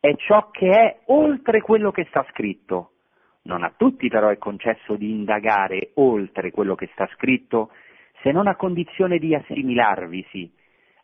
è 0.00 0.14
ciò 0.16 0.50
che 0.50 0.70
è 0.70 0.98
oltre 1.06 1.60
quello 1.60 1.90
che 1.90 2.06
sta 2.08 2.24
scritto. 2.30 2.92
Non 3.42 3.62
a 3.62 3.72
tutti 3.76 4.08
però 4.08 4.28
è 4.28 4.38
concesso 4.38 4.96
di 4.96 5.10
indagare 5.10 5.90
oltre 5.94 6.50
quello 6.50 6.74
che 6.74 6.88
sta 6.92 7.08
scritto, 7.14 7.70
se 8.22 8.32
non 8.32 8.46
a 8.46 8.56
condizione 8.56 9.18
di 9.18 9.34
assimilarvisi, 9.34 10.52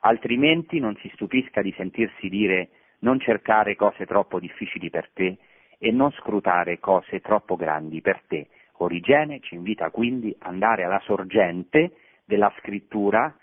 altrimenti 0.01 0.81
non 0.81 0.97
si 0.97 1.11
stupisca 1.15 1.63
di 1.63 1.73
sentirsi 1.77 2.29
dire 2.29 2.69
non 3.01 3.21
cercare 3.21 3.77
cose 3.77 4.05
troppo 4.05 4.41
difficili 4.41 4.91
per 4.91 5.11
te 5.13 5.39
e 5.79 5.91
non 5.91 6.11
scrutare 6.13 6.81
cose 6.81 7.21
troppo 7.21 7.57
grandi 7.57 8.01
per 8.01 8.23
te. 8.27 8.49
Origene 8.79 9.41
ci 9.41 9.55
invita 9.55 9.91
quindi 9.91 10.35
ad 10.39 10.53
andare 10.53 10.85
alla 10.85 11.01
sorgente 11.01 11.93
della 12.25 12.53
scrittura, 12.59 13.35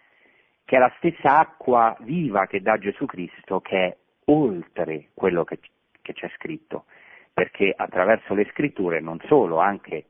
che 0.72 0.78
è 0.78 0.80
la 0.80 0.94
stessa 1.00 1.38
acqua 1.38 1.98
viva 2.00 2.46
che 2.46 2.62
dà 2.62 2.78
Gesù 2.78 3.06
Cristo, 3.06 3.60
che 3.60 3.78
è 3.78 3.98
oltre 4.28 5.10
quello 5.14 5.44
che, 5.44 5.60
che 6.02 6.14
c'è 6.14 6.32
scritto, 6.38 6.86
perché 7.34 7.74
attraverso 7.76 8.34
le 8.34 8.48
scritture, 8.54 9.02
non 9.02 9.20
solo, 9.28 9.60
anche 9.60 10.06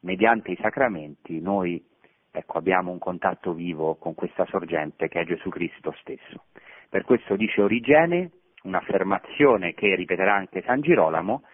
mediante 0.00 0.50
i 0.50 0.58
sacramenti, 0.60 1.40
noi 1.40 1.80
ecco, 2.28 2.58
abbiamo 2.58 2.90
un 2.90 2.98
contatto 2.98 3.52
vivo 3.52 3.94
con 3.98 4.14
questa 4.14 4.44
sorgente 4.46 5.06
che 5.06 5.20
è 5.20 5.24
Gesù 5.24 5.48
Cristo 5.48 5.94
stesso. 6.00 6.46
Per 6.88 7.04
questo 7.04 7.36
dice 7.36 7.62
Origene, 7.62 8.32
un'affermazione 8.64 9.74
che 9.74 9.94
ripeterà 9.94 10.34
anche 10.34 10.64
San 10.66 10.80
Girolamo, 10.80 11.44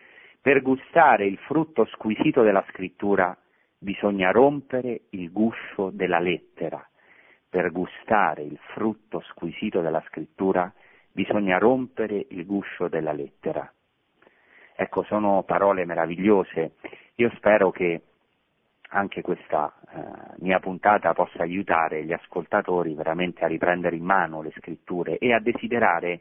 per 0.41 0.63
gustare 0.63 1.27
il 1.27 1.37
frutto 1.41 1.85
squisito 1.93 2.41
della 2.41 2.65
scrittura 2.71 3.37
bisogna 3.77 4.31
rompere 4.31 5.03
il 5.11 5.31
guscio 5.31 5.91
della 5.91 6.21
lettera. 6.21 6.83
Per 7.57 7.73
gustare 7.73 8.43
il 8.43 8.59
frutto 8.75 9.21
squisito 9.29 9.81
della 9.81 10.05
scrittura 10.09 10.71
bisogna 11.11 11.57
rompere 11.57 12.27
il 12.29 12.45
guscio 12.45 12.89
della 12.89 13.13
lettera. 13.13 13.73
Ecco, 14.75 15.03
sono 15.05 15.43
parole 15.43 15.87
meravigliose. 15.87 16.73
Io 17.15 17.33
spero 17.37 17.71
che 17.71 18.03
anche 18.91 19.23
questa 19.23 19.73
eh, 19.89 20.35
mia 20.41 20.61
puntata 20.61 21.15
possa 21.15 21.45
aiutare 21.45 22.05
gli 22.05 22.13
ascoltatori 22.13 22.93
veramente 22.93 23.43
a 23.43 23.49
riprendere 23.49 23.97
in 23.97 24.05
mano 24.05 24.43
le 24.43 24.53
scritture 24.59 25.17
e 25.17 25.33
a 25.33 25.41
desiderare 25.41 26.21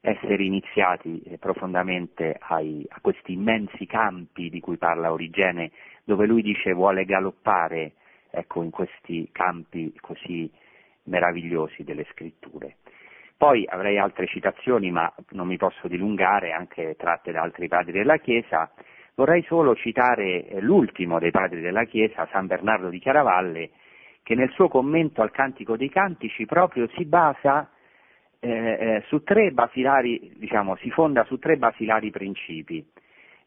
essere 0.00 0.44
iniziati 0.44 1.22
eh, 1.22 1.38
profondamente 1.38 2.36
ai, 2.38 2.86
a 2.88 3.00
questi 3.00 3.32
immensi 3.32 3.84
campi 3.84 4.48
di 4.48 4.60
cui 4.60 4.76
parla 4.76 5.10
Origene, 5.10 5.72
dove 6.04 6.24
lui 6.26 6.40
dice 6.40 6.72
vuole 6.72 7.04
galoppare 7.04 7.94
ecco, 8.30 8.62
in 8.62 8.70
questi 8.70 9.28
campi 9.32 9.92
così 10.00 10.48
meravigliosi 11.08 11.82
delle 11.84 12.06
scritture. 12.12 12.76
Poi 13.36 13.64
avrei 13.68 13.98
altre 13.98 14.26
citazioni, 14.26 14.90
ma 14.90 15.12
non 15.30 15.46
mi 15.46 15.56
posso 15.56 15.86
dilungare, 15.86 16.52
anche 16.52 16.96
tratte 16.96 17.30
da 17.32 17.42
altri 17.42 17.68
padri 17.68 17.92
della 17.92 18.18
Chiesa. 18.18 18.70
Vorrei 19.14 19.42
solo 19.44 19.74
citare 19.76 20.46
eh, 20.46 20.60
l'ultimo 20.60 21.18
dei 21.18 21.30
padri 21.30 21.60
della 21.60 21.84
Chiesa, 21.84 22.28
San 22.32 22.46
Bernardo 22.46 22.88
di 22.88 22.98
Chiaravalle, 22.98 23.70
che 24.22 24.34
nel 24.34 24.50
suo 24.50 24.68
commento 24.68 25.22
al 25.22 25.30
Cantico 25.30 25.76
dei 25.76 25.88
Cantici 25.88 26.46
proprio 26.46 26.88
si 26.96 27.04
basa 27.04 27.70
eh, 28.40 28.48
eh, 28.50 29.04
su 29.06 29.22
tre 29.22 29.50
basilari, 29.52 30.32
diciamo, 30.36 30.76
si 30.76 30.90
fonda 30.90 31.24
su 31.24 31.38
tre 31.38 31.56
basilari 31.56 32.10
principi 32.10 32.84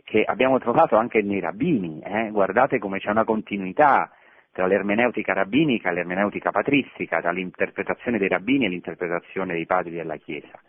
che 0.03 0.24
abbiamo 0.24 0.59
trovato 0.59 0.95
anche 0.97 1.22
nei 1.22 1.39
rabbini. 1.39 2.01
Eh? 2.01 2.30
Guardate 2.32 2.80
come 2.80 2.99
c'è 2.99 3.09
una 3.09 3.24
continuità 3.24 4.12
tra 4.52 4.68
l'ermeneutica 4.68 5.34
rabbinica 5.34 5.89
e 5.89 5.93
l'ermeneutica 5.93 6.52
patristica, 6.52 7.22
tra 7.22 7.32
l'interpretazione 7.32 8.18
dei 8.18 8.28
rabbini 8.28 8.66
e 8.66 8.70
l'interpretazione 8.70 9.54
dei 9.54 9.66
padri 9.66 9.91
della 9.91 10.18
Chiesa. 10.18 10.60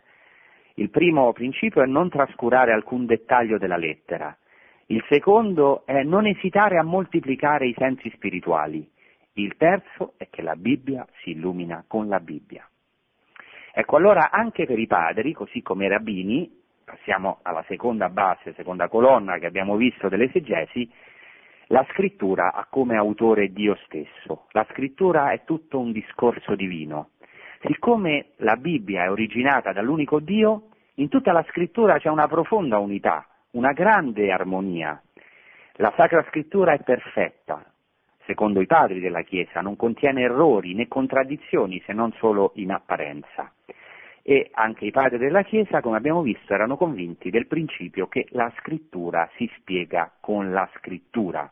Il 0.75 0.89
primo 0.89 1.31
principio 1.33 1.83
è 1.83 1.85
non 1.85 2.09
trascurare 2.09 2.71
alcun 2.71 3.05
dettaglio 3.05 3.57
della 3.57 3.77
lettera. 3.77 4.35
Il 4.87 5.03
secondo 5.07 5.85
è 5.85 6.01
non 6.03 6.25
esitare 6.25 6.77
a 6.77 6.83
moltiplicare 6.83 7.67
i 7.67 7.75
sensi 7.77 8.09
spirituali. 8.11 8.89
Il 9.33 9.55
terzo 9.57 10.13
è 10.17 10.27
che 10.29 10.41
la 10.41 10.55
Bibbia 10.55 11.05
si 11.21 11.31
illumina 11.31 11.83
con 11.87 12.07
la 12.07 12.19
Bibbia. 12.19 12.67
Ecco, 13.73 13.95
allora 13.97 14.29
anche 14.31 14.65
per 14.65 14.79
i 14.79 14.87
padri, 14.87 15.33
così 15.33 15.61
come 15.61 15.85
i 15.85 15.89
rabbini, 15.89 16.61
passiamo 16.85 17.39
alla 17.41 17.63
seconda 17.67 18.09
base, 18.09 18.53
seconda 18.53 18.87
colonna 18.87 19.37
che 19.39 19.45
abbiamo 19.45 19.75
visto 19.75 20.09
dell'esegesi, 20.09 20.89
la 21.67 21.85
scrittura 21.91 22.53
ha 22.53 22.67
come 22.69 22.97
autore 22.97 23.51
Dio 23.51 23.75
stesso, 23.85 24.47
la 24.51 24.65
scrittura 24.71 25.31
è 25.31 25.43
tutto 25.43 25.79
un 25.79 25.91
discorso 25.91 26.55
divino. 26.55 27.09
Siccome 27.61 28.31
la 28.37 28.55
Bibbia 28.55 29.03
è 29.03 29.09
originata 29.09 29.71
dall'unico 29.71 30.19
Dio, 30.19 30.69
in 30.95 31.09
tutta 31.09 31.31
la 31.31 31.45
scrittura 31.49 31.97
c'è 31.97 32.09
una 32.09 32.27
profonda 32.27 32.77
unità, 32.77 33.25
una 33.51 33.71
grande 33.71 34.31
armonia. 34.31 35.01
La 35.77 35.93
Sacra 35.95 36.23
Scrittura 36.29 36.73
è 36.73 36.83
perfetta, 36.83 37.65
secondo 38.25 38.61
i 38.61 38.67
padri 38.67 38.99
della 38.99 39.21
Chiesa, 39.21 39.61
non 39.61 39.75
contiene 39.75 40.21
errori 40.21 40.73
né 40.73 40.87
contraddizioni 40.87 41.81
se 41.85 41.93
non 41.93 42.11
solo 42.13 42.51
in 42.55 42.71
apparenza. 42.71 43.51
E 44.23 44.49
anche 44.53 44.85
i 44.85 44.91
padri 44.91 45.17
della 45.17 45.43
Chiesa, 45.43 45.81
come 45.81 45.97
abbiamo 45.97 46.21
visto, 46.21 46.53
erano 46.53 46.77
convinti 46.77 47.29
del 47.29 47.47
principio 47.47 48.07
che 48.07 48.25
la 48.29 48.51
scrittura 48.59 49.29
si 49.35 49.51
spiega 49.57 50.11
con 50.19 50.51
la 50.51 50.67
scrittura 50.77 51.51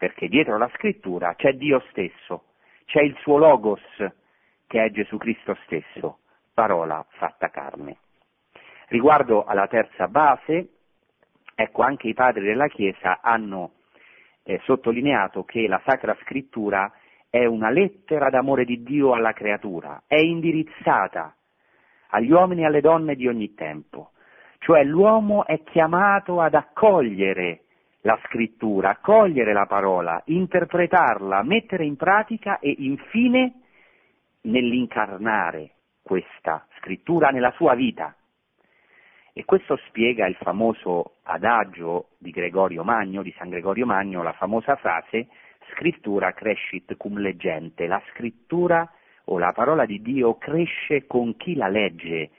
perché 0.00 0.28
dietro 0.28 0.56
la 0.56 0.70
scrittura 0.76 1.34
c'è 1.34 1.52
Dio 1.52 1.84
stesso, 1.90 2.44
c'è 2.86 3.02
il 3.02 3.14
suo 3.18 3.36
logos, 3.36 3.82
che 4.66 4.82
è 4.82 4.90
Gesù 4.90 5.18
Cristo 5.18 5.54
stesso, 5.66 6.20
parola 6.54 7.04
fatta 7.10 7.50
carne. 7.50 7.98
Riguardo 8.88 9.44
alla 9.44 9.66
terza 9.66 10.08
base, 10.08 10.68
ecco 11.54 11.82
anche 11.82 12.08
i 12.08 12.14
padri 12.14 12.46
della 12.46 12.68
Chiesa 12.68 13.20
hanno 13.20 13.72
eh, 14.42 14.58
sottolineato 14.64 15.44
che 15.44 15.68
la 15.68 15.82
Sacra 15.84 16.16
Scrittura 16.22 16.90
è 17.28 17.44
una 17.44 17.68
lettera 17.68 18.30
d'amore 18.30 18.64
di 18.64 18.82
Dio 18.82 19.12
alla 19.12 19.34
creatura, 19.34 20.04
è 20.06 20.16
indirizzata 20.16 21.36
agli 22.10 22.30
uomini 22.30 22.62
e 22.62 22.66
alle 22.66 22.80
donne 22.80 23.14
di 23.14 23.26
ogni 23.26 23.54
tempo, 23.54 24.10
cioè 24.58 24.84
l'uomo 24.84 25.46
è 25.46 25.62
chiamato 25.62 26.40
ad 26.40 26.54
accogliere 26.54 27.62
la 28.02 28.18
scrittura, 28.24 28.98
cogliere 29.00 29.52
la 29.52 29.66
parola, 29.66 30.22
interpretarla, 30.26 31.42
mettere 31.42 31.84
in 31.84 31.96
pratica 31.96 32.58
e 32.58 32.74
infine 32.78 33.54
nell'incarnare 34.42 35.72
questa 36.02 36.66
scrittura 36.78 37.28
nella 37.28 37.52
sua 37.52 37.74
vita. 37.74 38.14
E 39.32 39.44
questo 39.44 39.76
spiega 39.86 40.26
il 40.26 40.34
famoso 40.36 41.16
adagio 41.24 42.08
di 42.18 42.30
Gregorio 42.30 42.82
Magno, 42.82 43.22
di 43.22 43.34
San 43.38 43.48
Gregorio 43.48 43.86
Magno, 43.86 44.22
la 44.22 44.32
famosa 44.32 44.76
frase 44.76 45.28
scrittura 45.72 46.32
crescit 46.32 46.96
cum 46.96 47.18
leggente, 47.18 47.86
la 47.86 48.02
scrittura 48.10 48.90
o 49.30 49.38
la 49.38 49.52
parola 49.52 49.86
di 49.86 50.02
Dio 50.02 50.36
cresce 50.36 51.06
con 51.06 51.36
chi 51.36 51.54
la 51.54 51.68
legge, 51.68 52.30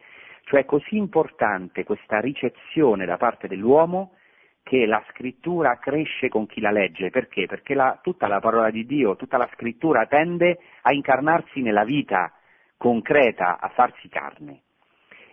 cioè 0.44 0.62
è 0.62 0.66
così 0.66 0.98
importante 0.98 1.84
questa 1.84 2.20
ricezione 2.20 3.06
da 3.06 3.18
parte 3.18 3.48
dell'uomo 3.48 4.14
che 4.64 4.86
la 4.86 5.04
scrittura 5.10 5.78
cresce 5.80 6.30
con 6.30 6.46
chi 6.48 6.60
la 6.60 6.72
legge, 6.72 7.10
perché? 7.10 7.46
Perché 7.46 7.74
la, 7.74 8.00
tutta 8.02 8.28
la 8.28 8.40
parola 8.40 8.70
di 8.70 8.86
Dio, 8.86 9.16
tutta 9.16 9.38
la 9.38 9.50
scrittura 9.54 10.06
tende 10.06 10.60
a 10.82 10.94
incarnarsi 10.94 11.62
nella 11.62 11.84
vita 11.84 12.32
concreta, 12.78 13.60
a 13.60 13.70
farsi 13.70 14.08
carne. 14.10 14.62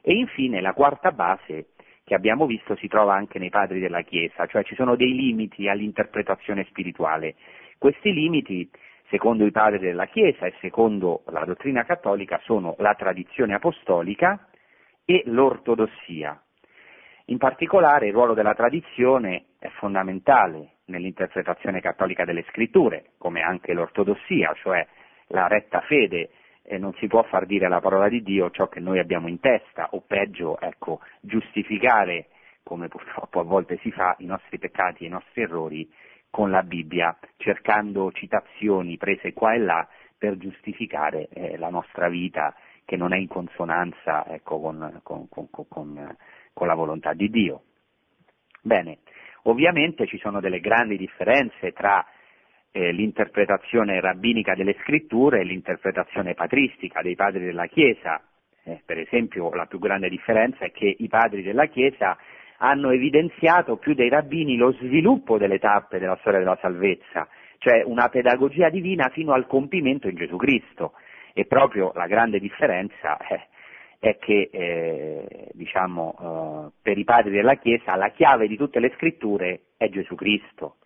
E 0.00 0.14
infine 0.14 0.60
la 0.60 0.72
quarta 0.72 1.10
base 1.10 1.70
che 2.04 2.14
abbiamo 2.14 2.46
visto 2.46 2.74
si 2.76 2.88
trova 2.88 3.14
anche 3.14 3.38
nei 3.38 3.50
padri 3.50 3.80
della 3.80 4.02
Chiesa, 4.02 4.46
cioè 4.46 4.64
ci 4.64 4.74
sono 4.74 4.96
dei 4.96 5.14
limiti 5.14 5.68
all'interpretazione 5.68 6.64
spirituale. 6.64 7.34
Questi 7.76 8.12
limiti, 8.12 8.68
secondo 9.08 9.44
i 9.44 9.50
padri 9.50 9.78
della 9.78 10.06
Chiesa 10.06 10.46
e 10.46 10.54
secondo 10.60 11.22
la 11.26 11.44
dottrina 11.44 11.84
cattolica, 11.84 12.40
sono 12.44 12.74
la 12.78 12.94
tradizione 12.94 13.54
apostolica 13.54 14.48
e 15.04 15.22
l'ortodossia. 15.26 16.40
In 17.26 17.38
particolare 17.38 18.06
il 18.06 18.12
ruolo 18.12 18.34
della 18.34 18.54
tradizione 18.54 19.44
è 19.58 19.68
fondamentale 19.68 20.76
nell'interpretazione 20.86 21.80
cattolica 21.80 22.24
delle 22.24 22.44
scritture, 22.48 23.10
come 23.18 23.42
anche 23.42 23.74
l'ortodossia, 23.74 24.54
cioè 24.54 24.86
la 25.28 25.46
retta 25.46 25.80
fede 25.82 26.30
e 26.62 26.78
non 26.78 26.92
si 26.94 27.06
può 27.06 27.22
far 27.24 27.46
dire 27.46 27.66
alla 27.66 27.80
parola 27.80 28.08
di 28.08 28.22
Dio 28.22 28.50
ciò 28.50 28.68
che 28.68 28.80
noi 28.80 28.98
abbiamo 28.98 29.28
in 29.28 29.40
testa, 29.40 29.88
o 29.92 30.02
peggio, 30.06 30.58
ecco, 30.60 31.00
giustificare, 31.20 32.28
come 32.62 32.88
purtroppo 32.88 33.40
a 33.40 33.44
volte 33.44 33.78
si 33.78 33.90
fa, 33.90 34.14
i 34.18 34.26
nostri 34.26 34.58
peccati 34.58 35.04
e 35.04 35.06
i 35.06 35.10
nostri 35.10 35.42
errori 35.42 35.90
con 36.30 36.50
la 36.50 36.62
Bibbia, 36.62 37.16
cercando 37.36 38.12
citazioni 38.12 38.96
prese 38.96 39.32
qua 39.32 39.54
e 39.54 39.58
là 39.58 39.88
per 40.16 40.36
giustificare 40.36 41.28
eh, 41.28 41.56
la 41.56 41.70
nostra 41.70 42.08
vita 42.08 42.54
che 42.84 42.96
non 42.96 43.12
è 43.12 43.18
in 43.18 43.28
consonanza 43.28 44.26
ecco, 44.26 44.60
con, 44.60 45.00
con, 45.02 45.28
con, 45.28 46.16
con 46.52 46.66
la 46.66 46.74
volontà 46.74 47.12
di 47.12 47.28
Dio. 47.28 47.62
Bene, 48.62 48.98
ovviamente 49.42 50.06
ci 50.06 50.18
sono 50.18 50.40
delle 50.40 50.60
grandi 50.60 50.96
differenze 50.96 51.72
tra 51.72 52.04
eh, 52.70 52.92
l'interpretazione 52.92 54.00
rabbinica 54.00 54.54
delle 54.54 54.76
scritture 54.80 55.40
e 55.40 55.44
l'interpretazione 55.44 56.34
patristica 56.34 57.02
dei 57.02 57.14
padri 57.14 57.44
della 57.44 57.66
Chiesa. 57.66 58.22
Eh, 58.64 58.82
per 58.84 58.98
esempio 58.98 59.52
la 59.54 59.66
più 59.66 59.78
grande 59.78 60.08
differenza 60.08 60.64
è 60.64 60.72
che 60.72 60.94
i 60.98 61.08
padri 61.08 61.42
della 61.42 61.66
Chiesa 61.66 62.16
hanno 62.58 62.90
evidenziato 62.90 63.76
più 63.76 63.94
dei 63.94 64.08
rabbini 64.08 64.56
lo 64.56 64.72
sviluppo 64.72 65.38
delle 65.38 65.58
tappe 65.58 65.98
della 65.98 66.16
storia 66.20 66.38
della 66.38 66.58
salvezza, 66.60 67.28
cioè 67.58 67.82
una 67.84 68.08
pedagogia 68.08 68.68
divina 68.68 69.08
fino 69.10 69.32
al 69.32 69.46
compimento 69.46 70.08
in 70.08 70.16
Gesù 70.16 70.36
Cristo. 70.36 70.94
E 71.32 71.44
proprio 71.46 71.92
la 71.94 72.06
grande 72.06 72.40
differenza 72.40 73.16
è, 73.16 73.46
è 74.00 74.18
che 74.18 74.48
eh, 74.50 75.50
diciamo, 75.52 76.16
eh, 76.18 76.72
per 76.82 76.98
i 76.98 77.04
padri 77.04 77.30
della 77.30 77.54
Chiesa 77.54 77.94
la 77.94 78.10
chiave 78.10 78.48
di 78.48 78.56
tutte 78.56 78.80
le 78.80 78.92
scritture 78.96 79.60
è 79.76 79.88
Gesù 79.88 80.16
Cristo, 80.16 80.78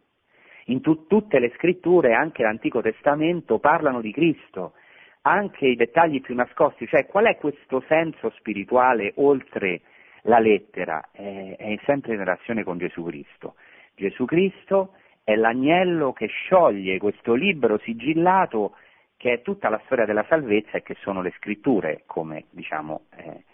in 0.66 0.82
tu- 0.82 1.06
tutte 1.06 1.38
le 1.38 1.52
scritture, 1.56 2.12
anche 2.12 2.42
l'Antico 2.42 2.82
Testamento, 2.82 3.58
parlano 3.58 4.02
di 4.02 4.12
Cristo, 4.12 4.74
anche 5.22 5.66
i 5.66 5.76
dettagli 5.76 6.20
più 6.20 6.34
nascosti, 6.34 6.86
cioè 6.86 7.06
qual 7.06 7.26
è 7.26 7.36
questo 7.36 7.82
senso 7.88 8.30
spirituale 8.36 9.12
oltre 9.16 9.80
la 10.22 10.38
lettera? 10.38 11.08
È, 11.10 11.56
è 11.56 11.78
sempre 11.84 12.12
in 12.12 12.18
relazione 12.18 12.64
con 12.64 12.78
Gesù 12.78 13.04
Cristo. 13.04 13.54
Gesù 13.94 14.24
Cristo 14.24 14.94
è 15.24 15.34
l'agnello 15.34 16.12
che 16.12 16.26
scioglie 16.26 16.98
questo 16.98 17.34
libro 17.34 17.78
sigillato 17.78 18.74
che 19.16 19.34
è 19.34 19.42
tutta 19.42 19.68
la 19.68 19.80
storia 19.84 20.04
della 20.04 20.24
salvezza 20.28 20.78
e 20.78 20.82
che 20.82 20.96
sono 21.00 21.22
le 21.22 21.32
scritture, 21.36 22.02
come 22.06 22.46
diciamo 22.50 23.02
eh, 23.16 23.44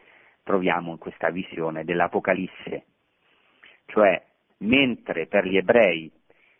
troviamo 0.42 0.92
in 0.92 0.98
questa 0.98 1.28
visione 1.28 1.84
dell'Apocalisse. 1.84 2.84
Cioè, 3.84 4.22
mentre 4.58 5.26
per 5.26 5.46
gli 5.46 5.58
ebrei 5.58 6.10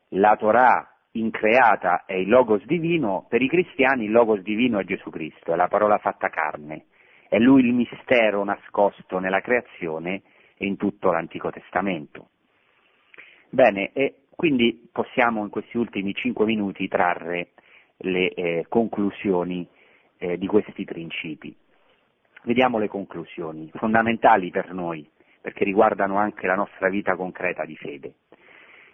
la 0.09 0.37
Torah 0.37 0.95
increata 1.13 2.05
è 2.05 2.13
il 2.13 2.29
Logos 2.29 2.65
divino, 2.67 3.25
per 3.29 3.41
i 3.41 3.49
cristiani 3.49 4.05
il 4.05 4.11
Logos 4.11 4.43
divino 4.43 4.79
è 4.79 4.85
Gesù 4.85 5.09
Cristo, 5.09 5.55
è 5.55 5.57
la 5.57 5.69
parola 5.69 5.97
fatta 5.97 6.29
carne, 6.29 6.87
è 7.29 7.39
lui 7.39 7.64
il 7.64 7.72
mistero 7.72 8.45
nascosto 8.45 9.18
nella 9.18 9.41
creazione 9.41 10.22
e 10.57 10.66
in 10.66 10.76
tutto 10.76 11.11
l'Antico 11.11 11.51
Testamento. 11.51 12.29
Bene, 13.51 13.93
e 13.93 14.22
quindi 14.35 14.89
possiamo 14.93 15.43
in 15.43 15.51
questi 15.51 15.76
ultimi 15.76 16.14
cinque 16.14 16.45
minuti 16.45 16.89
trarre 16.89 17.51
le 17.99 18.33
eh, 18.33 18.66
conclusioni 18.68 19.66
eh, 20.18 20.39
di 20.39 20.47
questi 20.47 20.85
principi. 20.85 21.55
Vediamo 22.45 22.79
le 22.79 22.89
conclusioni, 22.89 23.70
fondamentali 23.74 24.51
per 24.51 24.72
noi, 24.72 25.09
perché 25.41 25.64
riguardano 25.64 26.16
anche 26.18 26.47
la 26.47 26.55
nostra 26.55 26.89
vita 26.89 27.16
concreta 27.16 27.64
di 27.64 27.76
fede 27.76 28.14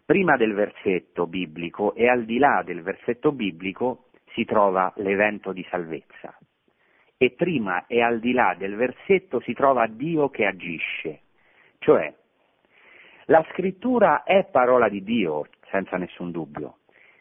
prima 0.04 0.36
del 0.36 0.52
versetto 0.52 1.26
biblico 1.26 1.94
e 1.94 2.08
al 2.08 2.24
di 2.24 2.38
là 2.38 2.62
del 2.64 2.82
versetto 2.82 3.32
biblico 3.32 4.08
si 4.32 4.44
trova 4.44 4.92
l'evento 4.96 5.52
di 5.52 5.66
salvezza. 5.70 6.36
E 7.24 7.30
prima 7.30 7.86
e 7.86 8.02
al 8.02 8.20
di 8.20 8.32
là 8.32 8.54
del 8.54 8.76
versetto 8.76 9.40
si 9.40 9.54
trova 9.54 9.86
Dio 9.86 10.28
che 10.28 10.44
agisce. 10.44 11.20
Cioè, 11.78 12.12
la 13.24 13.42
scrittura 13.50 14.24
è 14.24 14.44
parola 14.44 14.90
di 14.90 15.02
Dio, 15.02 15.46
senza 15.70 15.96
nessun 15.96 16.30
dubbio, 16.30 16.80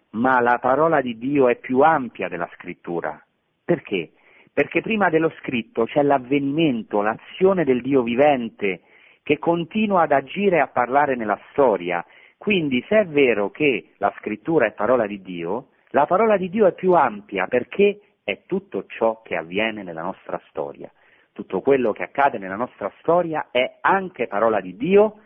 ma 0.10 0.42
la 0.42 0.58
parola 0.60 1.00
di 1.00 1.18
Dio 1.18 1.48
è 1.48 1.56
più 1.56 1.80
ampia 1.80 2.28
della 2.28 2.50
scrittura. 2.56 3.18
Perché? 3.64 4.12
Perché 4.52 4.82
prima 4.82 5.10
dello 5.10 5.32
scritto 5.40 5.86
c'è 5.86 6.02
l'avvenimento, 6.02 7.02
l'azione 7.02 7.64
del 7.64 7.82
Dio 7.82 8.04
vivente 8.04 8.82
che 9.24 9.40
continua 9.40 10.02
ad 10.02 10.12
agire 10.12 10.58
e 10.58 10.60
a 10.60 10.68
parlare 10.68 11.16
nella 11.16 11.40
storia 11.52 12.06
quindi 12.38 12.84
se 12.90 13.00
è 13.00 13.06
vero 13.06 13.52
che 13.52 13.94
la 14.00 14.14
scrittura 14.18 14.66
è 14.66 14.74
parola 14.74 15.08
di 15.08 15.22
Dio, 15.22 15.68
la 15.92 16.06
parola 16.06 16.36
di 16.36 16.50
Dio 16.50 16.68
è 16.68 16.74
più 16.74 16.92
ampia 16.92 17.48
perché 17.48 18.02
è 18.24 18.44
tutto 18.46 18.86
ciò 18.88 19.22
che 19.22 19.36
avviene 19.36 19.84
nella 19.84 20.02
nostra 20.02 20.42
storia. 20.50 20.92
Tutto 21.34 21.62
quello 21.62 21.92
che 21.92 22.04
accade 22.04 22.38
nella 22.38 22.56
nostra 22.56 22.92
storia 23.00 23.48
è 23.52 23.78
anche 23.82 24.28
parola 24.28 24.62
di 24.62 24.78
Dio 24.78 25.20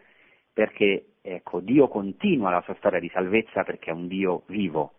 perché 0.53 1.13
ecco, 1.21 1.59
Dio 1.59 1.87
continua 1.87 2.49
la 2.49 2.61
sua 2.61 2.75
storia 2.75 2.99
di 2.99 3.09
salvezza 3.13 3.63
perché 3.63 3.91
è 3.91 3.93
un 3.93 4.07
Dio 4.07 4.43
vivo. 4.47 4.93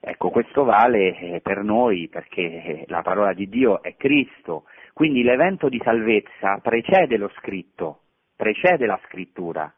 Ecco, 0.00 0.30
questo 0.30 0.64
vale 0.64 1.16
eh, 1.18 1.40
per 1.40 1.62
noi 1.62 2.08
perché 2.08 2.42
eh, 2.42 2.84
la 2.88 3.02
parola 3.02 3.32
di 3.32 3.48
Dio 3.48 3.82
è 3.82 3.96
Cristo, 3.96 4.64
quindi 4.92 5.22
l'evento 5.22 5.68
di 5.68 5.80
salvezza 5.84 6.58
precede 6.62 7.16
lo 7.16 7.30
scritto, 7.36 8.00
precede 8.34 8.86
la 8.86 8.98
scrittura 9.06 9.72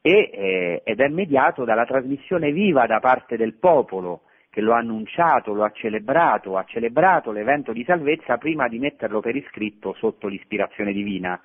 e, 0.00 0.30
eh, 0.32 0.82
ed 0.84 1.00
è 1.00 1.08
mediato 1.08 1.64
dalla 1.64 1.86
trasmissione 1.86 2.52
viva 2.52 2.86
da 2.86 3.00
parte 3.00 3.36
del 3.36 3.54
popolo 3.54 4.24
che 4.54 4.60
lo 4.60 4.72
ha 4.72 4.78
annunciato, 4.78 5.52
lo 5.52 5.64
ha 5.64 5.72
celebrato, 5.72 6.56
ha 6.56 6.62
celebrato 6.62 7.32
l'evento 7.32 7.72
di 7.72 7.82
salvezza 7.82 8.38
prima 8.38 8.68
di 8.68 8.78
metterlo 8.78 9.18
per 9.18 9.34
iscritto 9.34 9.94
sotto 9.94 10.28
l'ispirazione 10.28 10.92
divina. 10.92 11.40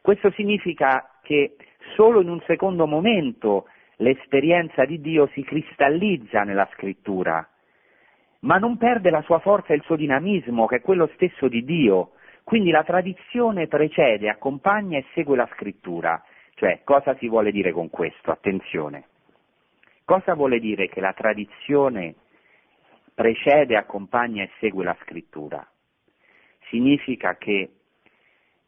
Questo 0.00 0.32
significa 0.32 1.20
che 1.22 1.54
solo 1.94 2.20
in 2.20 2.28
un 2.28 2.40
secondo 2.40 2.88
momento 2.88 3.68
l'esperienza 3.98 4.84
di 4.84 5.00
Dio 5.00 5.28
si 5.28 5.44
cristallizza 5.44 6.42
nella 6.42 6.68
scrittura, 6.72 7.48
ma 8.40 8.56
non 8.56 8.78
perde 8.78 9.10
la 9.10 9.22
sua 9.22 9.38
forza 9.38 9.72
e 9.72 9.76
il 9.76 9.82
suo 9.82 9.94
dinamismo, 9.94 10.66
che 10.66 10.78
è 10.78 10.80
quello 10.80 11.08
stesso 11.14 11.46
di 11.46 11.64
Dio. 11.64 12.14
Quindi 12.42 12.72
la 12.72 12.82
tradizione 12.82 13.68
precede, 13.68 14.28
accompagna 14.28 14.98
e 14.98 15.04
segue 15.14 15.36
la 15.36 15.48
scrittura. 15.52 16.20
Cioè, 16.54 16.80
cosa 16.82 17.14
si 17.18 17.28
vuole 17.28 17.52
dire 17.52 17.70
con 17.70 17.90
questo? 17.90 18.32
Attenzione. 18.32 19.04
Cosa 20.04 20.34
vuole 20.34 20.58
dire 20.58 20.88
che 20.88 21.00
la 21.00 21.12
tradizione 21.12 22.16
precede, 23.14 23.76
accompagna 23.76 24.42
e 24.42 24.50
segue 24.58 24.84
la 24.84 24.96
scrittura? 25.02 25.66
Significa 26.68 27.36
che 27.36 27.70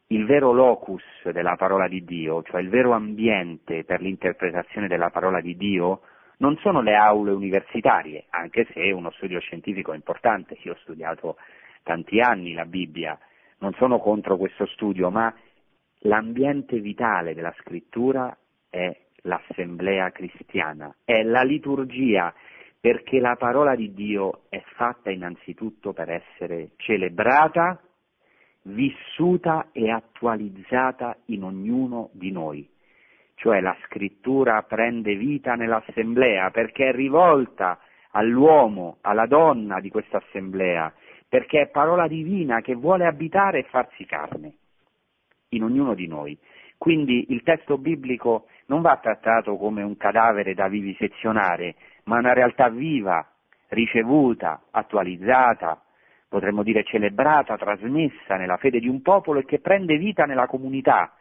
il 0.07 0.25
vero 0.25 0.53
locus 0.53 1.03
della 1.31 1.55
parola 1.55 1.87
di 1.87 2.03
Dio, 2.05 2.41
cioè 2.43 2.61
il 2.61 2.69
vero 2.69 2.93
ambiente 2.93 3.83
per 3.83 4.01
l'interpretazione 4.01 4.87
della 4.87 5.09
parola 5.09 5.41
di 5.41 5.57
Dio, 5.57 6.01
non 6.37 6.55
sono 6.57 6.81
le 6.81 6.95
aule 6.95 7.31
universitarie, 7.31 8.25
anche 8.29 8.67
se 8.71 8.91
uno 8.91 9.11
studio 9.11 9.39
scientifico 9.39 9.91
è 9.91 9.95
importante, 9.95 10.57
io 10.61 10.73
ho 10.73 10.77
studiato 10.77 11.37
tanti 11.83 12.19
anni 12.19 12.53
la 12.53 12.65
Bibbia, 12.65 13.17
non 13.59 13.73
sono 13.73 13.99
contro 13.99 14.37
questo 14.37 14.65
studio, 14.67 15.09
ma 15.09 15.33
l'ambiente 16.01 16.79
vitale 16.79 17.33
della 17.33 17.53
scrittura 17.59 18.35
è 18.69 18.95
l'assemblea 19.23 20.11
cristiana, 20.11 20.95
è 21.03 21.23
la 21.23 21.41
liturgia, 21.41 22.33
perché 22.79 23.19
la 23.19 23.35
parola 23.35 23.75
di 23.75 23.93
Dio 23.93 24.41
è 24.49 24.61
fatta 24.75 25.09
innanzitutto 25.09 25.93
per 25.93 26.09
essere 26.09 26.71
celebrata, 26.77 27.81
vissuta 28.63 29.69
e 29.71 29.89
attualizzata 29.89 31.17
in 31.25 31.43
ognuno 31.43 32.09
di 32.13 32.31
noi. 32.31 32.69
Cioè 33.35 33.61
la 33.61 33.75
scrittura 33.85 34.61
prende 34.63 35.15
vita 35.15 35.55
nell'assemblea 35.55 36.49
perché 36.49 36.89
è 36.89 36.91
rivolta 36.91 37.79
all'uomo, 38.11 38.97
alla 39.01 39.27
donna 39.27 39.79
di 39.79 39.89
questa 39.89 40.17
assemblea, 40.17 40.91
perché 41.27 41.61
è 41.61 41.67
parola 41.67 42.07
divina 42.07 42.61
che 42.61 42.73
vuole 42.73 43.05
abitare 43.05 43.59
e 43.59 43.63
farsi 43.63 44.05
carne 44.05 44.53
in 45.49 45.63
ognuno 45.63 45.93
di 45.93 46.07
noi. 46.07 46.37
Quindi 46.77 47.27
il 47.29 47.43
testo 47.43 47.77
biblico 47.77 48.47
non 48.67 48.81
va 48.81 48.97
trattato 48.97 49.57
come 49.57 49.81
un 49.81 49.97
cadavere 49.97 50.53
da 50.53 50.67
vivisezionare, 50.67 51.75
ma 52.07 52.17
una 52.17 52.33
realtà 52.33 52.69
viva, 52.69 53.25
ricevuta, 53.69 54.63
attualizzata, 54.71 55.81
potremmo 56.27 56.63
dire 56.63 56.83
celebrata, 56.83 57.57
trasmessa 57.57 58.35
nella 58.35 58.57
fede 58.57 58.79
di 58.79 58.87
un 58.87 59.01
popolo 59.01 59.39
e 59.39 59.45
che 59.45 59.59
prende 59.59 59.97
vita 59.97 60.25
nella 60.25 60.47
comunità. 60.47 61.13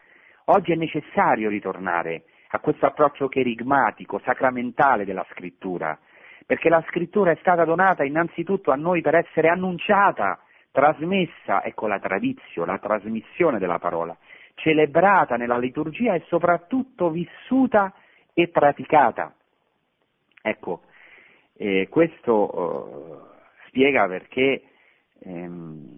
Oggi 0.46 0.72
è 0.72 0.76
necessario 0.76 1.48
ritornare 1.48 2.24
a 2.50 2.60
questo 2.60 2.86
approccio 2.86 3.28
cherigmatico, 3.28 4.20
sacramentale 4.24 5.04
della 5.04 5.26
scrittura, 5.30 5.98
perché 6.46 6.68
la 6.68 6.82
scrittura 6.88 7.32
è 7.32 7.36
stata 7.40 7.64
donata 7.64 8.04
innanzitutto 8.04 8.70
a 8.70 8.76
noi 8.76 9.00
per 9.00 9.16
essere 9.16 9.48
annunciata, 9.48 10.38
trasmessa, 10.70 11.64
ecco 11.64 11.88
la 11.88 11.98
tradizio, 11.98 12.64
la 12.64 12.78
trasmissione 12.78 13.58
della 13.58 13.80
parola, 13.80 14.16
celebrata 14.54 15.36
nella 15.36 15.58
liturgia 15.58 16.14
e 16.14 16.22
soprattutto 16.28 17.10
vissuta 17.10 17.92
e 18.32 18.48
praticata. 18.48 19.34
Ecco, 20.46 20.82
eh, 21.54 21.88
questo 21.90 22.52
eh, 22.52 23.66
spiega 23.66 24.06
perché 24.06 24.62
ehm, 25.18 25.96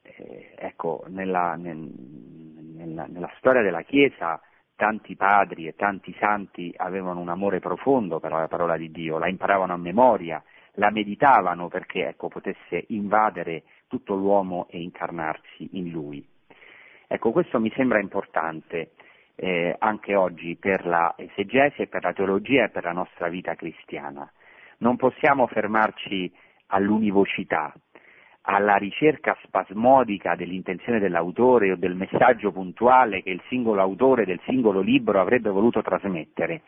eh, 0.00 0.54
ecco, 0.56 1.04
nella, 1.08 1.54
nel, 1.56 1.76
nella, 1.76 3.04
nella 3.06 3.30
storia 3.36 3.60
della 3.60 3.82
Chiesa 3.82 4.40
tanti 4.74 5.16
padri 5.16 5.66
e 5.66 5.74
tanti 5.74 6.16
santi 6.18 6.72
avevano 6.78 7.20
un 7.20 7.28
amore 7.28 7.60
profondo 7.60 8.20
per 8.20 8.32
la 8.32 8.48
parola 8.48 8.78
di 8.78 8.90
Dio, 8.90 9.18
la 9.18 9.28
imparavano 9.28 9.74
a 9.74 9.76
memoria, 9.76 10.42
la 10.76 10.90
meditavano 10.90 11.68
perché 11.68 12.08
ecco, 12.08 12.28
potesse 12.28 12.86
invadere 12.88 13.64
tutto 13.86 14.14
l'uomo 14.14 14.66
e 14.70 14.80
incarnarsi 14.80 15.68
in 15.72 15.90
lui. 15.90 16.26
Ecco, 17.06 17.32
questo 17.32 17.60
mi 17.60 17.70
sembra 17.76 18.00
importante 18.00 18.92
eh, 19.36 19.74
anche 19.78 20.14
oggi 20.14 20.56
per 20.56 20.86
la 20.86 21.14
esegesi 21.16 21.86
per 21.86 22.02
la 22.02 22.12
teologia 22.12 22.64
e 22.64 22.70
per 22.70 22.84
la 22.84 22.92
nostra 22.92 23.28
vita 23.28 23.54
cristiana. 23.54 24.30
Non 24.78 24.96
possiamo 24.96 25.46
fermarci 25.46 26.32
all'univocità, 26.68 27.72
alla 28.42 28.76
ricerca 28.76 29.36
spasmodica 29.44 30.34
dell'intenzione 30.34 30.98
dell'autore 30.98 31.72
o 31.72 31.76
del 31.76 31.94
messaggio 31.94 32.52
puntuale 32.52 33.22
che 33.22 33.30
il 33.30 33.42
singolo 33.48 33.80
autore 33.80 34.24
del 34.24 34.40
singolo 34.44 34.80
libro 34.80 35.20
avrebbe 35.20 35.50
voluto 35.50 35.80
trasmettere. 35.82 36.62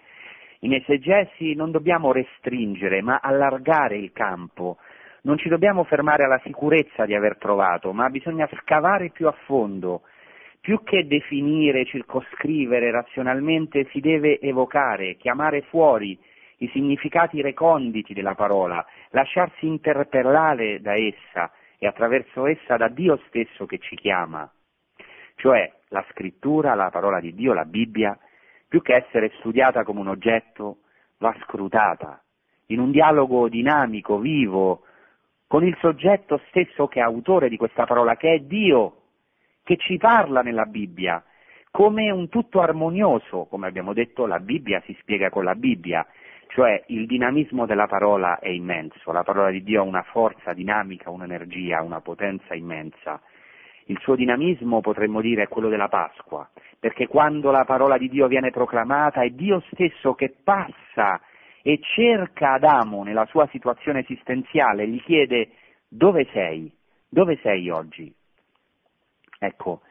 In 0.60 0.72
esegesi 0.72 1.54
non 1.54 1.70
dobbiamo 1.70 2.12
restringere, 2.12 3.02
ma 3.02 3.20
allargare 3.22 3.96
il 3.96 4.12
campo. 4.12 4.78
Non 5.22 5.36
ci 5.36 5.48
dobbiamo 5.48 5.84
fermare 5.84 6.24
alla 6.24 6.40
sicurezza 6.44 7.04
di 7.04 7.14
aver 7.14 7.36
trovato, 7.36 7.92
ma 7.92 8.08
bisogna 8.08 8.48
scavare 8.62 9.10
più 9.10 9.26
a 9.26 9.34
fondo. 9.44 10.02
Più 10.66 10.82
che 10.82 11.06
definire, 11.06 11.84
circoscrivere 11.84 12.90
razionalmente, 12.90 13.86
si 13.92 14.00
deve 14.00 14.40
evocare, 14.40 15.14
chiamare 15.14 15.62
fuori 15.62 16.18
i 16.56 16.68
significati 16.72 17.40
reconditi 17.40 18.12
della 18.12 18.34
parola, 18.34 18.84
lasciarsi 19.10 19.64
interpellare 19.64 20.80
da 20.80 20.94
essa, 20.94 21.52
e 21.78 21.86
attraverso 21.86 22.46
essa 22.46 22.76
da 22.76 22.88
Dio 22.88 23.16
stesso 23.28 23.64
che 23.64 23.78
ci 23.78 23.94
chiama. 23.94 24.50
Cioè 25.36 25.72
la 25.90 26.04
scrittura, 26.10 26.74
la 26.74 26.90
parola 26.90 27.20
di 27.20 27.32
Dio, 27.32 27.52
la 27.52 27.64
Bibbia, 27.64 28.18
più 28.66 28.82
che 28.82 28.96
essere 28.96 29.30
studiata 29.38 29.84
come 29.84 30.00
un 30.00 30.08
oggetto, 30.08 30.78
va 31.18 31.32
scrutata 31.44 32.20
in 32.70 32.80
un 32.80 32.90
dialogo 32.90 33.48
dinamico, 33.48 34.18
vivo, 34.18 34.82
con 35.46 35.64
il 35.64 35.76
soggetto 35.78 36.40
stesso 36.48 36.88
che 36.88 36.98
è 36.98 37.04
autore 37.04 37.48
di 37.48 37.56
questa 37.56 37.84
parola, 37.84 38.16
che 38.16 38.34
è 38.34 38.38
Dio, 38.40 38.95
che 39.66 39.76
ci 39.78 39.96
parla 39.96 40.42
nella 40.42 40.64
Bibbia, 40.64 41.20
come 41.72 42.08
un 42.12 42.28
tutto 42.28 42.60
armonioso, 42.60 43.46
come 43.50 43.66
abbiamo 43.66 43.92
detto 43.94 44.24
la 44.24 44.38
Bibbia 44.38 44.80
si 44.86 44.96
spiega 45.00 45.28
con 45.28 45.42
la 45.42 45.56
Bibbia, 45.56 46.06
cioè 46.46 46.84
il 46.86 47.04
dinamismo 47.06 47.66
della 47.66 47.88
parola 47.88 48.38
è 48.38 48.48
immenso, 48.48 49.10
la 49.10 49.24
parola 49.24 49.50
di 49.50 49.64
Dio 49.64 49.80
ha 49.80 49.84
una 49.84 50.04
forza 50.04 50.52
dinamica, 50.52 51.10
un'energia, 51.10 51.82
una 51.82 52.00
potenza 52.00 52.54
immensa. 52.54 53.20
Il 53.86 53.98
suo 54.02 54.14
dinamismo 54.14 54.80
potremmo 54.80 55.20
dire 55.20 55.42
è 55.42 55.48
quello 55.48 55.68
della 55.68 55.88
Pasqua, 55.88 56.48
perché 56.78 57.08
quando 57.08 57.50
la 57.50 57.64
parola 57.64 57.98
di 57.98 58.08
Dio 58.08 58.28
viene 58.28 58.52
proclamata 58.52 59.22
è 59.22 59.30
Dio 59.30 59.64
stesso 59.72 60.14
che 60.14 60.32
passa 60.44 61.20
e 61.60 61.80
cerca 61.80 62.52
Adamo 62.52 63.02
nella 63.02 63.26
sua 63.26 63.48
situazione 63.50 64.02
esistenziale, 64.02 64.86
gli 64.86 65.02
chiede 65.02 65.50
dove 65.88 66.28
sei? 66.32 66.72
Dove 67.08 67.36
sei 67.42 67.68
oggi? 67.68 68.14
Ecco, 69.38 69.82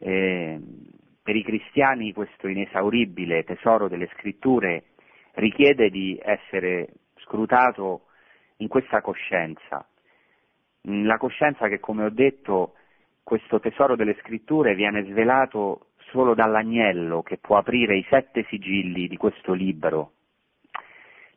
eh, 0.00 0.60
per 1.22 1.36
i 1.36 1.42
cristiani 1.42 2.12
questo 2.12 2.48
inesauribile 2.48 3.44
tesoro 3.44 3.88
delle 3.88 4.08
scritture 4.14 4.84
richiede 5.34 5.90
di 5.90 6.18
essere 6.20 6.88
scrutato 7.16 8.06
in 8.56 8.68
questa 8.68 9.00
coscienza, 9.00 9.86
la 10.82 11.18
coscienza 11.18 11.68
che, 11.68 11.78
come 11.78 12.04
ho 12.04 12.10
detto, 12.10 12.74
questo 13.22 13.60
tesoro 13.60 13.96
delle 13.96 14.16
scritture 14.20 14.74
viene 14.74 15.04
svelato 15.04 15.90
solo 16.10 16.34
dall'agnello 16.34 17.22
che 17.22 17.38
può 17.38 17.56
aprire 17.58 17.96
i 17.96 18.06
sette 18.08 18.44
sigilli 18.48 19.06
di 19.06 19.16
questo 19.16 19.52
libro, 19.52 20.12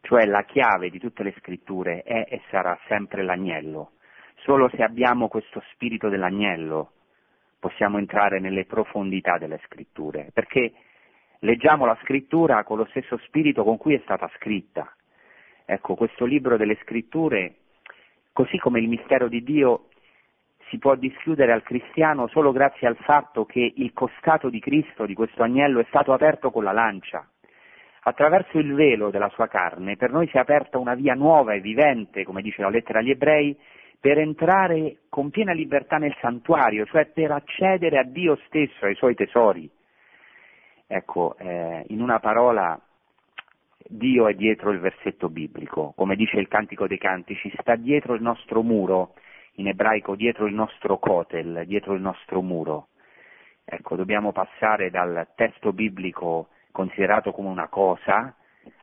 cioè 0.01 0.25
la 0.25 0.43
chiave 0.43 0.89
di 0.89 0.99
tutte 0.99 1.23
le 1.23 1.33
scritture 1.37 2.01
è 2.03 2.25
e 2.27 2.41
sarà 2.49 2.77
sempre 2.87 3.23
l'agnello. 3.23 3.91
Solo 4.37 4.69
se 4.69 4.81
abbiamo 4.81 5.27
questo 5.27 5.61
spirito 5.71 6.09
dell'agnello 6.09 6.91
possiamo 7.63 7.97
entrare 7.97 8.41
nelle 8.41 8.65
profondità 8.65 9.37
delle 9.37 9.57
scritture, 9.63 10.31
perché 10.33 10.73
leggiamo 11.39 11.85
la 11.85 11.97
scrittura 12.01 12.65
con 12.65 12.77
lo 12.77 12.85
stesso 12.89 13.15
spirito 13.19 13.63
con 13.63 13.77
cui 13.77 13.93
è 13.93 14.01
stata 14.03 14.29
scritta. 14.35 14.93
Ecco, 15.63 15.95
questo 15.95 16.25
libro 16.25 16.57
delle 16.57 16.77
scritture, 16.81 17.55
così 18.33 18.57
come 18.57 18.81
il 18.81 18.89
mistero 18.89 19.29
di 19.29 19.43
Dio, 19.43 19.87
si 20.67 20.77
può 20.77 20.95
dischiudere 20.95 21.53
al 21.53 21.63
cristiano 21.63 22.27
solo 22.27 22.51
grazie 22.51 22.85
al 22.85 22.97
fatto 22.97 23.45
che 23.45 23.71
il 23.77 23.93
costato 23.93 24.49
di 24.49 24.59
Cristo, 24.59 25.05
di 25.05 25.13
questo 25.13 25.41
agnello, 25.41 25.79
è 25.79 25.85
stato 25.87 26.11
aperto 26.11 26.51
con 26.51 26.65
la 26.65 26.73
lancia. 26.73 27.25
Attraverso 28.01 28.57
il 28.57 28.73
velo 28.73 29.09
della 29.09 29.29
sua 29.29 29.47
carne 29.47 29.95
per 29.95 30.11
noi 30.11 30.27
si 30.27 30.35
è 30.35 30.39
aperta 30.41 30.79
una 30.79 30.95
via 30.95 31.13
nuova 31.13 31.53
e 31.53 31.61
vivente, 31.61 32.25
come 32.25 32.41
dice 32.41 32.61
la 32.61 32.69
lettera 32.69 32.99
agli 32.99 33.11
ebrei, 33.11 33.57
per 34.03 34.17
entrare 34.17 35.03
con 35.07 35.29
piena 35.29 35.53
libertà 35.53 35.95
nel 35.95 36.13
santuario, 36.19 36.85
cioè 36.87 37.05
per 37.05 37.31
accedere 37.31 37.97
a 37.97 38.03
Dio 38.03 38.37
stesso, 38.47 38.83
ai 38.83 38.95
suoi 38.95 39.15
tesori. 39.15 39.71
Ecco, 40.85 41.37
eh, 41.37 41.85
in 41.87 42.01
una 42.01 42.19
parola, 42.19 42.77
Dio 43.87 44.27
è 44.27 44.33
dietro 44.33 44.71
il 44.71 44.79
versetto 44.79 45.29
biblico, 45.29 45.93
come 45.95 46.17
dice 46.17 46.37
il 46.37 46.49
Cantico 46.49 46.85
dei 46.85 46.97
Cantici, 46.97 47.49
sta 47.57 47.77
dietro 47.77 48.13
il 48.13 48.21
nostro 48.21 48.61
muro, 48.61 49.13
in 49.53 49.69
ebraico 49.69 50.15
dietro 50.17 50.47
il 50.47 50.53
nostro 50.53 50.97
kotel, 50.97 51.63
dietro 51.65 51.93
il 51.93 52.01
nostro 52.01 52.41
muro. 52.41 52.89
Ecco, 53.63 53.95
dobbiamo 53.95 54.33
passare 54.33 54.89
dal 54.89 55.29
testo 55.33 55.71
biblico 55.71 56.49
considerato 56.71 57.31
come 57.31 57.47
una 57.47 57.69
cosa 57.69 58.35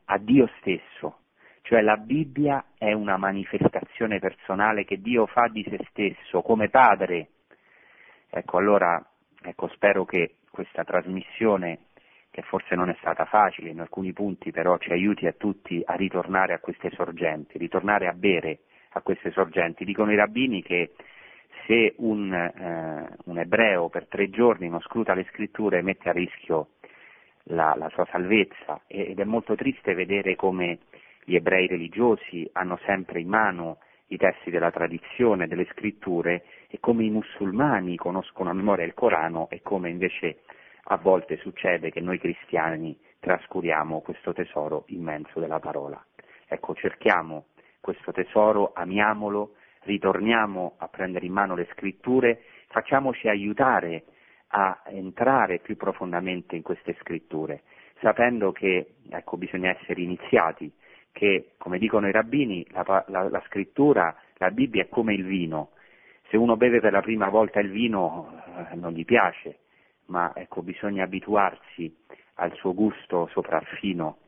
a 0.05 0.17
Dio 0.17 0.49
stesso, 0.57 1.17
cioè 1.61 1.81
la 1.81 1.97
Bibbia 1.97 2.65
è 2.77 2.91
una 2.91 3.17
manifestazione 3.17 4.19
personale 4.19 4.83
che 4.85 5.01
Dio 5.01 5.25
fa 5.25 5.47
di 5.47 5.65
se 5.69 5.79
stesso 5.89 6.41
come 6.41 6.69
padre. 6.69 7.29
Ecco, 8.29 8.57
allora, 8.57 9.03
ecco, 9.43 9.67
spero 9.69 10.05
che 10.05 10.37
questa 10.49 10.83
trasmissione 10.83 11.85
che 12.31 12.41
forse 12.43 12.75
non 12.75 12.89
è 12.89 12.95
stata 12.99 13.25
facile 13.25 13.69
in 13.69 13.81
alcuni 13.81 14.13
punti, 14.13 14.51
però 14.51 14.77
ci 14.77 14.91
aiuti 14.91 15.27
a 15.27 15.33
tutti 15.33 15.81
a 15.85 15.95
ritornare 15.95 16.53
a 16.53 16.59
queste 16.59 16.89
sorgenti, 16.91 17.57
ritornare 17.57 18.07
a 18.07 18.13
bere 18.13 18.59
a 18.93 19.01
queste 19.01 19.31
sorgenti. 19.31 19.83
Dicono 19.83 20.11
i 20.11 20.15
rabbini 20.15 20.63
che 20.63 20.93
se 21.67 21.93
un, 21.97 22.33
eh, 22.33 23.15
un 23.25 23.37
ebreo 23.37 23.89
per 23.89 24.07
tre 24.07 24.29
giorni 24.29 24.69
non 24.69 24.79
scruta 24.79 25.13
le 25.13 25.27
scritture 25.29 25.81
mette 25.81 26.09
a 26.09 26.13
rischio 26.13 26.69
la, 27.45 27.75
la 27.77 27.89
sua 27.89 28.05
salvezza 28.09 28.81
ed 28.87 29.19
è 29.19 29.23
molto 29.23 29.55
triste 29.55 29.93
vedere 29.93 30.35
come 30.35 30.79
gli 31.23 31.35
ebrei 31.35 31.67
religiosi 31.67 32.49
hanno 32.53 32.79
sempre 32.85 33.19
in 33.19 33.27
mano 33.27 33.79
i 34.07 34.17
testi 34.17 34.49
della 34.49 34.71
tradizione, 34.71 35.47
delle 35.47 35.67
scritture 35.71 36.43
e 36.67 36.79
come 36.79 37.05
i 37.05 37.09
musulmani 37.09 37.95
conoscono 37.95 38.49
a 38.49 38.53
memoria 38.53 38.85
il 38.85 38.93
Corano 38.93 39.47
e 39.49 39.61
come 39.61 39.89
invece 39.89 40.39
a 40.85 40.97
volte 40.97 41.37
succede 41.37 41.91
che 41.91 42.01
noi 42.01 42.19
cristiani 42.19 42.97
trascuriamo 43.19 44.01
questo 44.01 44.33
tesoro 44.33 44.83
immenso 44.87 45.39
della 45.39 45.59
parola. 45.59 46.03
ecco, 46.47 46.75
cerchiamo 46.75 47.45
questo 47.79 48.11
tesoro, 48.11 48.73
amiamolo, 48.75 49.55
ritorniamo 49.83 50.75
a 50.77 50.87
prendere 50.87 51.25
in 51.25 51.31
mano 51.31 51.55
le 51.55 51.67
scritture, 51.71 52.43
facciamoci 52.67 53.27
aiutare 53.27 54.03
a 54.49 54.81
entrare 54.87 55.59
più 55.59 55.77
profondamente 55.77 56.55
in 56.55 56.61
queste 56.61 56.95
scritture, 56.99 57.61
sapendo 58.01 58.51
che 58.51 58.95
ecco, 59.09 59.37
bisogna 59.37 59.69
essere 59.69 60.01
iniziati, 60.01 60.71
che 61.11 61.51
come 61.57 61.77
dicono 61.77 62.07
i 62.07 62.11
rabbini 62.11 62.65
la, 62.71 63.05
la, 63.07 63.29
la 63.29 63.43
scrittura, 63.47 64.15
la 64.35 64.51
Bibbia 64.51 64.83
è 64.83 64.89
come 64.89 65.13
il 65.13 65.25
vino, 65.25 65.71
se 66.31 66.37
uno 66.37 66.55
beve 66.55 66.79
per 66.79 66.93
la 66.93 67.01
prima 67.01 67.27
volta 67.27 67.59
il 67.59 67.69
vino 67.69 68.41
eh, 68.71 68.75
non 68.75 68.93
gli 68.93 69.03
piace, 69.03 69.59
ma 70.05 70.31
ecco, 70.33 70.61
bisogna 70.61 71.03
abituarsi 71.03 71.93
al 72.35 72.53
suo 72.55 72.73
gusto 72.73 73.27
sopraffino. 73.31 74.19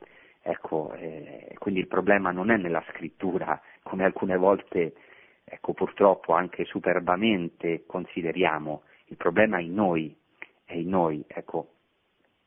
Ecco, 0.42 0.92
eh, 0.96 1.56
quindi 1.58 1.80
il 1.80 1.88
problema 1.88 2.32
non 2.32 2.52
è 2.52 2.58
nella 2.58 2.84
scrittura, 2.90 3.60
come 3.82 4.04
alcune 4.04 4.36
volte 4.36 4.94
ecco, 5.46 5.74
purtroppo 5.74 6.34
anche 6.34 6.66
superbamente 6.66 7.86
consideriamo, 7.86 8.84
il 9.06 9.16
problema 9.16 9.58
è 9.58 9.62
in 9.62 9.74
noi, 9.74 10.14
è 10.66 10.74
in 10.74 10.90
noi. 10.90 11.24
Ecco. 11.28 11.70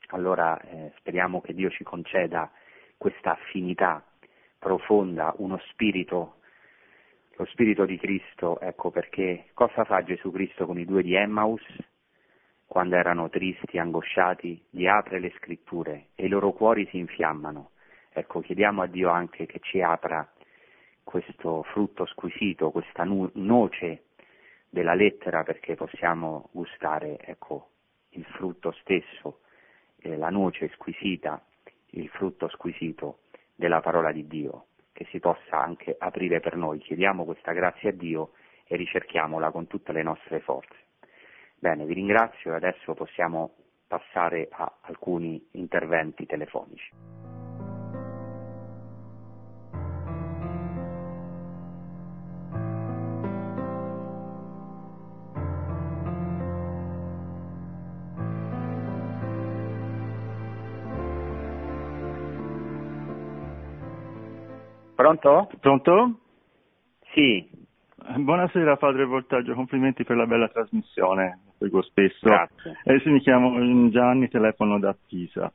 Allora 0.09 0.61
eh, 0.61 0.93
speriamo 0.99 1.41
che 1.41 1.55
Dio 1.55 1.70
ci 1.70 1.82
conceda 1.82 2.51
questa 2.99 3.32
affinità 3.32 4.05
profonda, 4.59 5.34
uno 5.38 5.59
spirito 5.70 6.36
lo 7.38 7.44
Spirito 7.44 7.84
di 7.84 7.98
Cristo, 7.98 8.59
ecco 8.61 8.90
perché 8.90 9.48
cosa 9.52 9.84
fa 9.84 10.02
Gesù 10.02 10.30
Cristo 10.30 10.64
con 10.64 10.78
i 10.78 10.86
due 10.86 11.02
di 11.02 11.14
Emmaus? 11.14 11.62
Quando 12.64 12.96
erano 12.96 13.28
tristi, 13.28 13.78
angosciati, 13.78 14.64
gli 14.70 14.86
apre 14.86 15.20
le 15.20 15.32
scritture 15.36 16.09
e 16.14 16.24
i 16.24 16.28
loro 16.28 16.52
cuori 16.52 16.86
si 16.86 16.96
infiammano. 16.96 17.72
Ecco, 18.11 18.40
chiediamo 18.40 18.80
a 18.80 18.86
Dio 18.86 19.11
anche 19.11 19.44
che 19.44 19.61
ci 19.61 19.82
apra 19.82 20.26
questo 21.04 21.62
frutto 21.64 22.07
squisito, 22.07 22.70
questa 22.70 23.04
nu- 23.04 23.30
noce 23.34 24.04
della 24.70 24.94
lettera 24.94 25.42
perché 25.42 25.74
possiamo 25.74 26.48
gustare 26.52 27.18
ecco, 27.20 27.68
il 28.11 28.24
frutto 28.24 28.72
stesso, 28.80 29.40
eh, 29.98 30.16
la 30.16 30.30
noce 30.30 30.70
squisita, 30.72 31.44
il 31.90 32.09
frutto 32.09 32.48
squisito 32.48 33.18
della 33.57 33.80
parola 33.80 34.12
di 34.12 34.26
Dio 34.26 34.66
che 34.92 35.07
si 35.11 35.20
possa 35.20 35.61
anche 35.61 35.94
aprire 35.98 36.40
per 36.40 36.57
noi. 36.57 36.78
Chiediamo 36.78 37.24
questa 37.24 37.52
grazia 37.52 37.90
a 37.90 37.92
Dio 37.92 38.30
e 38.66 38.76
ricerchiamola 38.76 39.50
con 39.50 39.66
tutte 39.66 39.92
le 39.92 40.02
nostre 40.02 40.40
forze. 40.40 40.74
Bene, 41.59 41.84
vi 41.84 41.92
ringrazio 41.92 42.52
e 42.52 42.57
adesso 42.57 42.94
possiamo 42.94 43.57
passare 43.86 44.48
a 44.50 44.78
alcuni 44.82 45.48
interventi 45.52 46.24
telefonici. 46.24 47.16
Pronto? 65.07 65.48
Pronto? 65.61 66.18
Sì. 67.14 67.48
Buonasera 68.16 68.76
padre 68.76 69.04
Voltaggio, 69.04 69.54
complimenti 69.54 70.02
per 70.02 70.16
la 70.16 70.26
bella 70.26 70.48
trasmissione, 70.48 71.42
seguo 71.59 71.80
spesso. 71.82 72.28
Grazie. 72.28 72.80
Eh, 72.82 72.98
sì, 72.98 73.11
mi 73.11 73.20
chiamo 73.20 73.88
Gianni, 73.90 74.28
telefono 74.28 74.80
da 74.80 74.96
Pisa. 75.07 75.52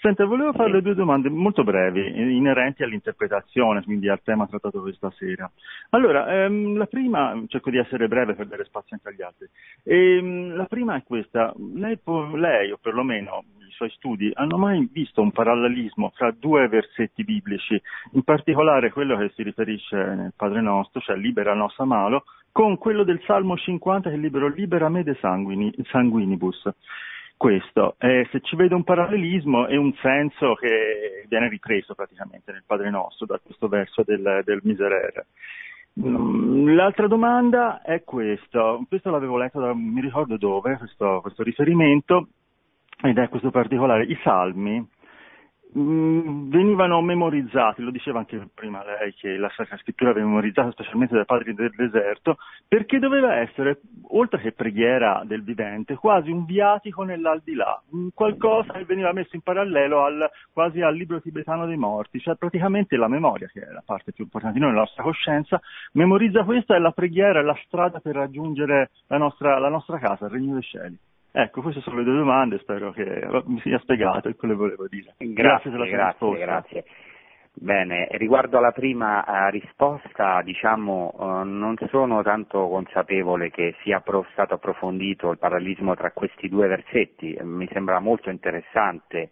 Senta, 0.00 0.24
volevo 0.24 0.54
farle 0.54 0.78
Sì. 0.78 0.82
due 0.84 0.94
domande 0.94 1.28
molto 1.28 1.62
brevi, 1.62 2.00
eh, 2.00 2.30
inerenti 2.30 2.82
all'interpretazione, 2.82 3.82
quindi 3.82 4.08
al 4.08 4.22
tema 4.22 4.46
trattato 4.46 4.80
questa 4.80 5.10
sera. 5.10 5.50
Allora, 5.90 6.26
ehm, 6.26 6.78
la 6.78 6.86
prima, 6.86 7.38
cerco 7.48 7.68
di 7.68 7.76
essere 7.76 8.08
breve 8.08 8.34
per 8.34 8.46
dare 8.46 8.64
spazio 8.64 8.96
anche 8.96 9.08
agli 9.08 9.20
altri. 9.20 9.46
Ehm, 9.84 10.56
la 10.56 10.64
prima 10.64 10.96
è 10.96 11.02
questa, 11.02 11.52
lei, 11.74 11.98
lei, 12.32 12.70
o 12.70 12.78
perlomeno 12.80 13.44
i 13.58 13.72
suoi 13.72 13.90
studi, 13.90 14.30
hanno 14.32 14.56
mai 14.56 14.88
visto 14.90 15.20
un 15.20 15.32
parallelismo 15.32 16.12
tra 16.16 16.30
due 16.30 16.66
versetti 16.68 17.22
biblici, 17.22 17.78
in 18.12 18.22
particolare 18.22 18.92
quello 18.92 19.18
che 19.18 19.30
si 19.34 19.42
riferisce 19.42 19.96
nel 19.96 20.32
Padre 20.34 20.62
Nostro, 20.62 21.02
cioè 21.02 21.16
libera 21.16 21.52
nos 21.52 21.78
a 21.78 21.84
malo, 21.84 22.24
con 22.52 22.78
quello 22.78 23.02
del 23.04 23.20
Salmo 23.26 23.54
50 23.54 24.08
che 24.08 24.14
è 24.14 24.18
libero 24.18 24.48
libera 24.48 24.88
me 24.88 25.02
de 25.02 25.14
sanguini, 25.20 25.70
sanguinibus 25.90 26.68
questo. 27.40 27.94
Eh, 27.96 28.28
se 28.30 28.42
ci 28.42 28.54
vede 28.54 28.74
un 28.74 28.84
parallelismo 28.84 29.66
è 29.66 29.74
un 29.74 29.94
senso 30.02 30.52
che 30.56 31.24
viene 31.26 31.48
ripreso 31.48 31.94
praticamente 31.94 32.52
nel 32.52 32.64
Padre 32.66 32.90
Nostro 32.90 33.24
da 33.24 33.40
questo 33.42 33.66
verso 33.66 34.02
del, 34.04 34.42
del 34.44 34.60
Miserere. 34.62 35.28
Mm, 35.98 36.74
L'altra 36.74 37.06
domanda 37.06 37.80
è 37.80 38.04
questo, 38.04 38.84
questo 38.86 39.08
l'avevo 39.08 39.38
letto 39.38 39.58
da, 39.58 39.72
mi 39.72 40.02
ricordo 40.02 40.36
dove, 40.36 40.76
questo, 40.76 41.20
questo 41.22 41.42
riferimento, 41.42 42.28
ed 43.00 43.16
è 43.16 43.30
questo 43.30 43.50
particolare, 43.50 44.04
i 44.04 44.18
salmi 44.22 44.86
venivano 45.72 47.00
memorizzati, 47.00 47.82
lo 47.82 47.90
diceva 47.90 48.18
anche 48.18 48.48
prima 48.52 48.84
lei 48.84 49.14
che 49.14 49.36
la 49.36 49.50
Sacra 49.54 49.76
Scrittura 49.78 50.12
veniva 50.12 50.30
memorizzata 50.30 50.72
specialmente 50.72 51.14
dai 51.14 51.24
padri 51.24 51.54
del 51.54 51.72
deserto, 51.76 52.38
perché 52.66 52.98
doveva 52.98 53.36
essere, 53.36 53.80
oltre 54.08 54.40
che 54.40 54.52
preghiera 54.52 55.22
del 55.24 55.44
vivente, 55.44 55.94
quasi 55.94 56.30
un 56.30 56.44
viatico 56.44 57.04
nell'aldilà, 57.04 57.80
qualcosa 58.14 58.72
che 58.72 58.84
veniva 58.84 59.12
messo 59.12 59.36
in 59.36 59.42
parallelo 59.42 60.04
al, 60.04 60.28
quasi 60.52 60.80
al 60.80 60.96
libro 60.96 61.20
tibetano 61.20 61.66
dei 61.66 61.76
morti, 61.76 62.18
cioè 62.18 62.36
praticamente 62.36 62.96
la 62.96 63.08
memoria, 63.08 63.48
che 63.48 63.60
è 63.60 63.70
la 63.70 63.82
parte 63.84 64.12
più 64.12 64.24
importante 64.24 64.58
di 64.58 64.64
noi, 64.64 64.74
la 64.74 64.80
nostra 64.80 65.02
coscienza, 65.04 65.60
memorizza 65.92 66.44
questa 66.44 66.74
e 66.74 66.80
la 66.80 66.92
preghiera 66.92 67.40
è 67.40 67.42
la 67.42 67.58
strada 67.64 68.00
per 68.00 68.16
raggiungere 68.16 68.90
la 69.06 69.18
nostra, 69.18 69.58
la 69.58 69.68
nostra 69.68 69.98
casa, 69.98 70.26
il 70.26 70.32
regno 70.32 70.54
dei 70.54 70.62
cieli. 70.62 70.98
Ecco, 71.32 71.62
queste 71.62 71.80
sono 71.80 71.98
le 71.98 72.04
due 72.04 72.16
domande, 72.16 72.58
spero 72.58 72.92
che 72.92 73.26
mi 73.46 73.60
sia 73.60 73.78
spiegato 73.78 74.32
quello 74.34 74.54
che 74.54 74.60
volevo 74.60 74.88
dire. 74.88 75.14
Grazie, 75.18 75.70
per 75.70 75.78
la 75.80 75.86
sua 75.86 75.96
grazie, 75.96 76.26
risposta. 76.26 76.44
grazie. 76.44 76.84
Bene, 77.52 78.08
riguardo 78.12 78.58
alla 78.58 78.72
prima 78.72 79.24
eh, 79.24 79.50
risposta, 79.50 80.40
diciamo, 80.42 81.12
eh, 81.18 81.44
non 81.44 81.76
sono 81.88 82.22
tanto 82.22 82.68
consapevole 82.68 83.50
che 83.50 83.74
sia 83.82 84.02
stato 84.32 84.54
approfondito 84.54 85.30
il 85.30 85.38
parallelismo 85.38 85.94
tra 85.94 86.12
questi 86.12 86.48
due 86.48 86.68
versetti, 86.68 87.36
mi 87.42 87.68
sembra 87.72 87.98
molto 87.98 88.30
interessante 88.30 89.30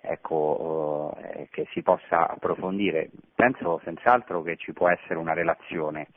ecco, 0.00 1.16
eh, 1.22 1.48
che 1.50 1.66
si 1.72 1.82
possa 1.82 2.28
approfondire. 2.28 3.10
Penso 3.34 3.80
senz'altro 3.84 4.42
che 4.42 4.56
ci 4.56 4.72
può 4.72 4.88
essere 4.88 5.18
una 5.18 5.34
relazione. 5.34 6.08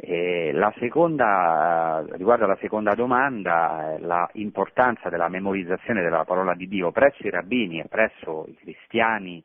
La 0.00 0.72
seconda, 0.78 2.04
riguardo 2.12 2.44
alla 2.44 2.58
seconda 2.60 2.94
domanda, 2.94 3.96
l'importanza 4.32 5.08
della 5.08 5.28
memorizzazione 5.28 6.02
della 6.02 6.24
parola 6.24 6.54
di 6.54 6.68
Dio 6.68 6.92
presso 6.92 7.26
i 7.26 7.30
rabbini 7.30 7.80
e 7.80 7.88
presso 7.88 8.44
i 8.46 8.54
cristiani, 8.54 9.42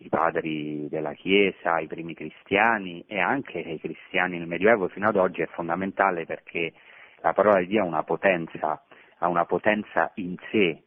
i 0.00 0.08
padri 0.10 0.88
della 0.90 1.14
Chiesa, 1.14 1.78
i 1.78 1.86
primi 1.86 2.12
cristiani 2.12 3.02
e 3.08 3.18
anche 3.18 3.60
i 3.60 3.80
cristiani 3.80 4.36
nel 4.36 4.46
Medioevo 4.46 4.88
fino 4.88 5.08
ad 5.08 5.16
oggi 5.16 5.40
è 5.40 5.46
fondamentale 5.46 6.26
perché 6.26 6.74
la 7.22 7.32
parola 7.32 7.58
di 7.60 7.66
Dio 7.68 7.82
ha 7.82 7.86
una 7.86 8.02
potenza, 8.02 8.82
ha 9.18 9.28
una 9.28 9.46
potenza 9.46 10.10
in 10.16 10.36
sé, 10.50 10.82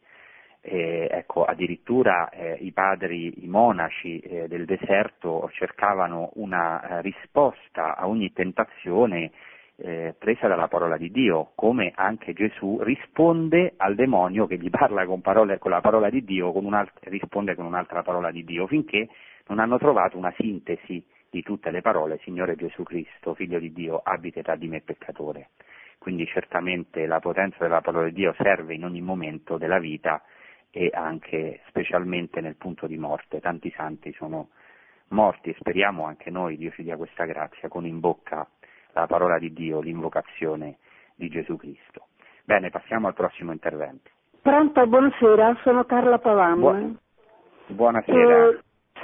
eh, 0.64 1.08
ecco, 1.10 1.44
addirittura 1.44 2.30
eh, 2.30 2.56
i 2.60 2.70
padri, 2.70 3.44
i 3.44 3.48
monaci 3.48 4.20
eh, 4.20 4.46
del 4.46 4.64
deserto 4.64 5.50
cercavano 5.54 6.30
una 6.34 6.80
eh, 6.80 7.02
risposta 7.02 7.96
a 7.96 8.06
ogni 8.06 8.32
tentazione 8.32 9.32
eh, 9.76 10.14
presa 10.16 10.46
dalla 10.46 10.68
parola 10.68 10.96
di 10.96 11.10
Dio, 11.10 11.50
come 11.56 11.90
anche 11.96 12.32
Gesù 12.32 12.80
risponde 12.82 13.74
al 13.76 13.96
demonio 13.96 14.46
che 14.46 14.56
gli 14.56 14.70
parla 14.70 15.04
con, 15.04 15.20
parole, 15.20 15.58
con 15.58 15.72
la 15.72 15.80
parola 15.80 16.08
di 16.08 16.22
Dio, 16.22 16.52
con 16.52 16.88
risponde 17.00 17.56
con 17.56 17.64
un'altra 17.64 18.02
parola 18.02 18.30
di 18.30 18.44
Dio, 18.44 18.68
finché 18.68 19.08
non 19.48 19.58
hanno 19.58 19.78
trovato 19.78 20.16
una 20.16 20.32
sintesi 20.38 21.04
di 21.28 21.42
tutte 21.42 21.72
le 21.72 21.80
parole, 21.80 22.20
Signore 22.22 22.54
Gesù 22.54 22.84
Cristo, 22.84 23.34
Figlio 23.34 23.58
di 23.58 23.72
Dio, 23.72 24.00
abite 24.04 24.42
tra 24.42 24.54
di 24.54 24.68
me 24.68 24.80
peccatore. 24.80 25.48
Quindi 25.98 26.26
certamente 26.26 27.06
la 27.06 27.18
potenza 27.18 27.58
della 27.60 27.80
parola 27.80 28.06
di 28.06 28.12
Dio 28.12 28.34
serve 28.36 28.74
in 28.74 28.84
ogni 28.84 29.00
momento 29.00 29.56
della 29.56 29.78
vita 29.78 30.22
e 30.74 30.90
anche 30.92 31.60
specialmente 31.68 32.40
nel 32.40 32.56
punto 32.56 32.86
di 32.86 32.96
morte. 32.96 33.40
Tanti 33.40 33.70
santi 33.76 34.12
sono 34.14 34.48
morti 35.08 35.50
e 35.50 35.56
speriamo 35.58 36.06
anche 36.06 36.30
noi, 36.30 36.56
Dio 36.56 36.70
ci 36.70 36.82
dia 36.82 36.96
questa 36.96 37.24
grazia, 37.26 37.68
con 37.68 37.86
in 37.86 38.00
bocca 38.00 38.48
la 38.92 39.06
parola 39.06 39.38
di 39.38 39.52
Dio, 39.52 39.80
l'invocazione 39.80 40.78
di 41.14 41.28
Gesù 41.28 41.56
Cristo. 41.56 42.06
Bene, 42.44 42.70
passiamo 42.70 43.06
al 43.06 43.14
prossimo 43.14 43.52
intervento. 43.52 44.10
Pronto, 44.40 44.86
buonasera, 44.86 45.58
sono 45.62 45.84
Carla 45.84 46.18
Pavan. 46.18 46.58
Bu- 46.58 46.96
buonasera. 47.74 48.48
Eh, 48.48 48.58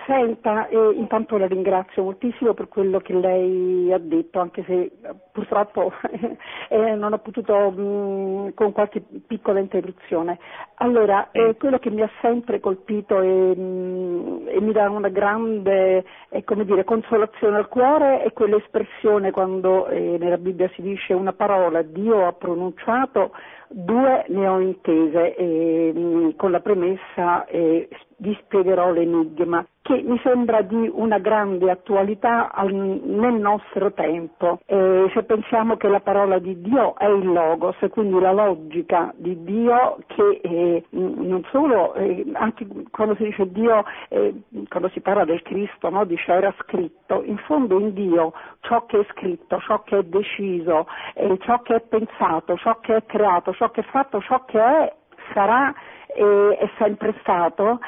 Senta, 0.07 0.69
eh, 0.69 0.91
intanto 0.95 1.37
la 1.39 1.47
ringrazio 1.47 2.03
moltissimo 2.03 2.55
per 2.55 2.69
quello 2.69 2.99
che 3.01 3.15
lei 3.15 3.93
ha 3.93 3.99
detto, 3.99 4.41
anche 4.41 4.65
se 4.65 4.91
purtroppo 5.33 5.93
eh, 6.69 6.95
non 6.95 7.13
ho 7.13 7.19
potuto 7.19 7.71
mh, 7.71 8.55
con 8.55 8.73
qualche 8.73 9.03
piccola 9.27 9.61
interruzione. 9.61 10.39
Allora, 10.77 11.31
eh, 11.33 11.57
quello 11.57 11.79
che 11.79 11.91
mi 11.91 12.03
ha 12.03 12.11
sempre 12.21 12.61
colpito 12.61 13.21
e, 13.21 13.55
mh, 13.55 14.49
e 14.49 14.61
mi 14.61 14.73
dà 14.73 14.89
una 14.91 15.09
grande 15.09 16.05
eh, 16.29 16.45
dire, 16.65 16.85
consolazione 16.85 17.57
al 17.57 17.69
cuore 17.69 18.23
è 18.23 18.33
quell'espressione 18.33 19.31
quando 19.31 19.87
eh, 19.89 20.17
nella 20.19 20.39
Bibbia 20.39 20.71
si 20.75 20.83
dice 20.83 21.13
una 21.13 21.33
parola 21.33 21.83
Dio 21.83 22.27
ha 22.27 22.33
pronunciato 22.33 23.33
Due 23.71 24.25
ne 24.29 24.49
ho 24.49 24.61
intese 24.61 25.37
eh, 25.37 26.35
con 26.37 26.51
la 26.51 26.61
premessa 26.61 27.45
eh, 27.47 27.89
vi 28.19 28.37
spiegherò 28.43 28.91
l'enigma, 28.91 29.65
che 29.83 30.03
mi 30.03 30.19
sembra 30.23 30.61
di 30.63 30.91
una 30.93 31.19
grande 31.19 31.71
attualità 31.71 32.53
al, 32.53 32.73
nel 32.75 33.35
nostro 33.35 33.93
tempo. 33.93 34.61
Eh, 34.67 35.11
se 35.15 35.23
pensiamo 35.23 35.77
che 35.77 35.89
la 35.89 36.01
parola 36.01 36.39
di 36.39 36.61
Dio 36.61 36.97
è 36.97 37.07
il 37.07 37.27
Logos, 37.27 37.77
quindi 37.91 38.19
la 38.19 38.33
logica 38.33 39.13
di 39.17 39.43
Dio 39.45 39.99
che 40.07 40.41
eh, 40.43 40.85
non 40.91 41.43
solo, 41.51 41.95
eh, 41.95 42.27
anche 42.35 42.67
quando 42.91 43.15
si 43.15 43.25
dice 43.25 43.51
Dio, 43.51 43.85
eh, 44.09 44.35
quando 44.69 44.89
si 44.91 45.01
parla 45.01 45.25
del 45.25 45.43
Cristo, 45.43 45.89
no, 45.89 46.05
dice 46.05 46.33
era 46.33 46.53
scritto, 46.59 47.23
in 47.25 47.39
fondo 47.39 47.79
in 47.79 47.95
Dio 47.95 48.33
ciò 48.61 48.85
che 48.85 49.01
è 49.01 49.07
scritto, 49.11 49.59
ciò 49.61 49.83
che 49.85 49.99
è 49.99 50.03
deciso, 50.03 50.87
eh, 51.15 51.39
ciò 51.41 51.63
che 51.63 51.77
è 51.77 51.81
pensato, 51.81 52.57
ciò 52.57 52.79
che 52.81 52.97
è 52.97 53.05
creato, 53.07 53.53
ciò 53.59 53.71
che 53.71 53.81
è 53.81 53.85
fatto, 53.91 54.21
ciò 54.23 54.45
che 54.45 54.59
è 54.59 54.95
sarà 55.35 55.75
e 56.07 56.57
è 56.59 56.71
sempre 56.79 57.15
stato, 57.21 57.81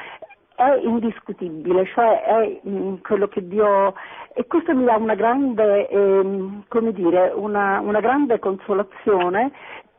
è 0.55 0.79
indiscutibile, 0.83 1.85
cioè 1.87 2.21
è 2.21 2.61
mm, 2.67 2.95
quello 3.01 3.27
che 3.27 3.47
Dio... 3.47 3.95
e 4.33 4.45
questo 4.45 4.75
mi 4.75 4.83
dà 4.83 4.95
una 4.97 5.15
grande, 5.15 5.87
eh, 5.87 6.49
come 6.67 6.91
dire, 6.91 7.31
una, 7.33 7.79
una 7.79 7.99
grande 8.01 8.37
consolazione 8.37 9.51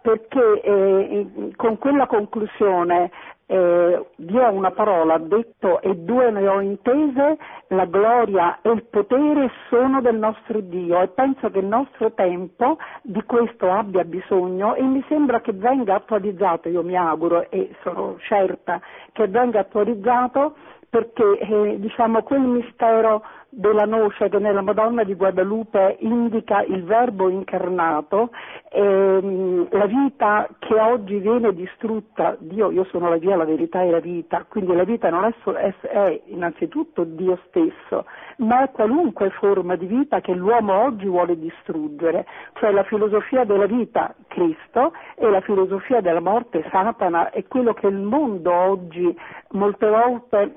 perché 0.02 0.60
eh, 0.60 1.52
con 1.56 1.78
quella 1.78 2.06
conclusione 2.06 3.10
eh, 3.46 4.06
Dio 4.16 4.44
ha 4.44 4.50
una 4.50 4.70
parola, 4.70 5.14
ha 5.14 5.18
detto 5.18 5.80
e 5.80 5.94
due 5.96 6.30
ne 6.30 6.46
ho 6.46 6.60
intese, 6.60 7.36
la 7.68 7.84
gloria 7.86 8.58
e 8.62 8.70
il 8.70 8.84
potere 8.84 9.50
sono 9.68 10.00
del 10.00 10.16
nostro 10.16 10.60
Dio 10.60 11.00
e 11.00 11.08
penso 11.08 11.50
che 11.50 11.58
il 11.58 11.66
nostro 11.66 12.12
tempo 12.12 12.78
di 13.02 13.22
questo 13.24 13.70
abbia 13.70 14.04
bisogno 14.04 14.74
e 14.74 14.82
mi 14.82 15.04
sembra 15.08 15.40
che 15.40 15.52
venga 15.52 15.96
attualizzato, 15.96 16.68
io 16.68 16.82
mi 16.82 16.96
auguro 16.96 17.50
e 17.50 17.74
sono 17.82 18.16
certa 18.20 18.80
che 19.12 19.26
venga 19.28 19.60
attualizzato 19.60 20.54
perché 20.92 21.38
eh, 21.38 21.80
diciamo, 21.80 22.22
quel 22.22 22.42
mistero 22.42 23.22
della 23.54 23.84
noce 23.84 24.30
che 24.30 24.38
nella 24.38 24.62
Madonna 24.62 25.04
di 25.04 25.14
Guadalupe 25.14 25.98
indica 26.00 26.62
il 26.62 26.84
verbo 26.84 27.28
incarnato, 27.28 28.30
ehm, 28.70 29.68
la 29.70 29.84
vita 29.84 30.48
che 30.58 30.74
oggi 30.74 31.18
viene 31.18 31.52
distrutta, 31.52 32.34
Dio, 32.38 32.70
io 32.70 32.84
sono 32.84 33.10
la 33.10 33.18
via, 33.18 33.36
la 33.36 33.44
verità 33.44 33.82
e 33.82 33.90
la 33.90 34.00
vita, 34.00 34.46
quindi 34.48 34.74
la 34.74 34.84
vita 34.84 35.10
non 35.10 35.24
è, 35.24 35.34
è, 35.52 35.74
è 35.80 36.22
innanzitutto 36.28 37.04
Dio 37.04 37.38
stesso, 37.48 38.06
ma 38.38 38.62
è 38.62 38.70
qualunque 38.70 39.28
forma 39.30 39.76
di 39.76 39.84
vita 39.84 40.22
che 40.22 40.32
l'uomo 40.32 40.72
oggi 40.84 41.04
vuole 41.04 41.38
distruggere, 41.38 42.24
cioè 42.54 42.72
la 42.72 42.84
filosofia 42.84 43.44
della 43.44 43.66
vita 43.66 44.14
Cristo 44.28 44.94
e 45.14 45.28
la 45.28 45.42
filosofia 45.42 46.00
della 46.00 46.20
morte 46.20 46.66
Satana 46.70 47.28
è 47.28 47.44
quello 47.46 47.74
che 47.74 47.86
il 47.86 48.00
mondo 48.00 48.50
oggi 48.50 49.14
molte 49.50 49.86
volte 49.86 50.54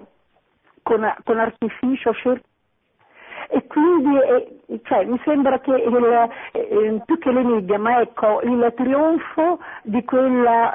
con, 0.82 1.14
con 1.26 1.39
artificio 1.39 2.14
cerca 2.14 2.54
e 3.50 3.66
quindi 3.68 4.18
eh, 4.18 4.56
cioè, 4.84 5.06
mi 5.06 5.20
sembra 5.24 5.60
che 5.60 5.72
il, 5.72 6.30
eh, 6.54 7.02
più 7.06 7.20
che 7.20 7.32
l'enigma, 7.32 8.02
ecco, 8.02 8.41
il 8.41 8.74
trionfo 8.76 9.60
di 9.84 10.04
quella, 10.04 10.74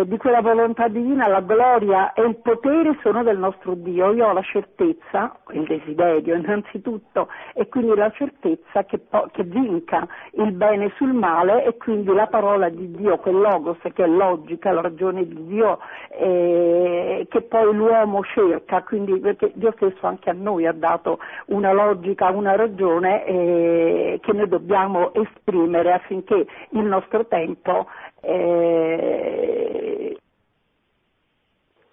eh, 0.00 0.06
di 0.06 0.16
quella, 0.18 0.42
volontà 0.42 0.88
divina, 0.88 1.26
la 1.26 1.40
gloria 1.40 2.12
e 2.12 2.22
il 2.22 2.36
potere 2.36 2.98
sono 3.02 3.22
del 3.22 3.38
nostro 3.38 3.74
Dio. 3.74 4.12
Io 4.12 4.28
ho 4.28 4.32
la 4.32 4.42
certezza, 4.42 5.36
il 5.52 5.64
desiderio 5.64 6.34
innanzitutto, 6.34 7.28
e 7.54 7.66
quindi 7.68 7.94
la 7.94 8.10
certezza 8.10 8.84
che, 8.84 8.98
po- 8.98 9.28
che 9.32 9.42
vinca 9.42 10.06
il 10.32 10.52
bene 10.52 10.92
sul 10.96 11.12
male 11.12 11.64
e 11.64 11.76
quindi 11.76 12.12
la 12.12 12.26
parola 12.26 12.68
di 12.68 12.90
Dio, 12.90 13.16
quel 13.18 13.36
logos 13.36 13.78
che 13.94 14.04
è 14.04 14.06
logica, 14.06 14.70
la 14.72 14.82
ragione 14.82 15.26
di 15.26 15.46
Dio 15.46 15.78
eh, 16.10 17.26
che 17.28 17.40
poi 17.42 17.74
l'uomo 17.74 18.22
cerca, 18.24 18.82
quindi 18.82 19.18
perché 19.18 19.52
Dio 19.54 19.72
stesso 19.76 20.06
anche 20.06 20.28
a 20.30 20.34
noi 20.34 20.66
ha 20.66 20.72
dato 20.72 21.18
una 21.46 21.72
logica 21.72 22.09
logica, 22.10 22.30
una 22.30 22.56
ragione 22.56 23.24
eh, 23.24 24.18
che 24.22 24.32
noi 24.32 24.48
dobbiamo 24.48 25.12
esprimere 25.14 25.92
affinché 25.92 26.46
il 26.70 26.84
nostro 26.84 27.26
tempo 27.26 27.86
eh, 28.20 30.16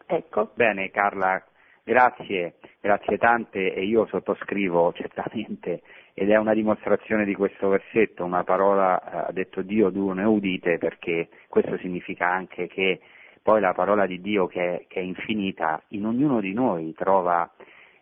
ecco. 0.05 0.49
Bene 0.53 0.91
Carla, 0.91 1.43
grazie, 1.83 2.55
grazie 2.81 3.17
tante 3.17 3.73
e 3.73 3.83
io 3.85 4.05
sottoscrivo 4.07 4.93
certamente 4.93 5.81
ed 6.13 6.31
è 6.31 6.37
una 6.37 6.53
dimostrazione 6.53 7.25
di 7.25 7.35
questo 7.35 7.69
versetto, 7.69 8.25
una 8.25 8.43
parola 8.43 8.99
eh, 8.99 9.17
ha 9.27 9.31
detto 9.31 9.61
Dio 9.61 9.89
due 9.89 10.15
ne 10.15 10.23
udite 10.23 10.77
perché 10.77 11.29
questo 11.47 11.77
significa 11.77 12.27
anche 12.27 12.67
che 12.67 12.99
poi 13.41 13.61
la 13.61 13.73
parola 13.73 14.05
di 14.05 14.19
Dio 14.19 14.47
che, 14.47 14.85
che 14.89 14.99
è 14.99 15.03
infinita 15.03 15.81
in 15.89 16.05
ognuno 16.05 16.41
di 16.41 16.53
noi 16.53 16.93
trova 16.93 17.49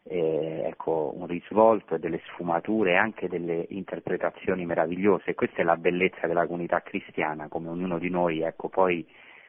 eh, 0.07 0.63
ecco, 0.65 1.11
un 1.15 1.25
risvolto 1.25 1.95
e 1.95 1.99
delle 1.99 2.21
sfumature 2.25 2.91
e 2.91 2.95
anche 2.95 3.27
delle 3.27 3.65
interpretazioni 3.69 4.65
meravigliose. 4.65 5.33
Questa 5.33 5.61
è 5.61 5.63
la 5.63 5.77
bellezza 5.77 6.27
della 6.27 6.45
comunità 6.45 6.81
cristiana, 6.81 7.47
come 7.47 7.69
ognuno 7.69 7.97
di 7.97 8.09
noi 8.09 8.41
ecco, 8.41 8.69
poi 8.69 9.05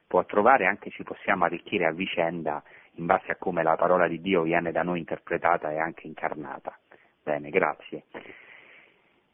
può 0.06 0.24
trovare, 0.24 0.66
anche 0.66 0.90
ci 0.90 1.02
possiamo 1.02 1.44
arricchire 1.44 1.86
a 1.86 1.92
vicenda 1.92 2.62
in 2.94 3.06
base 3.06 3.32
a 3.32 3.36
come 3.36 3.62
la 3.62 3.76
parola 3.76 4.08
di 4.08 4.20
Dio 4.20 4.42
viene 4.42 4.72
da 4.72 4.82
noi 4.82 5.00
interpretata 5.00 5.70
e 5.70 5.78
anche 5.78 6.06
incarnata. 6.06 6.78
Bene, 7.22 7.50
grazie. 7.50 8.04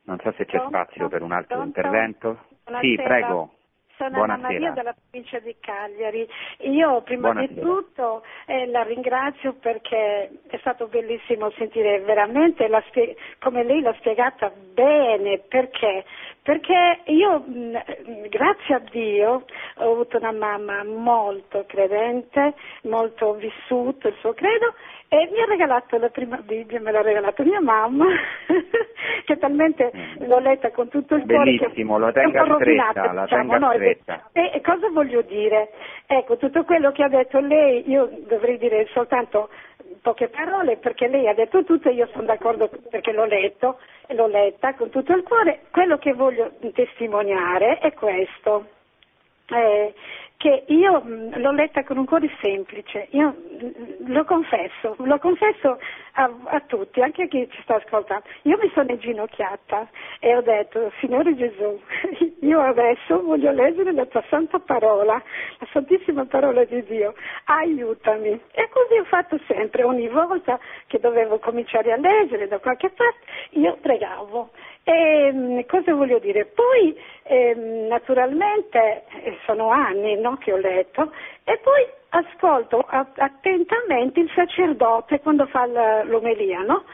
Non 0.05 0.19
so 0.19 0.33
se 0.33 0.47
c'è 0.47 0.61
spazio 0.67 1.09
per 1.09 1.23
un 1.23 1.31
altro 1.31 1.63
intervento. 1.63 2.47
Sì, 2.81 2.97
prego. 2.97 3.55
Sono 3.97 4.11
Buonasera. 4.11 4.35
Anna 4.35 4.49
Maria 4.49 4.71
dalla 4.71 4.95
provincia 4.95 5.39
di 5.39 5.55
Cagliari. 5.61 6.29
Io 6.61 7.03
prima 7.03 7.33
Buonasera. 7.33 7.55
di 7.55 7.61
tutto 7.61 8.23
eh, 8.47 8.67
la 8.67 8.83
ringrazio 8.83 9.55
perché 9.55 10.31
è 10.47 10.57
stato 10.59 10.87
bellissimo 10.89 11.51
sentire 11.53 12.01
veramente 12.01 12.69
spie- 12.89 13.17
come 13.39 13.65
lei 13.65 13.81
l'ha 13.81 13.95
spiegata 13.99 14.51
bene, 14.51 15.39
perché? 15.49 16.05
Perché 16.43 17.01
io, 17.05 17.39
mh, 17.39 17.83
mm, 18.09 18.25
grazie 18.29 18.75
a 18.75 18.83
Dio, 18.91 19.45
ho 19.77 19.93
avuto 19.93 20.17
una 20.17 20.33
mamma 20.33 20.83
molto 20.85 21.65
credente, 21.67 22.55
molto 22.83 23.35
vissuto 23.35 24.09
il 24.09 24.17
suo 24.21 24.33
credo 24.33 24.75
e 25.09 25.29
mi 25.31 25.41
ha 25.41 25.45
regalato 25.45 25.99
la 25.99 26.09
prima 26.09 26.39
Bibbia, 26.39 26.81
me 26.81 26.91
l'ha 26.91 27.03
regalata 27.03 27.45
mia 27.45 27.61
mamma, 27.61 28.07
che 29.25 29.39
talmente 29.39 29.91
mm. 29.95 30.27
l'ho 30.27 30.39
letta 30.39 30.71
con 30.71 30.89
tutto 30.89 31.15
il 31.15 31.25
cuore. 31.25 31.57
Bellissimo, 31.57 31.99
lo 31.99 32.13
tenga 32.13 32.45
stretta, 32.57 33.13
la 33.13 33.23
diciamo, 33.23 33.53
tenga 33.53 33.59
no? 33.59 33.73
stretta. 33.73 34.29
E, 34.33 34.51
e, 34.55 34.61
cosa 34.61 34.89
voglio 34.91 35.23
dire? 35.23 35.71
Ecco, 36.07 36.37
tutto 36.37 36.65
quello 36.65 36.93
che 36.93 37.03
ha 37.03 37.09
detto 37.09 37.41
lei, 37.41 37.89
io 37.89 38.11
dovrei 38.27 38.59
dire 38.59 38.87
soltanto 38.93 39.49
poche 40.01 40.29
parole 40.29 40.77
perché 40.79 41.07
lei 41.07 41.29
ha 41.29 41.35
detto 41.35 41.65
tutto 41.65 41.89
e 41.89 41.93
io 41.93 42.09
sono 42.13 42.25
d'accordo 42.25 42.69
perché 42.91 43.13
l'ho 43.13 43.25
letto 43.25 43.79
e 44.07 44.15
l'ho 44.15 44.27
letta 44.27 44.75
con 44.75 44.91
tutto 44.91 45.13
il 45.15 45.23
cuore. 45.23 45.61
Quello 45.71 45.99
che 45.99 46.13
voglio 46.13 46.51
testimoniare 46.73 47.79
è 47.79 47.93
questo. 47.95 48.67
Eh, 49.49 49.93
che 50.43 50.65
io 50.67 51.01
mh, 51.01 51.39
l'ho 51.39 51.53
letta 51.53 51.85
con 51.85 51.99
un 51.99 52.05
cuore 52.05 52.29
semplice, 52.41 53.07
io 53.11 53.29
mh, 53.29 54.11
lo 54.13 54.25
confesso, 54.25 54.97
lo 54.99 55.17
confesso 55.21 55.79
a, 56.15 56.31
a, 56.47 56.61
tutti, 56.67 57.01
anche 57.01 57.23
a 57.23 57.27
chi 57.29 57.49
ci 57.49 57.63
sta 57.63 57.77
ascoltando. 57.77 58.25
Io 58.43 58.59
mi 58.61 58.69
sono 58.75 58.91
inginocchiata 58.91 59.89
e 60.19 60.35
ho 60.35 60.41
detto, 60.41 60.91
Signore 60.99 61.37
Gesù, 61.37 61.81
io 62.43 62.61
adesso 62.61 63.23
voglio 63.23 63.53
leggere 63.53 63.93
la 63.93 64.05
tua 64.07 64.25
santa 64.29 64.59
parola, 64.59 65.13
la 65.13 65.67
santissima 65.71 66.25
parola 66.25 66.65
di 66.65 66.83
Dio, 66.87 67.15
aiutami. 67.45 68.31
E 68.51 68.69
così 68.69 68.99
ho 68.99 69.05
fatto 69.05 69.39
sempre, 69.47 69.85
ogni 69.85 70.09
volta 70.09 70.59
che 70.89 70.99
dovevo 70.99 71.39
cominciare 71.39 71.93
a 71.93 71.97
leggere 71.97 72.49
da 72.49 72.59
qualche 72.59 72.91
parte, 72.91 73.21
io 73.51 73.79
pregavo. 73.81 74.51
E, 74.85 75.65
cosa 75.69 75.95
voglio 75.95 76.19
dire? 76.19 76.47
Poi 76.47 76.97
eh, 77.23 77.55
naturalmente 77.55 79.05
eh, 79.23 79.39
sono 79.45 79.71
anni 79.71 80.19
no, 80.21 80.37
che 80.39 80.53
ho 80.53 80.57
letto 80.57 81.13
e 81.45 81.59
poi 81.63 81.87
ascolto 82.09 82.85
attentamente 82.89 84.21
il 84.21 84.31
sacerdote 84.35 85.21
quando 85.21 85.47
fa 85.47 85.67
l'omelia, 86.05 86.61
no? 86.61 86.85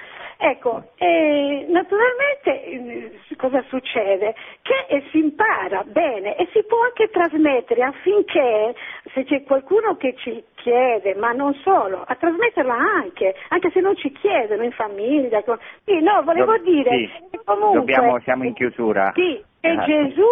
Ecco, 0.40 0.90
eh, 0.96 1.66
naturalmente 1.68 2.64
eh, 2.64 3.20
cosa 3.36 3.64
succede? 3.68 4.36
Che 4.62 4.86
eh, 4.86 5.02
si 5.10 5.18
impara 5.18 5.82
bene 5.84 6.36
e 6.36 6.46
si 6.52 6.62
può 6.62 6.80
anche 6.84 7.08
trasmettere 7.10 7.82
affinché 7.82 8.72
se 9.12 9.24
c'è 9.24 9.42
qualcuno 9.42 9.96
che 9.96 10.14
ci 10.18 10.44
chiede, 10.62 11.14
ma 11.14 11.32
non 11.32 11.54
solo, 11.62 12.02
a 12.06 12.14
trasmetterla 12.14 12.74
anche, 12.74 13.34
anche 13.48 13.70
se 13.70 13.80
non 13.80 13.96
ci 13.96 14.10
chiedono 14.12 14.62
in 14.62 14.72
famiglia. 14.72 15.42
Con... 15.42 15.58
Sì, 15.84 16.00
no, 16.00 16.22
volevo 16.22 16.56
Do- 16.56 16.62
dire 16.64 16.90
sì. 16.90 17.10
che 17.30 17.40
comunque 17.44 17.78
Dobbiamo- 17.78 18.20
siamo 18.20 18.44
in 18.44 18.54
chiusura. 18.54 19.12
Sì, 19.14 19.42
e 19.60 19.74
Grazie. 19.74 20.08
Gesù 20.08 20.26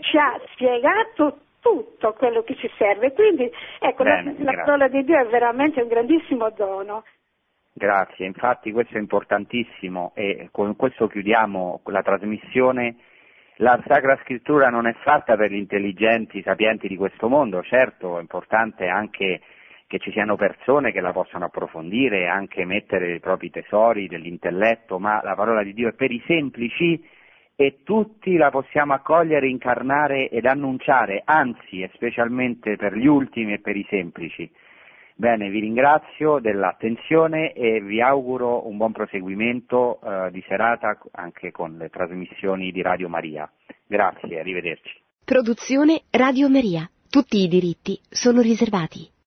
ci 0.00 0.16
ha 0.16 0.40
spiegato 0.52 1.38
tutto 1.60 2.14
quello 2.14 2.42
che 2.42 2.54
ci 2.56 2.70
serve. 2.78 3.12
Quindi 3.12 3.50
ecco, 3.80 4.02
la- 4.04 4.16
Bene, 4.16 4.34
la, 4.38 4.52
grazie. 4.52 4.62
parola 4.64 4.88
di 4.88 5.04
Dio 5.04 5.18
è 5.18 5.26
veramente 5.26 5.80
un 5.82 5.88
grandissimo 5.88 6.50
dono. 6.50 7.04
Grazie, 7.72 8.26
infatti 8.26 8.72
questo 8.72 8.96
è 8.96 9.00
importantissimo 9.00 10.12
e 10.14 10.48
con 10.50 10.74
questo 10.76 11.06
chiudiamo 11.06 11.80
la 11.86 12.02
trasmissione. 12.02 12.96
La 13.56 13.78
Sacra 13.86 14.18
Scrittura 14.22 14.70
non 14.70 14.86
è 14.86 14.94
fatta 15.02 15.36
per 15.36 15.50
gli 15.50 15.56
intelligenti, 15.56 16.42
sapienti 16.42 16.88
di 16.88 16.96
questo 16.96 17.28
mondo, 17.28 17.62
certo 17.62 18.16
è 18.18 18.20
importante 18.22 18.86
anche 18.88 19.40
che 19.90 19.98
ci 19.98 20.12
siano 20.12 20.36
persone 20.36 20.92
che 20.92 21.00
la 21.00 21.10
possano 21.10 21.46
approfondire 21.46 22.20
e 22.20 22.26
anche 22.28 22.64
mettere 22.64 23.12
i 23.12 23.18
propri 23.18 23.50
tesori 23.50 24.06
dell'intelletto, 24.06 25.00
ma 25.00 25.20
la 25.24 25.34
parola 25.34 25.64
di 25.64 25.74
Dio 25.74 25.88
è 25.88 25.94
per 25.94 26.12
i 26.12 26.22
semplici 26.28 27.04
e 27.56 27.80
tutti 27.82 28.36
la 28.36 28.50
possiamo 28.50 28.94
accogliere, 28.94 29.48
incarnare 29.48 30.28
ed 30.28 30.46
annunciare, 30.46 31.22
anzi 31.24 31.82
e 31.82 31.90
specialmente 31.94 32.76
per 32.76 32.94
gli 32.94 33.08
ultimi 33.08 33.54
e 33.54 33.58
per 33.58 33.76
i 33.76 33.84
semplici. 33.90 34.48
Bene, 35.16 35.50
vi 35.50 35.58
ringrazio 35.58 36.38
dell'attenzione 36.38 37.52
e 37.52 37.80
vi 37.80 38.00
auguro 38.00 38.68
un 38.68 38.76
buon 38.76 38.92
proseguimento 38.92 39.98
eh, 40.00 40.30
di 40.30 40.42
serata 40.46 41.00
anche 41.10 41.50
con 41.50 41.76
le 41.76 41.88
trasmissioni 41.88 42.70
di 42.70 42.80
Radio 42.80 43.08
Maria. 43.08 43.50
Grazie, 43.88 44.38
arrivederci. 44.38 45.02
Produzione 45.24 46.02
Radio 46.12 46.48
Maria. 46.48 46.88
Tutti 47.08 47.38
i 47.38 47.48
diritti 47.48 47.98
sono 48.08 48.40
riservati. 48.40 49.18